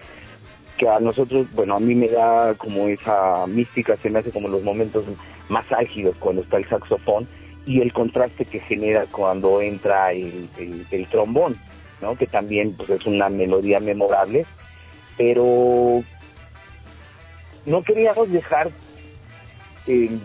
[0.77, 4.49] que a nosotros, bueno, a mí me da como esa mística, se me hace como
[4.49, 5.05] los momentos
[5.47, 7.27] más álgidos cuando está el saxofón
[7.65, 11.57] y el contraste que genera cuando entra el, el- trombón,
[12.01, 12.15] ¿no?
[12.15, 14.45] Que también pues, es una melodía memorable,
[15.17, 16.03] pero
[17.65, 18.71] no queríamos dejar
[19.87, 20.19] eh,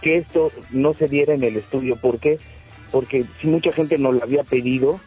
[0.00, 1.96] que esto no se diera en el estudio.
[1.96, 2.38] ¿Por qué?
[2.90, 5.00] Porque si mucha gente nos lo había pedido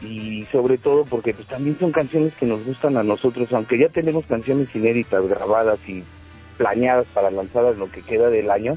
[0.00, 3.88] y sobre todo porque pues también son canciones que nos gustan a nosotros, aunque ya
[3.88, 6.02] tenemos canciones inéditas grabadas y
[6.56, 8.76] planeadas para lanzadas lo que queda del año,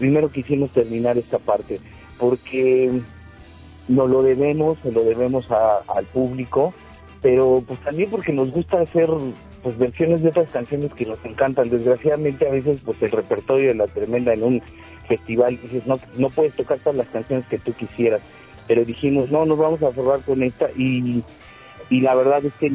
[0.00, 1.78] primero quisimos terminar esta parte
[2.18, 3.02] porque
[3.86, 6.72] nos lo debemos, se lo debemos a- al público,
[7.22, 9.08] pero pues también porque nos gusta hacer
[9.62, 11.68] pues versiones de otras canciones que nos encantan.
[11.68, 14.62] Desgraciadamente a veces pues el repertorio de la tremenda en un
[15.06, 18.22] festival dices no no puedes tocar todas las canciones que tú quisieras,
[18.66, 21.22] pero dijimos no nos vamos a forrar con esta y
[21.90, 22.70] y la verdad es que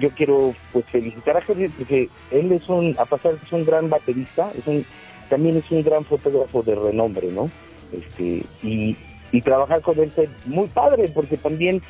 [0.00, 3.88] yo quiero pues felicitar a Henry porque él es un, a que es un gran
[3.88, 4.84] baterista, es un,
[5.28, 7.50] también es un gran fotógrafo de renombre, ¿no?
[7.92, 8.96] Este, y,
[9.32, 11.80] y trabajar con él fue muy padre porque también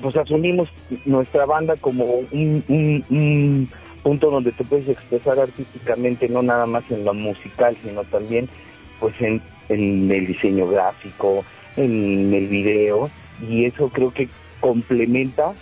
[0.00, 0.68] pues asumimos
[1.04, 3.70] nuestra banda como un, un- un
[4.02, 8.48] punto donde te puedes expresar artísticamente, no nada más en lo musical, sino también
[9.00, 11.44] pues en, en el diseño gráfico,
[11.76, 13.10] en el video,
[13.42, 14.28] y eso creo que
[14.60, 15.52] complementa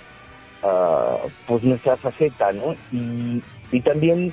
[0.62, 2.74] ah, pues nuestra faceta, ¿no?
[2.92, 3.42] Y,
[3.72, 4.32] y también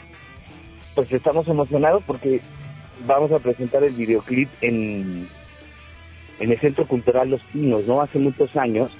[0.95, 2.41] pues estamos emocionados porque
[3.05, 5.27] vamos a presentar el videoclip en,
[6.39, 8.01] en el Centro Cultural Los Pinos, ¿no?
[8.01, 8.91] Hace muchos años,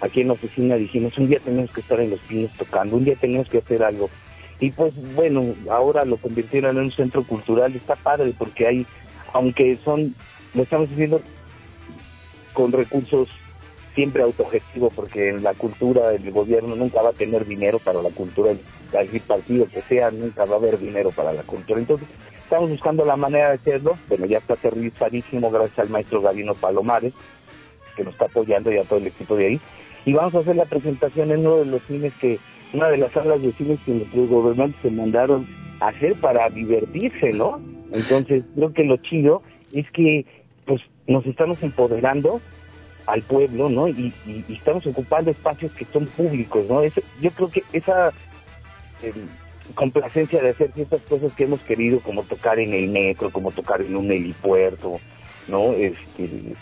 [0.00, 3.04] aquí en la oficina dijimos, un día tenemos que estar en Los Pinos tocando, un
[3.04, 4.10] día tenemos que hacer algo.
[4.60, 8.86] Y pues bueno, ahora lo convirtieron en un centro cultural, está padre porque hay,
[9.32, 10.14] aunque son,
[10.54, 11.20] lo estamos haciendo
[12.52, 13.28] con recursos
[13.94, 18.10] siempre autogestivos, porque en la cultura el gobierno nunca va a tener dinero para la
[18.10, 21.80] cultura, el partido que sea, nunca va a haber dinero para la cultura.
[21.80, 22.08] Entonces,
[22.42, 23.98] estamos buscando la manera de hacerlo.
[24.08, 27.14] Bueno, ya está aterrizadísimo gracias al maestro Gavino Palomares,
[27.96, 29.60] que nos está apoyando y a todo el equipo de ahí.
[30.04, 32.38] Y vamos a hacer la presentación en uno de los cines que,
[32.72, 35.46] una de las salas de cines que nuestros gobernantes se mandaron
[35.80, 37.60] a hacer para divertirse, ¿no?
[37.92, 39.42] Entonces, creo que lo chido
[39.72, 40.24] es que,
[40.66, 42.40] pues, nos estamos empoderando
[43.06, 43.88] al pueblo, ¿no?
[43.88, 46.82] Y, y- y estamos ocupando espacios que son públicos, ¿no?
[46.82, 48.12] Eso- yo creo que esa
[49.02, 49.28] eh,
[49.74, 53.80] complacencia de hacer ciertas cosas que hemos querido, como tocar en el metro, como tocar
[53.82, 55.00] en un helipuerto,
[55.46, 55.72] ¿no?
[55.74, 56.56] Este,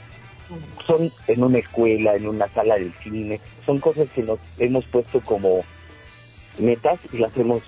[0.87, 5.21] son en una escuela, en una sala de cine, son cosas que nos hemos puesto
[5.23, 5.67] como
[6.59, 7.63] metas y las hemos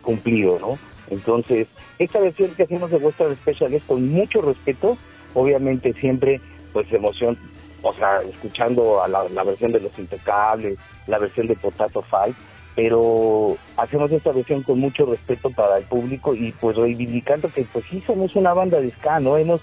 [0.00, 0.80] cumplido, ¿no?
[1.06, 1.68] Entonces,
[1.98, 4.98] esta versión que hacemos de Western Special es con mucho respeto,
[5.32, 7.38] obviamente siempre, pues emoción,
[7.84, 12.36] o sea, escuchando a la, la versión de Los Intocables, la versión de Potato Fight,
[12.74, 17.84] pero hacemos esta versión con mucho respeto para el público y pues reivindicando que pues
[17.90, 19.36] sí somos una banda de ska, ¿no?
[19.36, 19.60] Hemos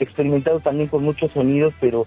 [0.00, 2.06] experimentado también con muchos sonidos, pero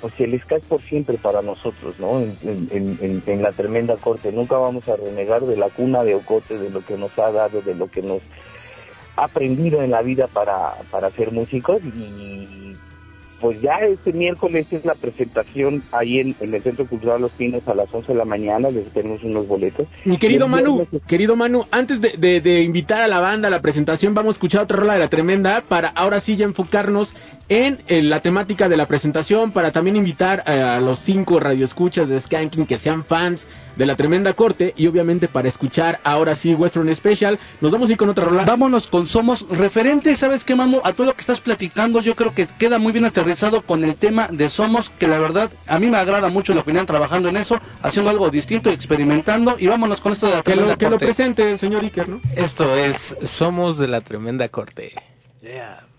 [0.00, 2.20] pues el ska es por siempre para nosotros, ¿no?
[2.20, 4.32] En- en- en- en la tremenda corte.
[4.32, 7.60] Nunca vamos a renegar de la cuna de Ocote, de lo que nos ha dado,
[7.60, 8.22] de lo que nos
[9.16, 12.76] ha aprendido en la vida para, para ser músicos y
[13.40, 17.62] pues ya este miércoles es la presentación ahí en, en el Centro Cultural Los Pinos
[17.66, 19.86] a las 11 de la mañana, les tenemos unos boletos.
[20.04, 23.50] Mi querido Manu, viernes- querido Manu, antes de, de- de invitar a la banda a
[23.50, 27.14] la presentación, vamos a escuchar otra rola de la tremenda para ahora sí ya enfocarnos
[27.48, 32.08] en, en la temática de la presentación, para también invitar eh, a los cinco radioescuchas
[32.08, 36.54] de Skanking que sean fans de la tremenda corte y obviamente para escuchar ahora sí
[36.54, 37.38] Western Special.
[37.60, 38.44] Nos vamos a ir con otra rola.
[38.44, 40.80] Vámonos con Somos referente, ¿sabes qué, Manu?
[40.84, 43.29] A todo lo que estás platicando, yo creo que queda muy bien aterrizado
[43.66, 46.86] con el tema de Somos, que la verdad a mí me agrada mucho la opinión
[46.86, 50.56] trabajando en eso, haciendo algo distinto, experimentando, y vámonos con esto de la Que lo,
[50.56, 51.06] tremenda que lo corte.
[51.06, 52.20] presente el señor Iker, ¿no?
[52.36, 54.92] Esto es Somos de la Tremenda Corte.
[55.42, 55.89] Somos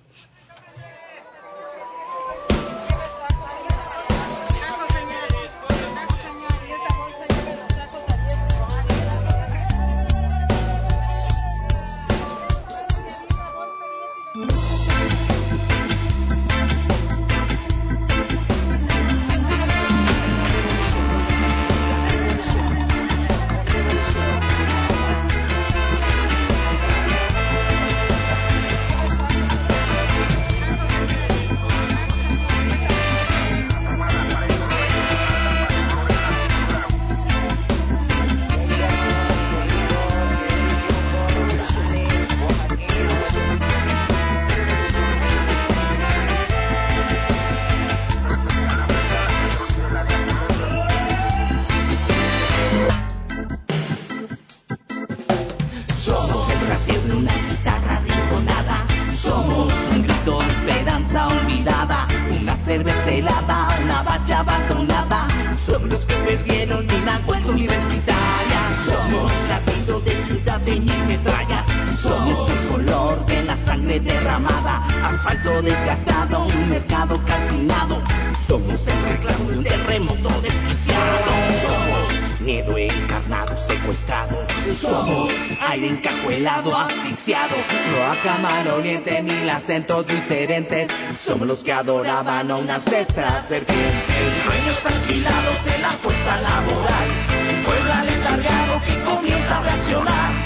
[88.81, 90.87] oriente, mil acentos diferentes.
[91.17, 94.13] Somos los que adoraban a una ancestra serpiente.
[94.43, 97.09] Sueños alquilados de la fuerza laboral.
[97.55, 100.40] Un pueblo aletargado que comienza a reaccionar.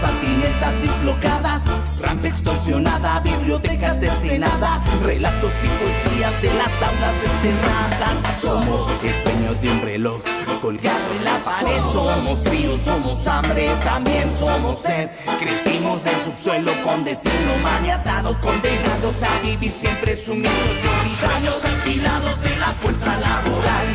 [0.00, 1.62] Camionetas dislocadas,
[2.00, 8.40] rampa extorsionada, bibliotecas cercenadas, relatos y poesías de las aulas desterradas.
[8.40, 10.20] Somos el de un reloj
[10.60, 11.80] colgado en la pared.
[11.90, 15.10] Somos frío, somos hambre, también somos sed.
[15.38, 22.56] Crecimos en subsuelo con destino maniatado, condenados a vivir siempre sumisos y olvidados, afilados de
[22.56, 23.86] la fuerza laboral.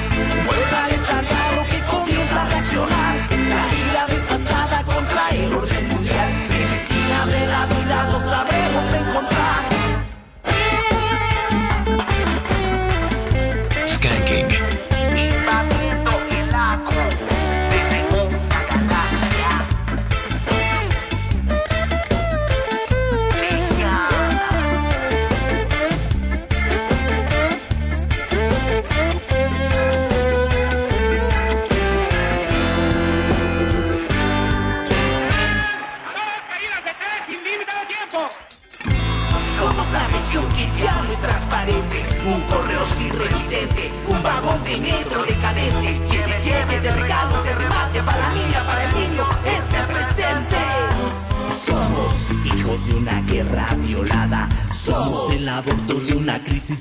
[1.70, 3.13] Que comienza a reaccionar.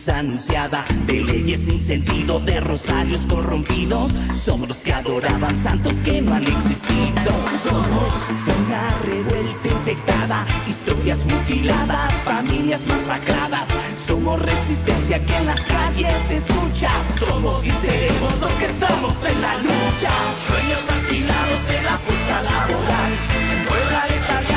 [0.08, 4.12] Anunciada, de leyes sin sentido, de rosarios corrompidos,
[4.44, 7.32] somos los que adoraban santos que no han existido.
[7.64, 8.08] Somos
[8.46, 13.68] una revuelta infectada, historias mutiladas, familias masacradas,
[14.06, 19.42] somos resistencia que en las calles se escucha, somos y seremos los que estamos en
[19.42, 20.12] la lucha,
[20.46, 23.12] sueños alquilados de la fuerza laboral,
[23.66, 24.51] pueblo aletargado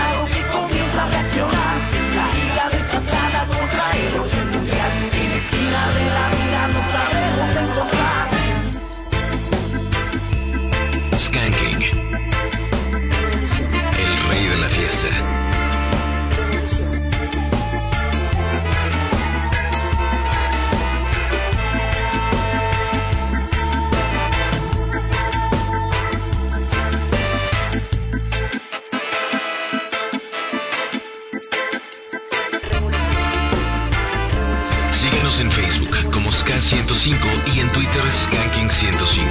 [37.06, 39.22] Ska105 y en Twitter Skanking105.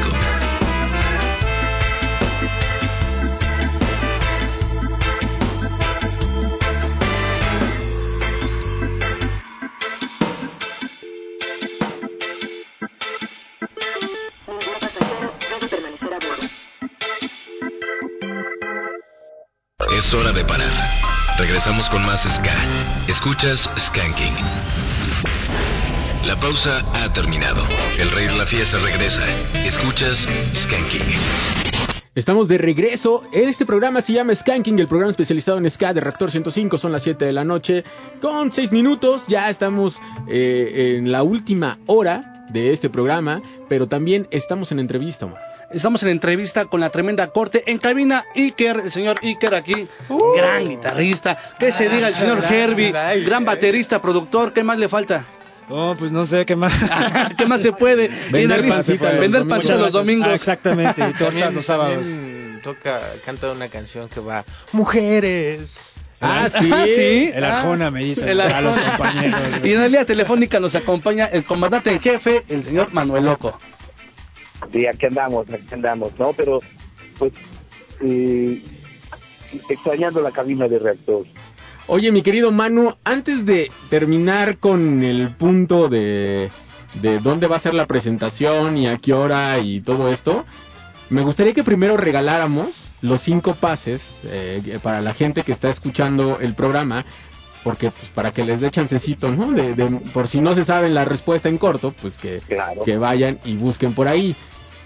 [14.47, 16.49] Ningún pasajero debe permanecer a bordo.
[19.99, 20.71] Es hora de parar.
[21.39, 22.55] Regresamos con más Ska.
[23.09, 24.33] Escuchas Skanking.
[26.27, 27.63] La pausa ha terminado.
[27.99, 29.23] El rey de la fiesta regresa.
[29.67, 31.03] Escuchas Skanking.
[32.15, 33.25] Estamos de regreso.
[33.31, 36.79] Este programa se llama Skanking, el programa especializado en Ska de Reactor 105.
[36.79, 37.85] Son las 7 de la noche
[38.23, 39.27] con 6 minutos.
[39.29, 45.27] Ya estamos eh, en la última hora de este programa, pero también estamos en entrevista,
[45.27, 45.43] Omar.
[45.73, 49.89] Estamos en entrevista con la tremenda corte en cabina Iker, el señor Iker aquí,
[50.37, 51.37] gran guitarrista.
[51.59, 52.93] Que se diga el señor Herbie,
[53.27, 55.27] gran baterista, productor, ¿qué más le falta?
[55.71, 56.75] Oh, pues no sé qué más.
[57.39, 58.11] ¿Qué más se puede?
[58.31, 59.49] Vender pancita los vender domingos.
[59.49, 60.29] pancita los domingos.
[60.29, 62.09] Ah, exactamente, y tortas También- los sábados.
[62.63, 65.93] toca, canta una canción que va Mujeres.
[66.21, 66.71] Ah, sí.
[66.73, 67.31] Ah, sí.
[67.35, 69.41] El Arjona me dice El a los compañeros.
[69.63, 73.59] Y en la línea telefónica nos acompaña el comandante en jefe, el señor Manuel Loco.
[74.73, 76.33] Sí, aquí andamos, aquí andamos, ¿no?
[76.33, 76.61] Pero,
[77.19, 77.33] pues,
[78.01, 78.59] eh,
[79.69, 81.27] extrañando la cabina de reactor.
[81.87, 86.51] Oye, mi querido Manu, antes de terminar con el punto de,
[87.03, 90.47] de dónde va a ser la presentación y a qué hora y todo esto,
[91.11, 96.39] me gustaría que primero regaláramos los cinco pases eh, para la gente que está escuchando
[96.41, 97.05] el programa,
[97.63, 99.53] porque pues para que les dé chancecito, ¿no?
[99.53, 102.41] De, de- por si no se saben la respuesta en corto, pues que,
[102.87, 104.35] que vayan y busquen por ahí.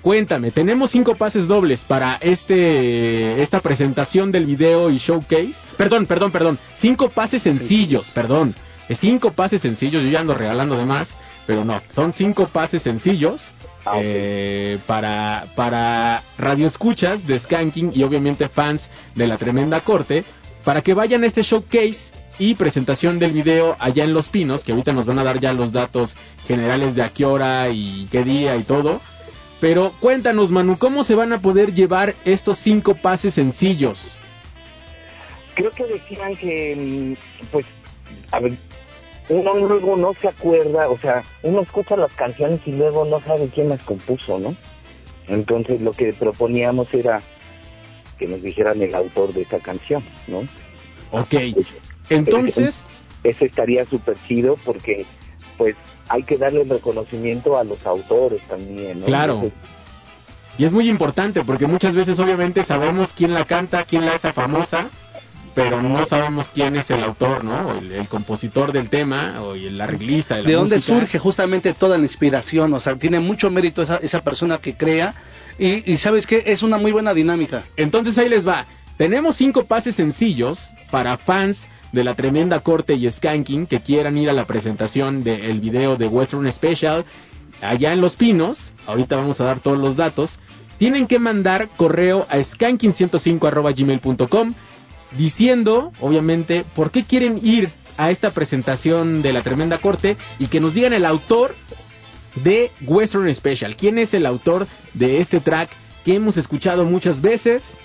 [0.03, 5.67] Cuéntame, tenemos cinco pases dobles para este esta presentación del video y showcase.
[5.77, 6.59] Perdón, perdón, perdón.
[6.77, 8.55] Cinco pases sencillos, perdón.
[8.91, 13.51] Cinco pases sencillos, yo ya ando regalando de más, pero no, son cinco pases sencillos
[13.97, 20.25] eh, para, para radioescuchas de Skanking y obviamente fans de la tremenda corte,
[20.65, 24.73] para que vayan a este showcase y presentación del video allá en Los Pinos, que
[24.73, 26.17] ahorita nos van a dar ya los datos
[26.47, 29.03] generales de a qué hora y qué día y todo.
[29.61, 34.13] Pero cuéntanos, Manu, ¿cómo se van a poder llevar estos cinco pases sencillos?
[35.55, 37.67] Creo que decían que, mm, pues,
[38.31, 38.53] a ver,
[39.29, 43.49] uno luego no se acuerda, o sea, uno escucha las canciones y luego no sabe
[43.53, 44.55] quién las compuso, ¿no?
[45.27, 47.21] Entonces lo que proponíamos era
[48.19, 50.43] que nos dijeran el autor de esta canción, ¿no?
[51.11, 51.35] Ok,
[52.11, 52.87] entonces...
[53.25, 55.05] Eso estaría súper chido porque
[55.59, 55.77] pues
[56.09, 59.07] hay que darle el reconocimiento a los autores también, ¿no?
[59.07, 59.35] Claro.
[59.35, 59.59] Entonces,
[60.57, 64.33] Y es muy importante porque muchas veces obviamente sabemos quién la canta, quién la hace
[64.33, 64.87] famosa,
[65.55, 67.75] pero no sabemos quién es el autor, ¿no?
[67.79, 70.99] El, el compositor del tema o el arreglista de la ¿De dónde música.
[71.01, 72.73] surge justamente toda la inspiración?
[72.75, 75.15] O sea, tiene mucho mérito esa, esa persona que crea
[75.59, 77.65] y, y sabes que es una muy buena dinámica.
[77.77, 78.65] Entonces ahí les va.
[78.99, 84.29] Tenemos cinco pases sencillos para fans de la tremenda corte y skanking que quieran ir
[84.29, 87.05] a la presentación del video de Western Special
[87.63, 88.73] allá en Los Pinos.
[88.89, 90.41] Ahorita vamos a dar todos los datos.
[90.79, 94.55] Tienen que mandar correo a skanking105.gmail.com
[95.13, 100.59] diciendo, obviamente, por qué quieren ir a esta presentación de la tremenda corte y que
[100.59, 101.55] nos digan el autor
[102.35, 103.77] de Western Special.
[103.77, 105.71] ¿Quién es el autor de este track
[106.05, 107.77] que hemos escuchado muchas veces?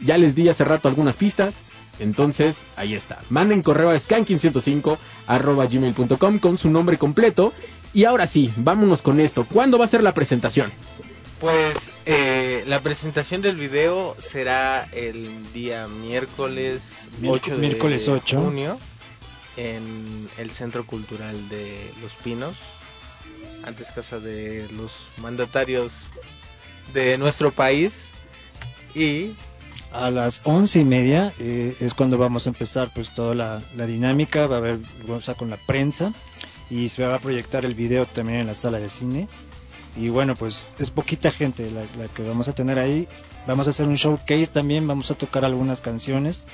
[0.00, 1.64] Ya les di hace rato algunas pistas.
[1.98, 3.18] Entonces, ahí está.
[3.30, 7.52] Manden correo a skanking105 arroba gmail.com con su nombre completo.
[7.94, 9.46] Y ahora sí, vámonos con esto.
[9.50, 10.70] ¿Cuándo va a ser la presentación?
[11.40, 16.82] Pues eh, la presentación del video será el día miércoles
[17.20, 18.40] Miérc- 8 de miércoles 8.
[18.40, 18.78] junio
[19.58, 22.56] en el Centro Cultural de Los Pinos,
[23.66, 25.92] antes casa de los mandatarios
[26.92, 28.04] de nuestro país.
[28.94, 29.34] Y
[29.98, 33.86] A las once y media eh, es cuando vamos a empezar pues toda la, la
[33.86, 36.12] dinámica, va a haber, vamos a con la prensa
[36.68, 39.28] y se va a proyectar el video también en la sala de cine.
[39.96, 43.08] Y bueno, pues es poquita gente la, la que vamos a tener ahí.
[43.46, 46.46] Vamos a hacer un showcase también, vamos a tocar algunas canciones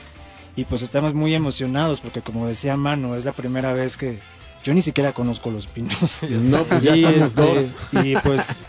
[0.55, 4.19] y pues estamos muy emocionados porque como decía Manu, es la primera vez que
[4.62, 5.98] yo ni siquiera conozco los pinos.
[6.31, 8.05] No, pues ya Y, somos este, dos.
[8.05, 8.64] Y pues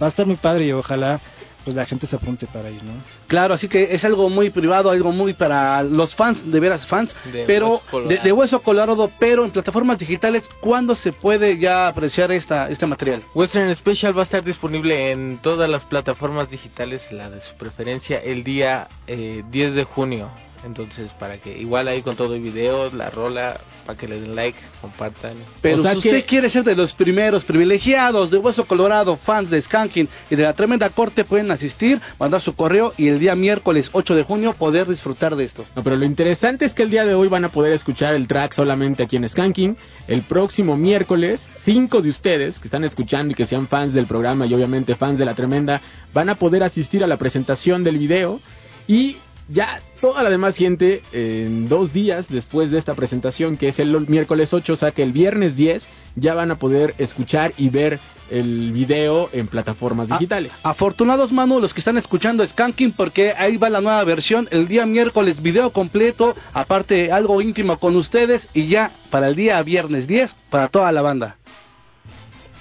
[0.00, 1.20] va a estar muy padre y ojalá
[1.68, 2.94] pues la gente se apunte para ir, ¿no?
[3.26, 7.14] Claro, así que es algo muy privado, algo muy para los fans, de veras fans,
[7.30, 12.32] De pero Hueso de Hueso Colorado, pero en plataformas digitales, ¿cuándo se puede ya apreciar
[12.32, 13.22] esta este material?
[13.34, 18.16] Western Special va a estar disponible en todas las plataformas digitales, la de su preferencia,
[18.16, 20.30] el día eh, 10 de junio.
[20.64, 24.34] Entonces, para que igual ahí con todo el video, la rola, para que le den
[24.34, 25.32] like, compartan.
[25.60, 30.08] Pero si usted quiere ser de los primeros privilegiados de Hueso Colorado, fans de Skanking
[30.30, 34.14] y de la tremenda corte, pueden asistir, mandar su correo y el día miércoles 8
[34.14, 35.64] de junio poder disfrutar de esto.
[35.76, 38.26] No, pero lo interesante es que el día de hoy van a poder escuchar el
[38.26, 39.76] track solamente aquí en Skanking.
[40.06, 44.46] El próximo miércoles, cinco de ustedes que están escuchando y que sean fans del programa
[44.46, 45.80] y obviamente fans de la tremenda,
[46.12, 48.40] van a poder asistir a la presentación del video
[48.86, 49.18] y
[49.48, 53.98] ya toda la demás gente en dos días después de esta presentación que es el
[54.08, 57.98] miércoles 8, o sea que el viernes 10 ya van a poder escuchar y ver
[58.30, 60.64] el video en plataformas digitales.
[60.64, 64.48] Afortunados, Manu, los que están escuchando Skanking, porque ahí va la nueva versión.
[64.50, 69.62] El día miércoles, video completo, aparte algo íntimo con ustedes, y ya para el día
[69.62, 71.36] viernes 10, para toda la banda.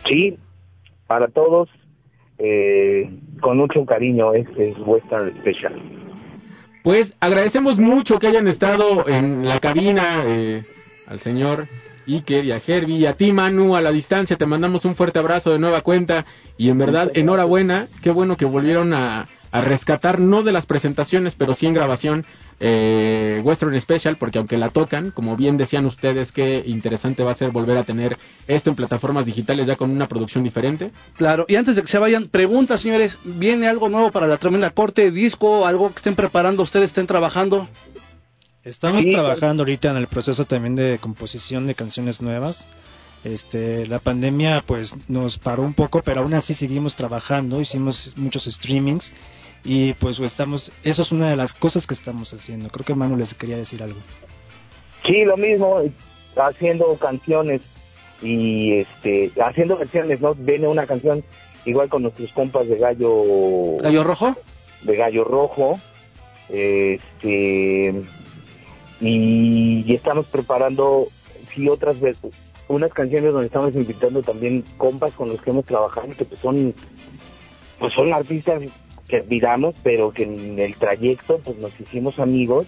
[0.07, 0.37] Sí,
[1.05, 1.69] para todos,
[2.37, 3.09] eh,
[3.41, 5.96] con mucho cariño, este es Western Special.
[6.83, 10.63] Pues agradecemos mucho que hayan estado en la cabina eh,
[11.05, 11.67] al señor
[12.07, 14.37] Iker y a Herbie y a ti Manu a la distancia.
[14.37, 16.25] Te mandamos un fuerte abrazo de nueva cuenta
[16.57, 17.87] y en verdad enhorabuena.
[18.01, 19.27] Qué bueno que volvieron a,
[19.57, 22.25] a rescatar, no de las presentaciones, pero sí en grabación
[22.59, 27.35] eh, Western Special, porque aunque la tocan, como bien decían ustedes, qué interesante va a
[27.35, 28.17] ser volver a tener
[28.47, 30.91] esto en plataformas digitales ya con una producción diferente.
[31.15, 34.69] Claro, y antes de que se vayan, pregunta, señores, ¿viene algo nuevo para la tremenda
[34.71, 35.11] corte?
[35.11, 35.65] ¿Disco?
[35.65, 37.67] ¿Algo que estén preparando ustedes, estén trabajando?
[38.63, 42.67] Estamos Sí, trabajando ahorita en el proceso también de composición de canciones nuevas.
[43.23, 48.45] Este, la pandemia pues nos paró un poco, pero aún así seguimos trabajando, hicimos muchos
[48.45, 49.13] streamings
[49.63, 52.69] y pues estamos, eso es una de las cosas que estamos haciendo.
[52.69, 53.99] Creo que Manu les quería decir algo.
[55.05, 55.81] Sí, lo mismo,
[56.35, 57.61] haciendo canciones
[58.21, 60.33] y este haciendo versiones, ¿no?
[60.35, 61.23] Viene una canción
[61.65, 64.35] igual con nuestros compas de Gallo ¿Gallo Rojo?
[64.83, 65.79] De Gallo Rojo.
[66.49, 67.93] Este
[69.01, 71.07] y, y estamos preparando
[71.53, 72.15] sí otras ve-
[72.67, 76.73] unas canciones donde estamos invitando también compas con los que hemos trabajado que pues son
[77.79, 78.61] pues son artistas
[79.07, 82.67] que admiramos pero que en el trayecto pues nos hicimos amigos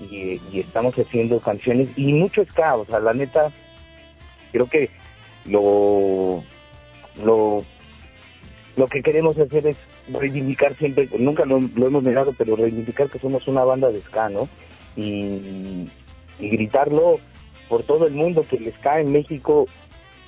[0.00, 3.52] y, estamos haciendo canciones y mucho ska, o sea, la neta,
[4.52, 4.90] creo que
[5.46, 6.42] lo,
[7.24, 7.64] lo,
[8.76, 9.76] lo que queremos hacer es
[10.08, 14.28] reivindicar siempre, nunca lo, lo hemos negado, pero reivindicar que somos una banda de ska,
[14.28, 14.48] ¿no?
[14.96, 15.88] Y,
[16.38, 17.18] y gritarlo
[17.68, 19.66] por todo el mundo, que el ska en México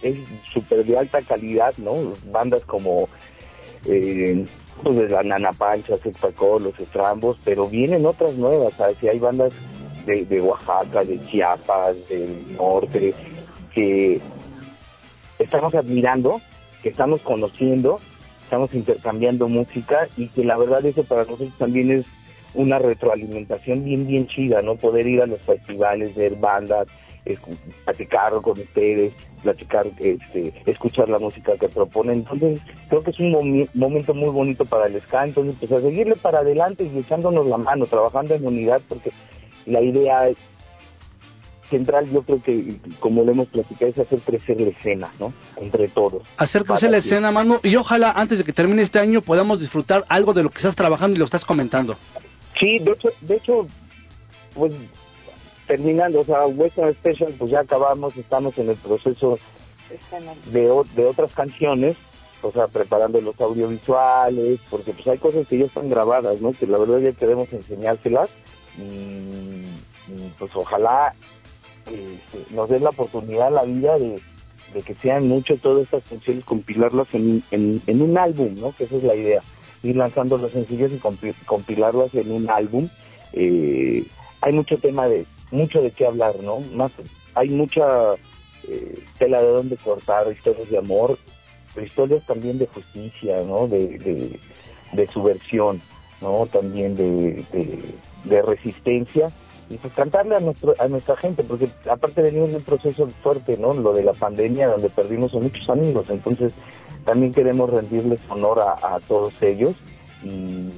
[0.02, 0.16] es
[0.52, 2.14] súper de alta calidad, ¿no?
[2.30, 3.08] Bandas como
[3.86, 4.46] eh,
[4.82, 8.96] pues la Nana Pancha, Secpacol, los Estrambos, pero vienen otras nuevas, ¿sabes?
[9.02, 9.52] Hay bandas
[10.06, 13.14] de, de Oaxaca, de Chiapas, del norte,
[13.74, 14.20] que
[15.38, 16.40] estamos admirando,
[16.82, 18.00] que estamos conociendo,
[18.42, 22.06] estamos intercambiando música y que la verdad eso para nosotros también es
[22.54, 24.76] una retroalimentación bien, bien chida, ¿no?
[24.76, 26.88] Poder ir a los festivales, ver bandas,
[27.36, 32.18] escu- platicar con ustedes, platicar, este, escuchar la música que proponen.
[32.30, 36.16] Entonces, creo que es un momento muy bonito para el ska, entonces, pues a seguirle
[36.16, 39.12] para adelante y echándonos la mano, trabajando en unidad, porque
[39.66, 40.28] la idea
[41.70, 45.34] central, yo creo que, como lo hemos platicado, es hacer crecer la escena, ¿no?
[45.60, 46.22] Entre todos.
[46.38, 50.04] Hacer crecer la escena, mano, y ojalá antes de que termine este año podamos disfrutar
[50.08, 51.96] algo de lo que estás trabajando y lo estás comentando.
[52.58, 53.68] Sí, de hecho, de hecho,
[54.54, 54.72] pues
[55.68, 59.38] terminando, o sea, Western Special, pues ya acabamos, estamos en el proceso
[60.52, 61.96] de, o- de otras canciones,
[62.42, 66.52] o sea, preparando los audiovisuales, porque pues hay cosas que ya están grabadas, ¿no?
[66.52, 68.28] Que la verdad ya queremos enseñárselas
[68.78, 71.12] y, y, pues ojalá
[71.86, 74.20] este, nos den la oportunidad la vida de,
[74.74, 78.72] de que sean mucho todas estas canciones, compilarlas en, en, en un álbum, ¿no?
[78.72, 79.42] Que esa es la idea,
[79.82, 82.88] ir lanzando los sencillos y compi- compilarlas en un álbum.
[83.32, 84.04] Eh,
[84.40, 86.60] hay mucho tema de, mucho de qué hablar, ¿no?
[86.74, 86.92] Más,
[87.34, 88.14] hay mucha
[88.68, 91.18] eh, tela de dónde cortar, historias de amor,
[91.74, 93.68] pero historias también de justicia, ¿no?
[93.68, 94.38] De, de,
[94.92, 95.80] de subversión,
[96.20, 96.46] ¿no?
[96.46, 97.44] También de,
[98.24, 99.30] de, resistencia
[99.70, 103.58] y pues cantarle a nuestro a nuestra gente porque aparte venimos de un proceso fuerte
[103.58, 106.52] no lo de la pandemia donde perdimos a muchos amigos entonces
[107.04, 109.74] también queremos rendirles honor a, todos ellos
[110.22, 110.70] y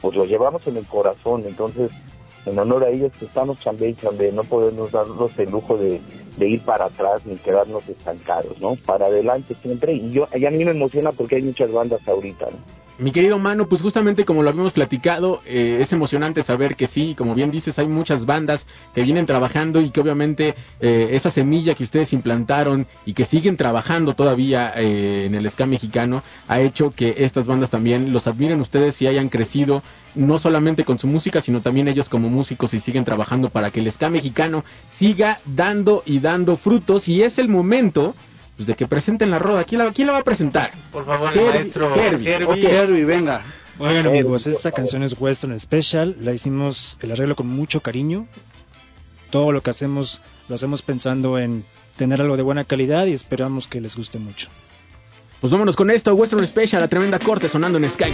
[0.00, 1.90] pues los llevamos en el corazón entonces
[2.48, 6.00] en honor a ellos que estamos chambe y chambe no podemos darnos el lujo de,
[6.36, 10.50] de ir para atrás ni quedarnos estancados no para adelante siempre y yo y a
[10.50, 12.77] mí me emociona porque hay muchas bandas ahorita ¿no?
[13.00, 17.14] Mi querido Mano, pues justamente como lo habíamos platicado, eh, es emocionante saber que sí,
[17.16, 21.76] como bien dices, hay muchas bandas que vienen trabajando y que obviamente eh, esa semilla
[21.76, 26.90] que ustedes implantaron y que siguen trabajando todavía eh, en el ska mexicano ha hecho
[26.90, 29.84] que estas bandas también los admiren ustedes y hayan crecido
[30.16, 33.78] no solamente con su música, sino también ellos como músicos y siguen trabajando para que
[33.78, 37.08] el ska mexicano siga dando y dando frutos.
[37.08, 38.16] Y es el momento
[38.58, 39.62] pues, de que presenten la roda.
[39.62, 40.72] ¿Quién la, quién la va a presentar?
[40.90, 42.46] Por favor, Herbie, maestro Herbie, Herbie.
[42.46, 42.72] ok.
[42.72, 43.42] Herbie, venga.
[43.78, 48.26] Oigan amigos, esta canción es Western Special, la hicimos el arreglo con mucho cariño.
[49.30, 51.64] Todo lo que hacemos lo hacemos pensando en
[51.96, 54.48] tener algo de buena calidad y esperamos que les guste mucho.
[55.40, 58.12] Pues vámonos con esto, Western Special, la tremenda corte sonando en Sky.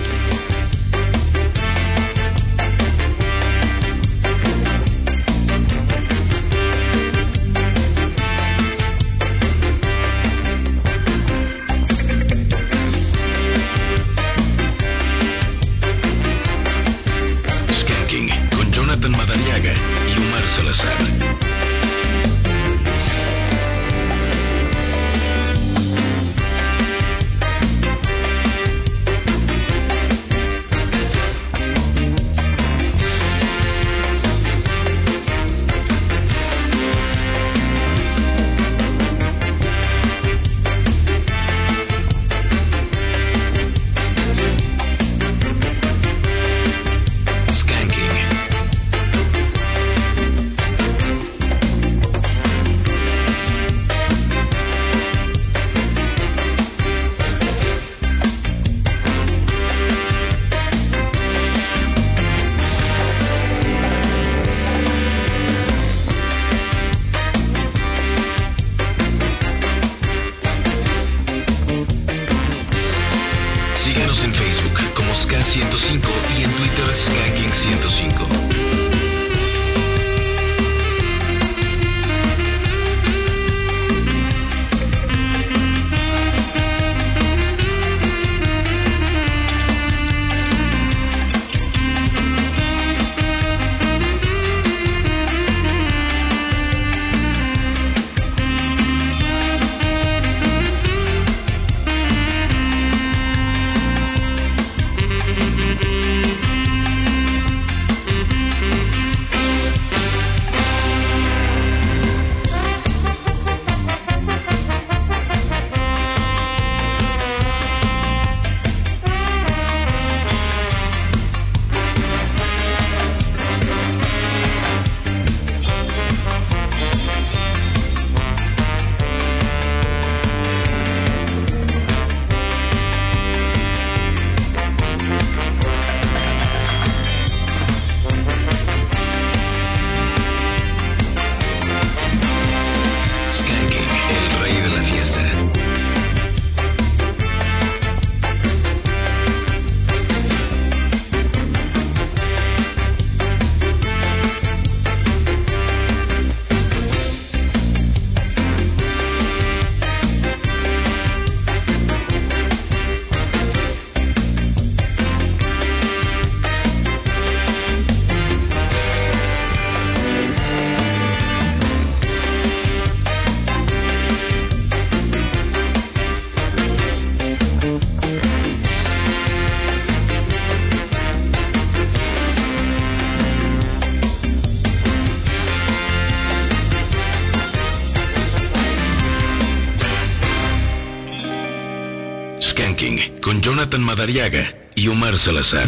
[194.05, 195.66] Madariaga y Omar Salazar.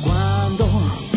[0.00, 0.70] Cuando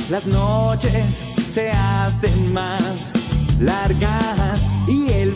[0.10, 3.14] las noches se hacen más
[3.60, 5.36] largas y el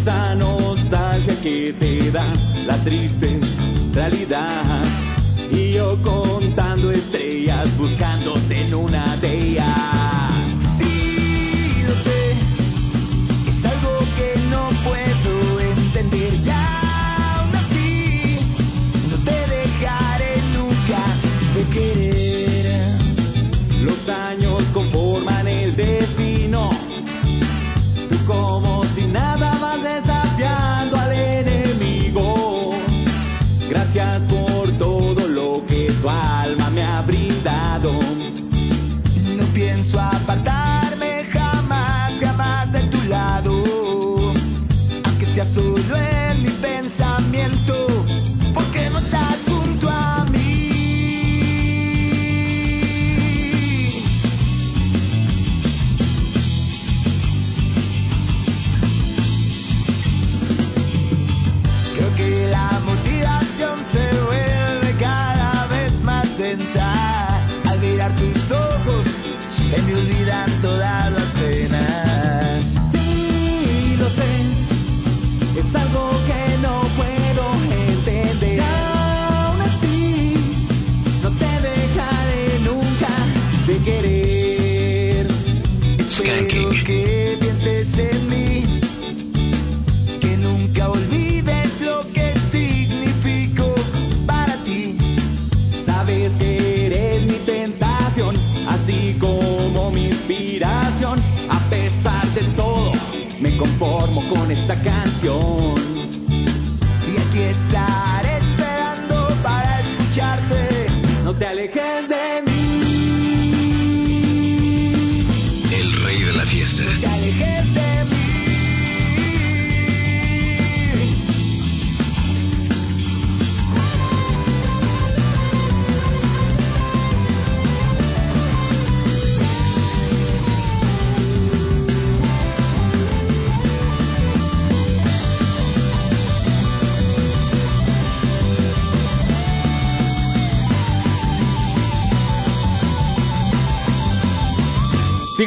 [0.00, 2.24] Esa nostalgia que te da
[2.54, 3.38] la triste
[3.92, 4.82] realidad.
[5.50, 10.09] Y yo contando estrellas, buscándote en una de ellas.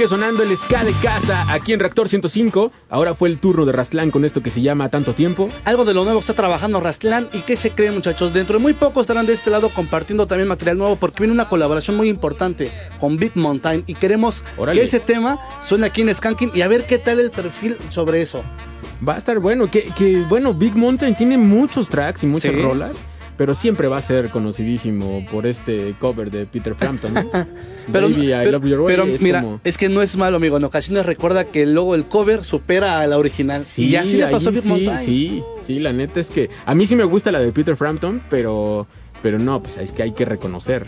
[0.04, 2.74] Sigue sonando el ska de casa aquí en Reactor 105.
[2.90, 5.48] Ahora fue el turno de Rastlán con esto que se llama Tanto Tiempo.
[5.64, 8.34] Algo de lo nuevo está trabajando Rastlán y qué se cree muchachos.
[8.34, 11.48] Dentro de muy poco estarán de este lado compartiendo también material nuevo porque viene una
[11.48, 12.70] colaboración muy importante
[13.00, 14.44] con Big Mountain y queremos
[14.74, 18.22] que ese tema suene aquí en Skanking y a ver qué tal el perfil sobre
[18.22, 18.44] eso.
[19.08, 19.72] Va a estar bueno.
[19.72, 22.62] Que, que bueno, Big Mountain tiene muchos tracks y muchas Sí.
[22.62, 23.02] rolas.
[23.38, 27.14] Pero siempre va a ser conocidísimo por este cover de Peter Frampton.
[27.16, 27.22] ¿no?
[27.92, 28.96] Pero, Baby, I pero- love your way.
[28.96, 30.56] pero es mira, como- es que no es malo, amigo.
[30.58, 33.64] En ocasiones recuerda que luego el cover supera a la original.
[33.64, 36.86] Sí, y así le pasó a sí, sí, sí, la neta es que a mí
[36.88, 38.88] sí me gusta la de Peter Frampton, pero
[39.24, 40.86] pero no, pues es que hay que reconocer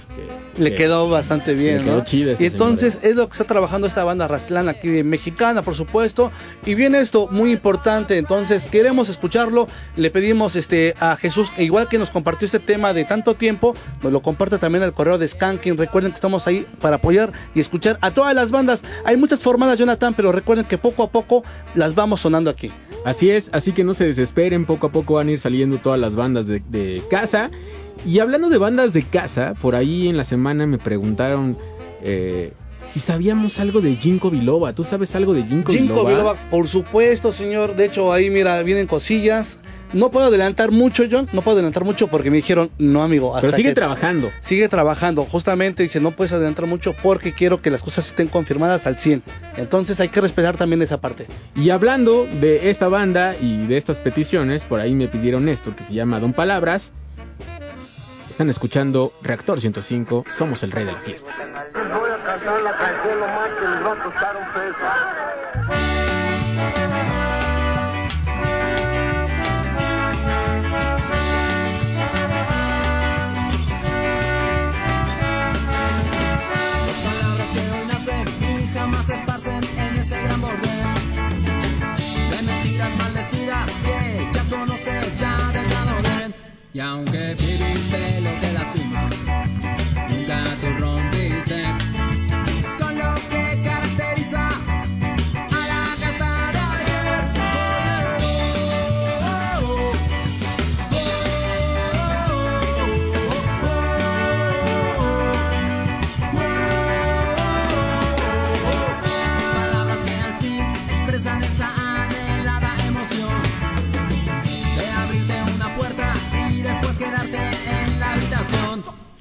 [0.55, 2.03] que Le que- quedó bastante bien, le quedó
[2.33, 5.73] esta y entonces es lo que está trabajando esta banda Rastlán aquí de mexicana, por
[5.73, 6.31] supuesto.
[6.65, 9.67] Y viene esto muy importante, entonces queremos escucharlo.
[9.95, 13.75] Le pedimos este a Jesús, e igual que nos compartió este tema de tanto tiempo,
[14.03, 15.77] nos lo comparte también al correo de Skanking.
[15.77, 18.83] Recuerden que estamos ahí para apoyar y escuchar a todas las bandas.
[19.05, 21.43] Hay muchas formadas, Jonathan, pero recuerden que poco a poco
[21.73, 22.71] las vamos sonando aquí.
[23.05, 25.99] Así es, así que no se desesperen, poco a poco van a ir saliendo todas
[25.99, 27.49] las bandas de, de casa.
[28.05, 31.57] Y hablando de bandas de casa, por ahí en la semana me preguntaron
[32.03, 32.53] eh,
[32.83, 34.73] si sabíamos algo de Jinko Biloba.
[34.73, 36.09] ¿Tú sabes algo de Jinko, Jinko Biloba?
[36.09, 37.75] Biloba, por supuesto, señor.
[37.75, 39.57] De hecho, ahí mira, vienen cosillas.
[39.93, 41.27] No puedo adelantar mucho, John.
[41.31, 43.33] No puedo adelantar mucho porque me dijeron, no, amigo.
[43.39, 44.29] Pero sigue que- trabajando.
[44.41, 45.23] Sigue trabajando.
[45.25, 49.23] Justamente dice, no puedes adelantar mucho porque quiero que las cosas estén confirmadas al 100.
[49.57, 51.27] Entonces hay que respetar también esa parte.
[51.55, 55.83] Y hablando de esta banda y de estas peticiones, por ahí me pidieron esto que
[55.83, 56.91] se llama Don Palabras.
[58.35, 61.31] Están escuchando Reactor 105, somos el rey de la fiesta.
[61.37, 61.47] Les
[61.89, 64.75] voy a cantar la canción nomás que les va a costar un peso.
[78.73, 80.67] jamás se esparcen en ese gran borde
[82.31, 85.64] de mentiras maldecidas que ya conocer ya de
[86.75, 89.09] y aunque viviste lo que lastima,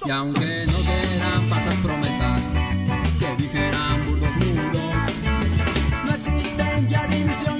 [0.05, 2.41] Y aunque no eran falsas promesas
[3.17, 5.01] que dijeran burdos muros,
[6.05, 7.54] no existen ya divisiones.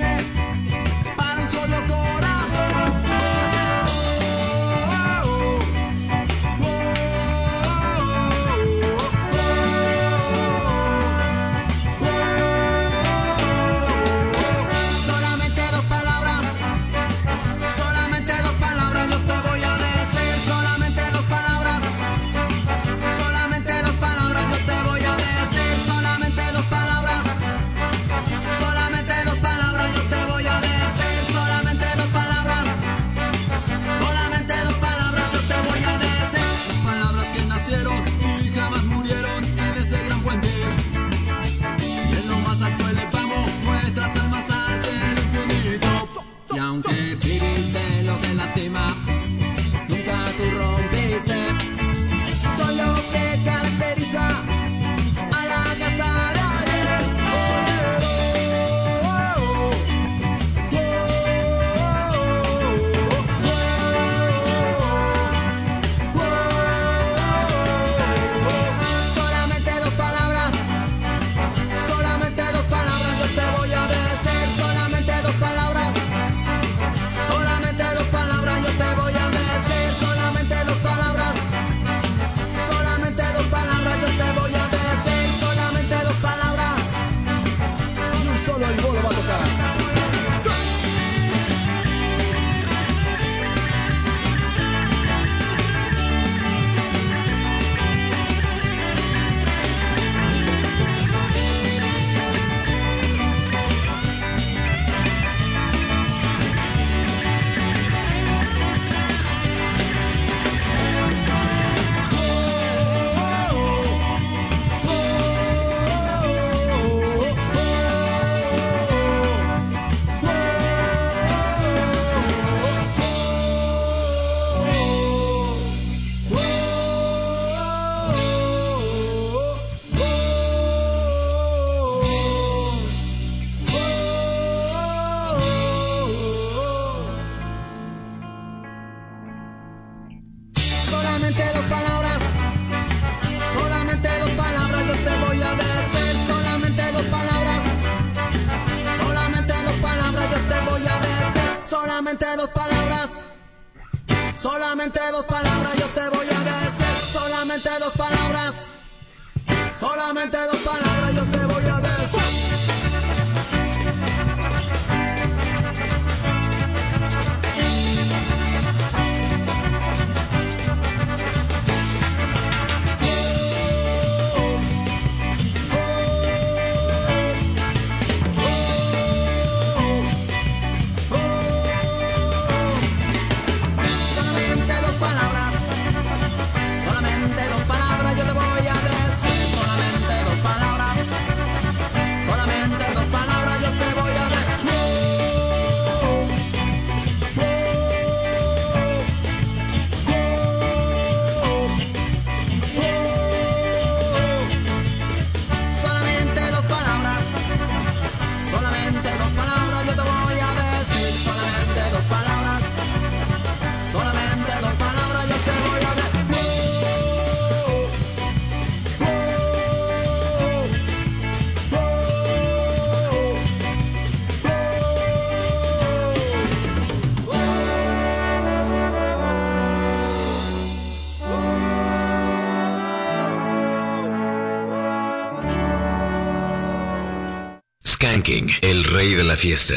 [239.38, 239.76] fiesta.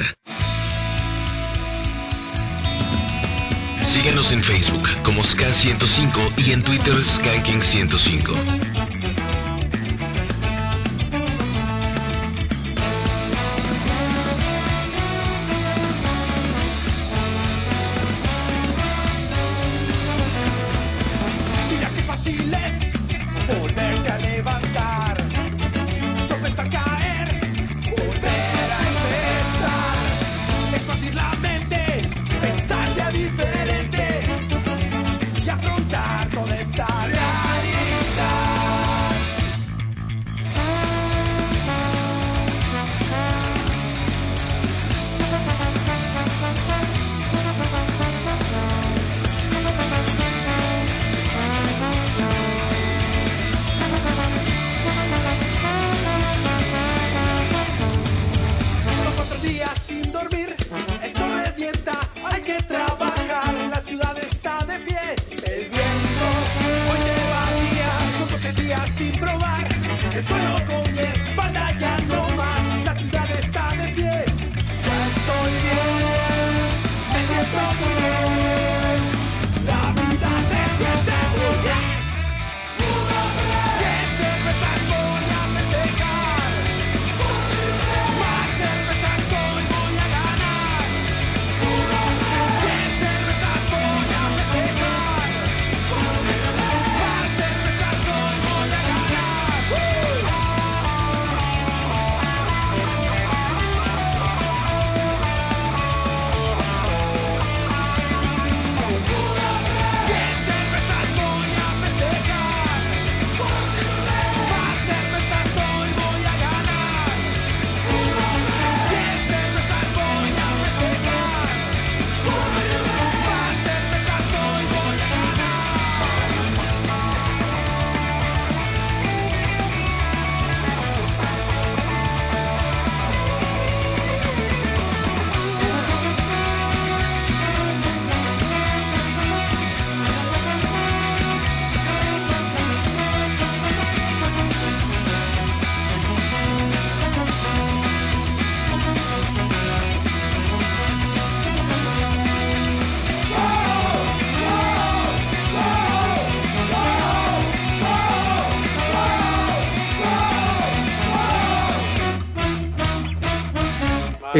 [3.82, 8.87] Síguenos en Facebook como Ska105 y en Twitter Skanking105.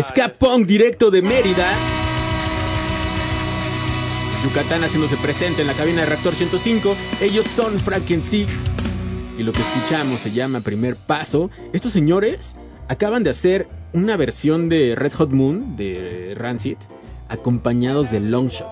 [0.01, 0.33] Ska
[0.65, 1.67] directo de Mérida.
[4.45, 6.95] Yucatán haciéndose presente en la cabina de Reactor 105.
[7.21, 8.71] Ellos son Franken Six.
[9.37, 11.51] Y lo que escuchamos se llama Primer Paso.
[11.73, 12.55] Estos señores
[12.87, 16.77] acaban de hacer una versión de Red Hot Moon de Rancid
[17.29, 18.69] acompañados de Longshot.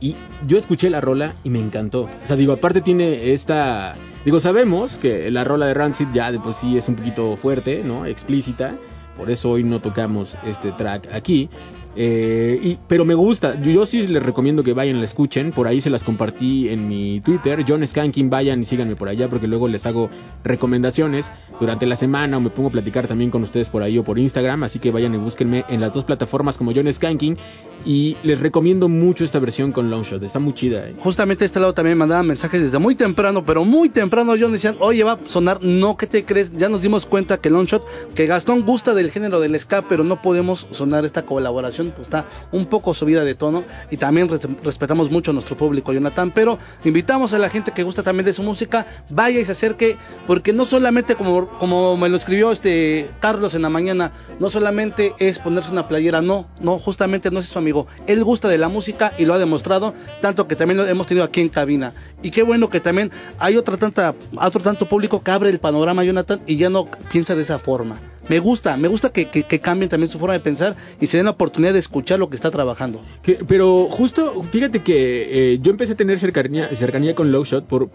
[0.00, 2.02] Y yo escuché la rola y me encantó.
[2.02, 3.96] O sea, digo, aparte tiene esta...
[4.24, 7.82] Digo, sabemos que la rola de Rancid ya de por sí es un poquito fuerte,
[7.84, 8.06] ¿no?
[8.06, 8.76] Explícita.
[9.16, 11.48] Por eso hoy no tocamos este track aquí.
[11.94, 15.52] Eh, y, pero me gusta, yo, sí les recomiendo que vayan, la escuchen.
[15.52, 18.30] Por ahí se las compartí en mi Twitter, John Skanking.
[18.30, 20.10] Vayan y síganme por allá porque luego les hago
[20.44, 24.04] recomendaciones durante la semana o me pongo a platicar también con ustedes por ahí o
[24.04, 24.62] por Instagram.
[24.64, 27.36] Así que vayan y búsquenme en las dos plataformas como John Skanking.
[27.84, 30.88] Y les recomiendo mucho esta versión con Longshot, está muy chida.
[30.88, 30.94] eh.
[30.98, 35.02] Justamente este lado también mandaban mensajes desde muy temprano, pero muy temprano John decían, oye,
[35.02, 36.56] va a sonar, no, ¿qué te crees?
[36.56, 40.22] Ya nos dimos cuenta que Longshot, que Gastón gusta del género del ska, pero no
[40.22, 45.10] podemos sonar esta colaboración, pues está un poco subida de tono y también res- respetamos
[45.10, 48.42] mucho a nuestro público, Jonathan, pero invitamos a la gente que gusta también de su
[48.42, 49.96] música, vaya y se acerque,
[50.26, 55.14] porque no solamente como, como me lo escribió este Carlos en la mañana, no solamente
[55.18, 58.68] es ponerse una playera, no, no, justamente no es su amigo, él gusta de la
[58.68, 61.94] música y lo ha demostrado, tanto que también lo hemos tenido aquí en cabina.
[62.22, 66.04] Y qué bueno que también hay otra tanta, otro tanto público que abre el panorama,
[66.04, 67.96] Jonathan, y ya no piensa de esa forma.
[68.28, 71.16] Me gusta, me gusta que, que- que cambien también su forma de pensar y se
[71.16, 73.00] den la oportunidad de escuchar lo que está trabajando.
[73.22, 77.88] Que- pero justo, fíjate que eh, yo empecé a tener cercanía, cercanía con Lowshot por,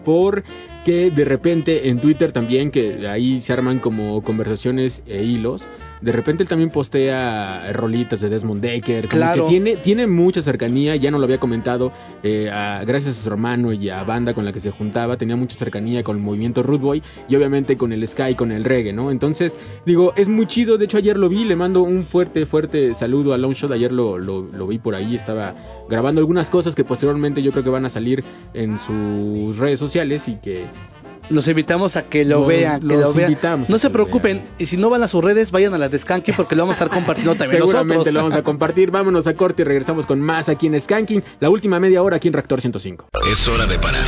[0.88, 5.68] porque de repente en Twitter también, que ahí se arman como conversaciones e hilos,
[6.00, 9.44] de repente él también postea rolitas de Desmond Decker, Claro.
[9.44, 11.92] que tiene, tiene mucha cercanía, ya no lo había comentado,
[12.22, 15.36] eh, a- gracias a su hermano y a banda con la que se juntaba, tenía
[15.36, 18.94] mucha cercanía con el movimiento Root Boy y obviamente con el Sky, con el reggae,
[18.94, 19.10] ¿no?
[19.10, 22.94] Entonces, digo, es muy chido, de hecho ayer lo vi, le mando un fuerte, fuerte
[22.94, 25.54] saludo a Longshot, ayer lo, lo, lo vi por ahí, estaba
[25.88, 28.24] grabando algunas cosas que posteriormente yo creo que van a salir
[28.54, 30.66] en sus redes sociales y que...
[31.30, 33.32] Los invitamos a que lo Los- vean, que los lo vean.
[33.32, 35.98] invitamos No se preocupen, y si no van a sus redes, vayan a las de
[35.98, 38.14] Skanky porque lo vamos a estar compartiendo también Seguramente nosotros.
[38.14, 41.50] lo vamos a compartir, vámonos a corte y regresamos con más aquí en Skanking, la
[41.50, 43.08] última media hora aquí en Reactor 105.
[43.30, 44.00] Es hora de parar.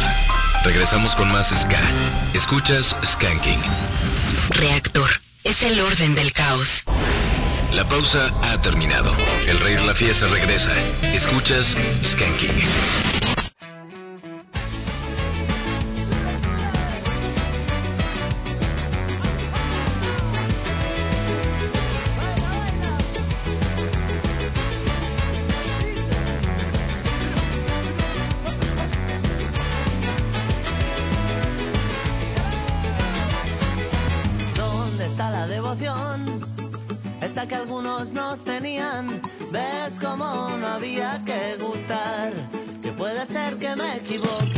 [0.65, 1.79] Regresamos con más Ska.
[2.33, 3.59] Escuchas Skanking.
[4.51, 5.09] Reactor.
[5.45, 6.85] Es el orden del caos.
[7.73, 9.13] La pausa ha terminado.
[9.47, 10.73] El rey de la fiesta regresa.
[11.15, 13.10] Escuchas Skanking.
[40.11, 42.33] ¿Ves cómo no había que gustar?
[42.83, 44.50] Que puede ser que me equivoque.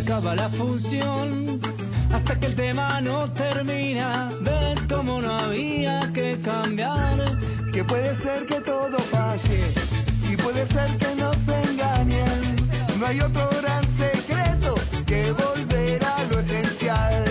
[0.00, 1.60] Acaba la función
[2.12, 4.30] hasta que el tema no termina.
[4.40, 7.38] Ves como no había que cambiar.
[7.72, 9.60] Que puede ser que todo pase
[10.30, 12.56] y puede ser que nos engañen.
[12.98, 14.74] No hay otro gran secreto
[15.06, 17.29] que volver a lo esencial.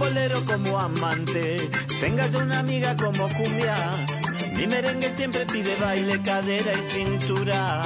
[0.00, 1.70] Bolero como amante,
[2.00, 3.76] tengas una amiga como cumbia.
[4.54, 7.82] Mi merengue siempre pide baile, cadera y cintura.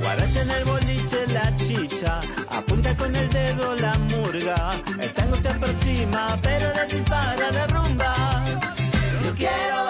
[0.00, 4.72] Guaracha en el boliche, la chicha, apunta con el dedo la murga.
[4.98, 8.44] El tango se aproxima, pero le dispara la rumba.
[9.22, 9.83] Yo quiero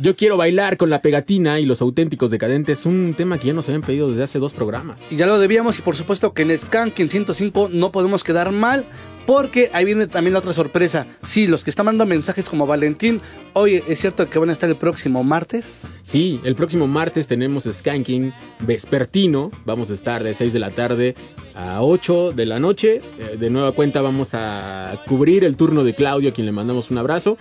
[0.00, 3.68] Yo quiero bailar con la pegatina y los auténticos decadentes, un tema que ya nos
[3.68, 5.02] habían pedido desde hace dos programas.
[5.10, 8.86] Y ya lo debíamos y por supuesto que en Skanking 105 no podemos quedar mal
[9.26, 11.06] porque ahí viene también la otra sorpresa.
[11.20, 13.20] Sí, los que están mandando mensajes como Valentín,
[13.52, 15.82] oye, ¿es cierto que van a estar el próximo martes?
[16.02, 19.50] Sí, el próximo martes tenemos Skanking vespertino.
[19.66, 21.14] Vamos a estar de 6 de la tarde
[21.54, 23.02] a 8 de la noche.
[23.18, 26.90] Eh, De nueva cuenta vamos a cubrir el turno de Claudio, a quien le mandamos
[26.90, 27.36] un abrazo.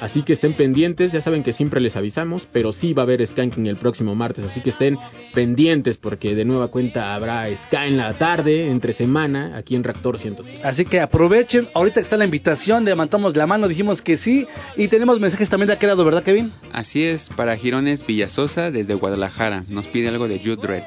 [0.00, 3.26] Así que estén pendientes, ya saben que siempre les avisamos, pero sí va a haber
[3.26, 4.98] Skanking el próximo martes, así que estén
[5.34, 10.18] pendientes porque de nueva cuenta habrá Ska en la tarde, entre semana, aquí en Reactor
[10.18, 10.60] 105.
[10.64, 14.46] Así que aprovechen, ahorita que está la invitación, levantamos la mano, dijimos que sí
[14.76, 16.52] y tenemos mensajes también de aquel lado, ¿verdad Kevin?
[16.72, 19.64] Así es, para Girones Villasosa desde Guadalajara.
[19.68, 20.82] Nos pide algo de Jude Red.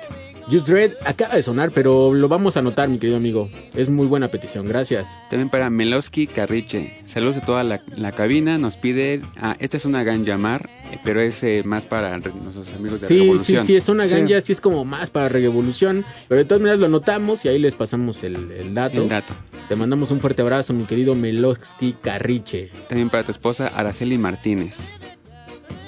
[0.52, 3.50] Just Dread acaba de sonar, pero lo vamos a anotar, mi querido amigo.
[3.74, 5.08] Es muy buena petición, gracias.
[5.30, 7.00] También para Meloski Carriche.
[7.06, 8.58] Saludos a toda la, la cabina.
[8.58, 9.22] Nos pide.
[9.38, 13.14] Ah, esta es una Ganjamar, eh, pero es eh, más para nuestros amigos de Sí,
[13.14, 13.66] sí, Revolución.
[13.66, 14.52] sí, es una ganja, sí.
[14.52, 18.22] es como más para revolución, pero de todas maneras lo anotamos y ahí les pasamos
[18.24, 19.02] el, el dato.
[19.02, 19.34] El dato.
[19.70, 22.72] Te mandamos un fuerte abrazo, mi querido Meloski Carriche.
[22.90, 24.90] También para tu esposa Araceli Martínez.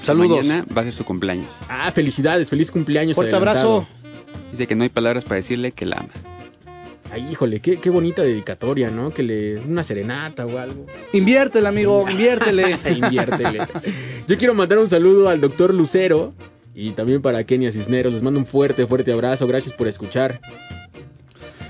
[0.03, 0.45] Saludos.
[0.45, 1.53] Mañana va a ser su cumpleaños.
[1.69, 3.15] Ah, felicidades, feliz cumpleaños.
[3.15, 3.77] Fuerte adelantado.
[3.77, 4.02] abrazo.
[4.53, 6.09] Dice que no hay palabras para decirle que la ama.
[7.11, 9.09] Ay, híjole, qué, qué bonita dedicatoria, ¿no?
[9.11, 10.85] Que le una serenata o algo.
[11.11, 12.77] Inviértele, amigo, inviértele.
[12.95, 13.67] Inviértele.
[14.27, 16.35] Yo quiero mandar un saludo al doctor Lucero
[16.75, 18.13] y también para Kenia Cisneros.
[18.13, 19.47] Les mando un fuerte, fuerte abrazo.
[19.47, 20.39] Gracias por escuchar.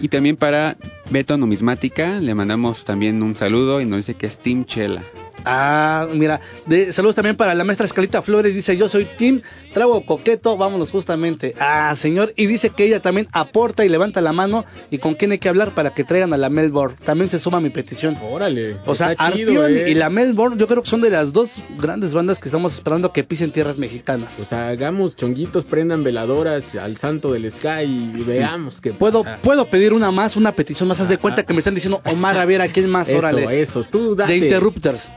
[0.01, 0.75] Y también para
[1.09, 5.01] Beto Numismática le mandamos también un saludo y nos dice que es Team Chela.
[5.45, 9.41] Ah, mira, de, saludos también para la maestra Escalita Flores, dice yo soy Tim,
[9.73, 11.53] trago coqueto, vámonos justamente.
[11.59, 15.31] Ah, señor, y dice que ella también aporta y levanta la mano y con quién
[15.31, 16.95] hay que hablar para que traigan a la Melbourne.
[17.03, 18.17] También se suma mi petición.
[18.21, 18.77] Órale.
[18.85, 19.89] O sea, Arpión eh.
[19.89, 23.11] y la Melbourne yo creo que son de las dos grandes bandas que estamos esperando
[23.11, 24.39] que pisen tierras mexicanas.
[24.39, 29.39] O sea, hagamos chonguitos, prendan veladoras al santo del Sky y veamos qué Puedo, pasa.
[29.41, 30.92] puedo pedir una más, una petición más.
[30.99, 33.61] Haz de cuenta que me están diciendo Omar, a ver a quién más, Eso, órale.
[33.61, 34.31] eso, tú date.
[34.33, 35.09] De Interrupters.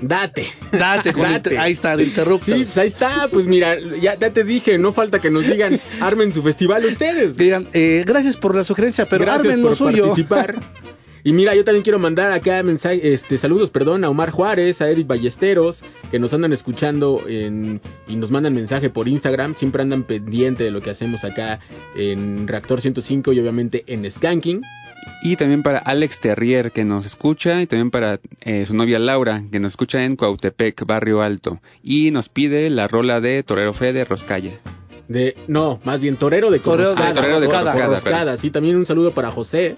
[0.00, 0.46] Date.
[0.72, 1.56] Date, con Date.
[1.58, 2.44] Ahí está, de Interrupters.
[2.58, 5.80] Sí, pues ahí está, pues mira, ya, ya te dije, no falta que nos digan,
[6.00, 7.36] armen su festival ustedes.
[7.36, 10.02] Digan, eh, gracias por la sugerencia, pero Gracias armen por lo suyo.
[10.06, 10.56] participar.
[11.26, 14.90] Y mira, yo también quiero mandar acá mensaje, este, saludos, perdón, a Omar Juárez, a
[14.90, 20.02] Eric Ballesteros, que nos andan escuchando en, y nos mandan mensaje por Instagram, siempre andan
[20.02, 21.60] pendiente de lo que hacemos acá
[21.96, 24.60] en Reactor 105 y obviamente en Skanking.
[25.22, 29.42] Y también para Alex Terrier que nos escucha y también para eh, su novia Laura
[29.50, 31.58] que nos escucha en Cuautepec, Barrio Alto.
[31.82, 34.52] Y nos pide la rola de Torero Fede Roscaya.
[35.08, 37.10] De, no, más bien Torero de de- Corroscada.
[37.10, 39.76] Ah, Torero de Corroscada, Corroscada, Sí, también un saludo para José,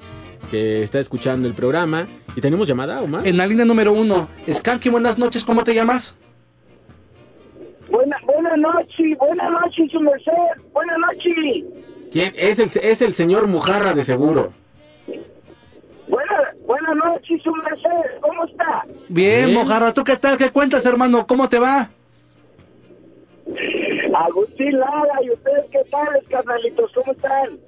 [0.51, 2.07] que está escuchando el programa.
[2.35, 3.27] ¿Y tenemos llamada, Omar?
[3.27, 6.15] En la línea número uno, Skanky, buenas noches, ¿cómo te llamas?
[7.91, 10.33] Buena, buenas noches, buenas noches, su merced,
[10.73, 11.65] buenas noches.
[12.13, 12.33] ¿Quién?
[12.37, 14.53] Es el, es el señor Mujarra de seguro.
[16.09, 18.85] Buena, buenas noches, su merced, ¿cómo está?
[19.09, 19.55] Bien, Bien.
[19.59, 20.37] Mojarra, ¿tú qué tal?
[20.37, 21.27] ¿Qué cuentas, hermano?
[21.27, 21.91] ¿Cómo te va?
[24.15, 26.91] Agustín Lara, ¿y ustedes qué tal, carnalitos?
[26.95, 27.59] ¿Cómo están?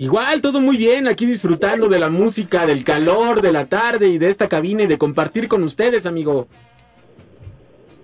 [0.00, 4.18] Igual, todo muy bien, aquí disfrutando de la música, del calor, de la tarde y
[4.18, 6.46] de esta cabina y de compartir con ustedes, amigo.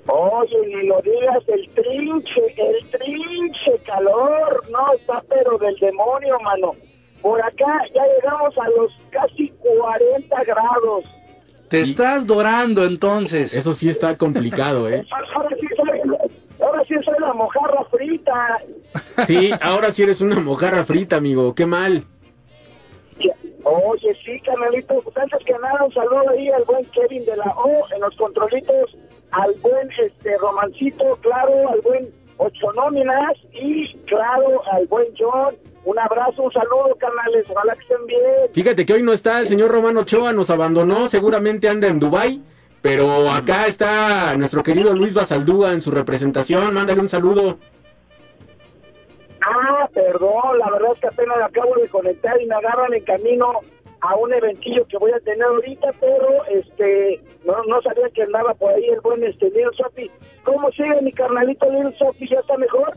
[0.09, 6.73] Oye, ni lo digas, el trinche, el trinche calor, no, está pero del demonio, mano.
[7.23, 11.05] Por acá ya llegamos a los casi 40 grados.
[11.69, 13.55] Te estás dorando entonces.
[13.55, 15.07] Eso sí está complicado, ¿eh?
[16.65, 18.59] Ahora sí soy, la mojarra frita.
[19.27, 22.05] Sí, ahora sí eres una mojarra frita, amigo, qué mal.
[23.65, 27.51] Oye, sí, canalito, pues antes que nada, un saludo ahí al buen Kevin de la
[27.57, 28.97] O en los controlitos,
[29.31, 35.55] al buen este Romancito, claro, al buen Ocho Nóminas y, claro, al buen John.
[35.85, 38.23] Un abrazo, un saludo, canales, ojalá que estén bien.
[38.53, 42.43] Fíjate que hoy no está el señor Romano Ochoa, nos abandonó, seguramente anda en Dubai,
[42.85, 47.57] pero acá está nuestro querido Luis Basaldúa en su representación, mándale un saludo.
[49.41, 53.53] Ah, perdón, la verdad es que apenas acabo de conectar y me agarran en camino
[54.03, 58.53] a un eventillo que voy a tener ahorita, pero este no, no sabía que andaba
[58.53, 60.11] por ahí el buen este Lil Sophie.
[60.45, 62.29] ¿Cómo sigue mi carnalito Lil Sophie?
[62.29, 62.95] ¿Ya está mejor?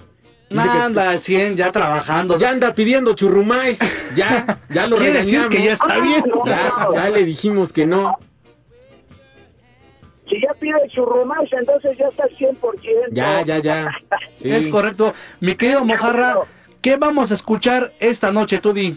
[0.50, 2.38] Anda al 100, ya trabajando.
[2.38, 3.80] Ya anda pidiendo churrumais,
[4.18, 5.56] ya, ya lo Quiere decir regañamos.
[5.56, 6.26] que ya está bien.
[6.46, 8.18] Ya, ya le dijimos que no.
[10.30, 13.08] Si ya pide churrumais, entonces ya está al 100%.
[13.12, 13.88] Ya, ya, ya.
[14.36, 14.52] Sí.
[14.52, 15.14] Es correcto.
[15.40, 16.42] Mi querido Mojarra,
[16.82, 18.96] ¿qué vamos a escuchar esta noche, tú di?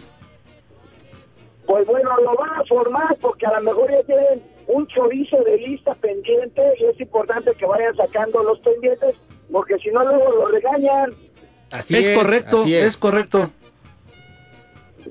[1.65, 5.57] Pues bueno, lo van a formar porque a lo mejor ya tienen un chorizo de
[5.57, 9.15] lista pendiente y es importante que vayan sacando los pendientes
[9.51, 11.15] porque si no luego lo regañan.
[11.71, 12.83] Así es, es, correcto, así es.
[12.85, 12.97] es.
[12.97, 13.49] correcto.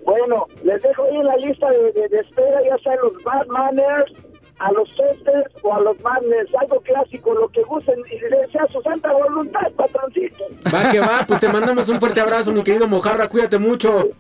[0.05, 4.13] Bueno, les dejo ahí en la lista de, de, de espera, ya sea los Batmaners,
[4.61, 8.67] a los Sisters o a los Madness, algo clásico, lo que gusten y les sea
[8.69, 10.45] su santa voluntad, patroncito.
[10.73, 14.11] Va que va, pues te mandamos un fuerte abrazo, mi querido Mojarra, cuídate mucho.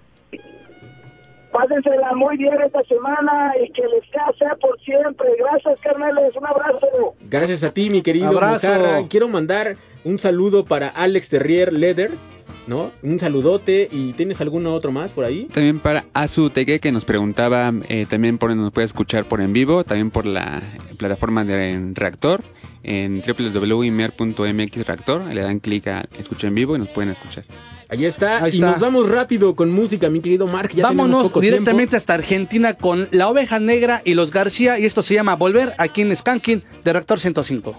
[1.52, 5.28] Pásensela muy bien esta semana y que les sea, sea por siempre.
[5.38, 7.14] Gracias, carnales, un abrazo.
[7.28, 8.68] Gracias a ti, mi querido Abrazo.
[8.68, 9.08] Mojarra.
[9.08, 12.26] Quiero mandar un saludo para Alex Terrier Leathers,
[12.70, 12.92] ¿no?
[13.02, 15.48] Un saludote y ¿tienes alguno otro más por ahí?
[15.52, 19.52] También para Azu Tegue que nos preguntaba eh, también por nos puede escuchar por en
[19.52, 20.62] vivo, también por la
[20.96, 22.44] plataforma de Reactor
[22.84, 27.44] en www.imer.mx Reactor, le dan clic a escuchar en vivo y nos pueden escuchar.
[27.88, 28.44] Ahí está.
[28.44, 28.70] Ahí y está.
[28.70, 30.68] nos vamos rápido con música, mi querido Mark.
[30.68, 31.96] Ya tenemos Vámonos poco directamente tiempo.
[31.96, 36.02] hasta Argentina con La Oveja Negra y los García y esto se llama Volver aquí
[36.02, 37.76] en Skanking de Reactor 105.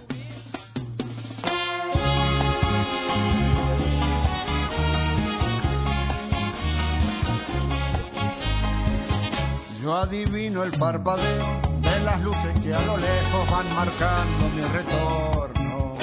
[10.02, 15.98] Adivino el parpadeo de las luces que a lo lejos van marcando mi retorno.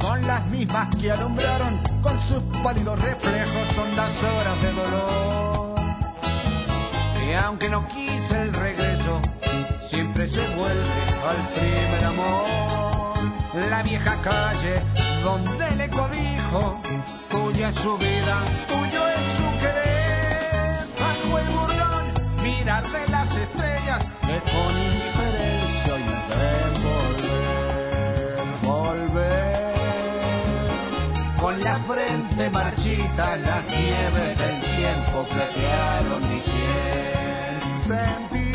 [0.00, 5.74] Son las mismas que alumbraron con sus pálidos reflejos, son las horas de dolor.
[7.26, 9.20] Y aunque no quise el regreso,
[9.80, 13.70] siempre se vuelve al primer amor.
[13.70, 14.82] La vieja calle
[15.22, 16.82] donde le codijo,
[17.30, 19.94] tuya es su vida, tuyo es su querer.
[21.00, 22.03] Bajo el burlón,
[22.64, 26.02] mirar de las estrellas, que con indiferencia hoy
[26.88, 27.52] volver,
[28.62, 29.74] volver.
[31.38, 37.60] Con la frente marchita, las nieves del tiempo platearon mi sien.
[37.86, 38.52] Sentí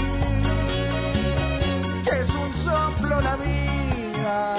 [2.03, 4.57] que es un soplo la vida,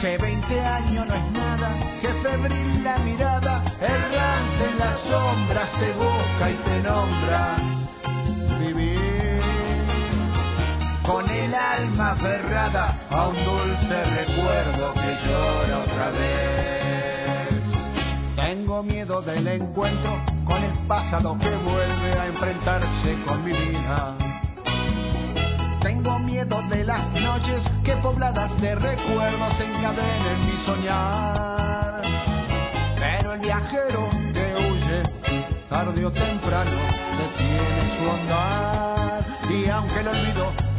[0.00, 5.92] que 20 años no es nada, que febril la mirada, errante en las sombras te
[5.94, 7.56] busca y te nombra.
[11.50, 17.64] El alma aferrada a un dulce recuerdo que llora otra vez.
[18.36, 24.16] Tengo miedo del encuentro con el pasado que vuelve a enfrentarse con mi vida.
[25.80, 32.02] Tengo miedo de las noches que pobladas de recuerdos encadenen mi soñar.
[32.96, 35.02] Pero el viajero que huye,
[35.68, 36.78] tarde o temprano,
[37.18, 39.24] detiene su andar.
[39.50, 40.69] Y aunque el olvido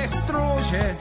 [0.00, 0.96] destruye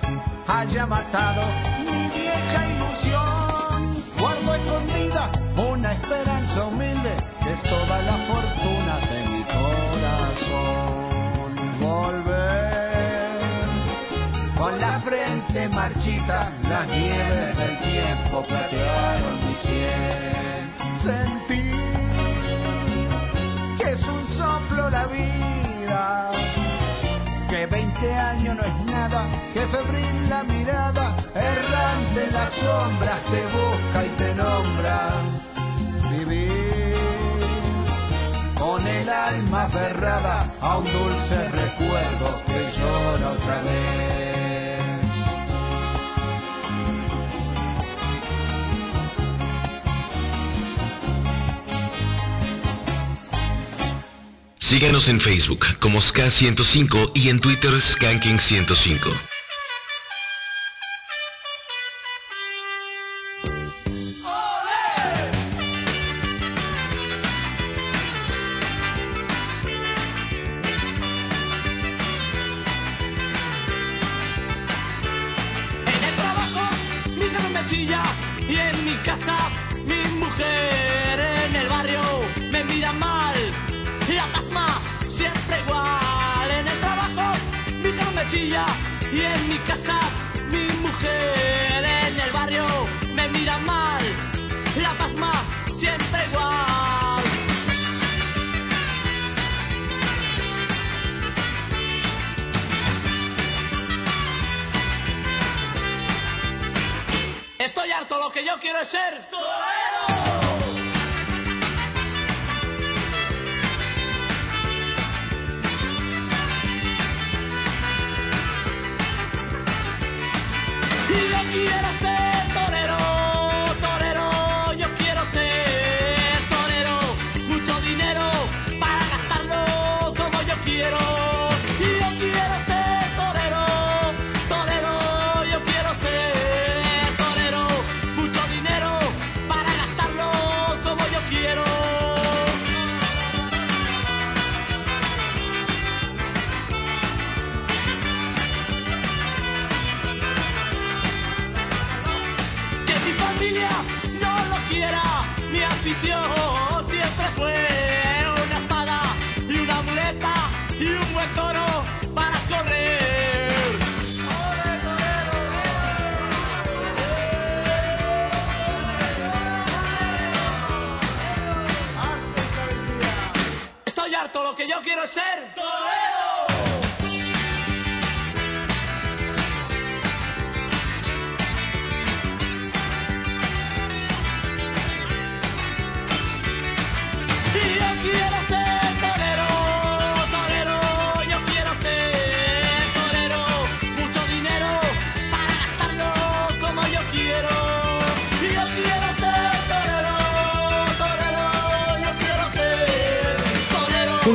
[0.47, 1.41] haya matado
[1.85, 5.31] mi vieja ilusión, guardo escondida
[5.71, 7.15] una esperanza humilde
[7.51, 10.77] es toda la fortuna de mi corazón.
[11.79, 13.39] Volver
[14.57, 20.73] con la frente marchita, las nieves del tiempo platearon mi sien.
[21.03, 21.71] Sentí
[23.79, 26.31] que es un soplo la vida,
[28.47, 34.09] 20 años no es nada, que febril la mirada, errante las sombras te busca y
[34.17, 35.09] te nombra.
[36.11, 36.95] Vivir
[38.57, 44.46] con el alma aferrada a un dulce recuerdo que llora otra vez.
[54.67, 59.36] Síguenos en Facebook como SK105 y en Twitter Skanking105.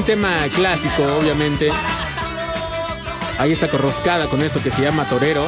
[0.02, 1.70] un tema clásico, obviamente.
[3.38, 5.46] Ahí está corroscada con esto que se llama Torero.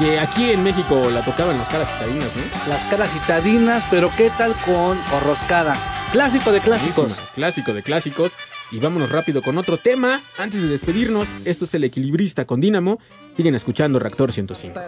[0.00, 2.42] Que aquí en México la tocaban las caras citadinas, ¿no?
[2.68, 5.76] Las caras citadinas, pero ¿qué tal con corroscada?
[6.10, 7.20] Clásico de clásicos.
[7.36, 8.32] Clásico de clásicos.
[8.72, 10.20] Y vámonos rápido con otro tema.
[10.36, 12.98] Antes de despedirnos, esto es El Equilibrista con Dynamo.
[13.36, 14.80] Siguen escuchando Reactor 105.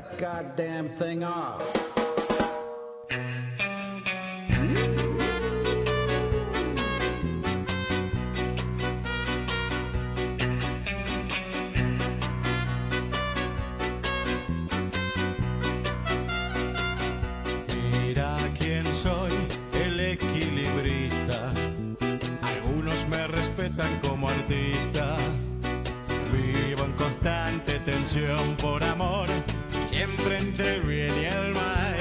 [28.60, 29.26] por amor,
[29.86, 31.97] siempre entre el bien y el mal.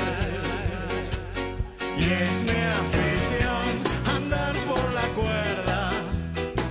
[1.98, 5.92] Y es mi afición andar por la cuerda,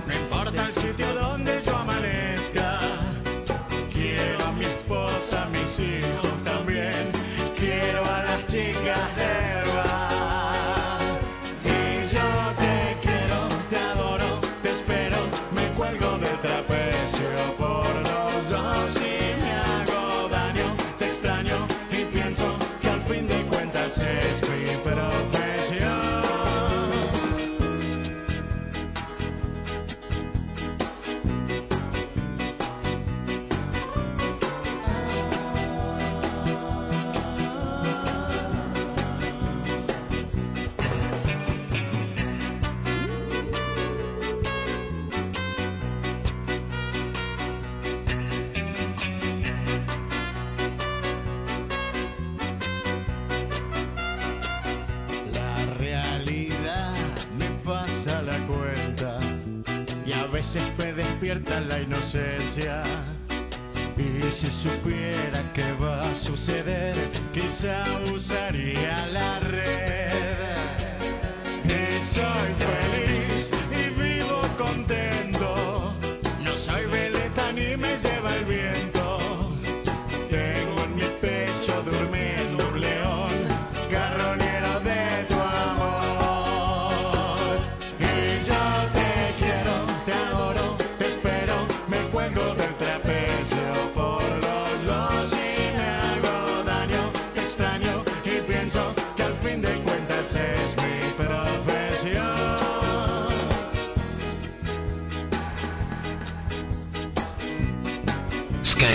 [0.05, 2.79] no importa el sitio donde yo amanezca.
[3.91, 6.12] Quiero a mi esposa, a mis hijos.
[60.53, 62.83] siempre despierta la inocencia.
[63.97, 66.93] Y si supiera que va a suceder,
[67.33, 67.83] quizá
[68.13, 70.57] usaría la red.
[71.65, 73.22] Y soy feliz.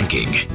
[0.09, 0.48] banking.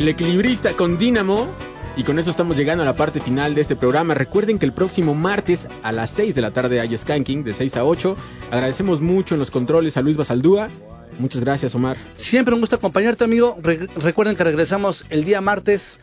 [0.00, 1.46] El equilibrista con Dínamo.
[1.94, 4.14] Y con eso estamos llegando a la parte final de este programa.
[4.14, 7.76] Recuerden que el próximo martes a las 6 de la tarde hay Skanking de 6
[7.76, 8.16] a 8.
[8.50, 10.70] Agradecemos mucho en los controles a Luis Basaldúa.
[11.18, 11.98] Muchas gracias, Omar.
[12.14, 13.58] Siempre un gusto acompañarte, amigo.
[13.62, 15.98] Recuerden que regresamos el día martes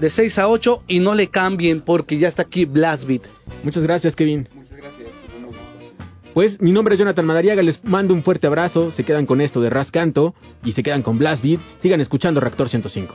[0.00, 3.22] de 6 a 8 y no le cambien porque ya está aquí Blastbeat.
[3.62, 4.48] Muchas gracias, Kevin.
[6.36, 9.62] Pues mi nombre es Jonathan Madariaga, les mando un fuerte abrazo, se quedan con esto
[9.62, 13.14] de Rascanto y se quedan con Blast Beat, sigan escuchando Reactor 105.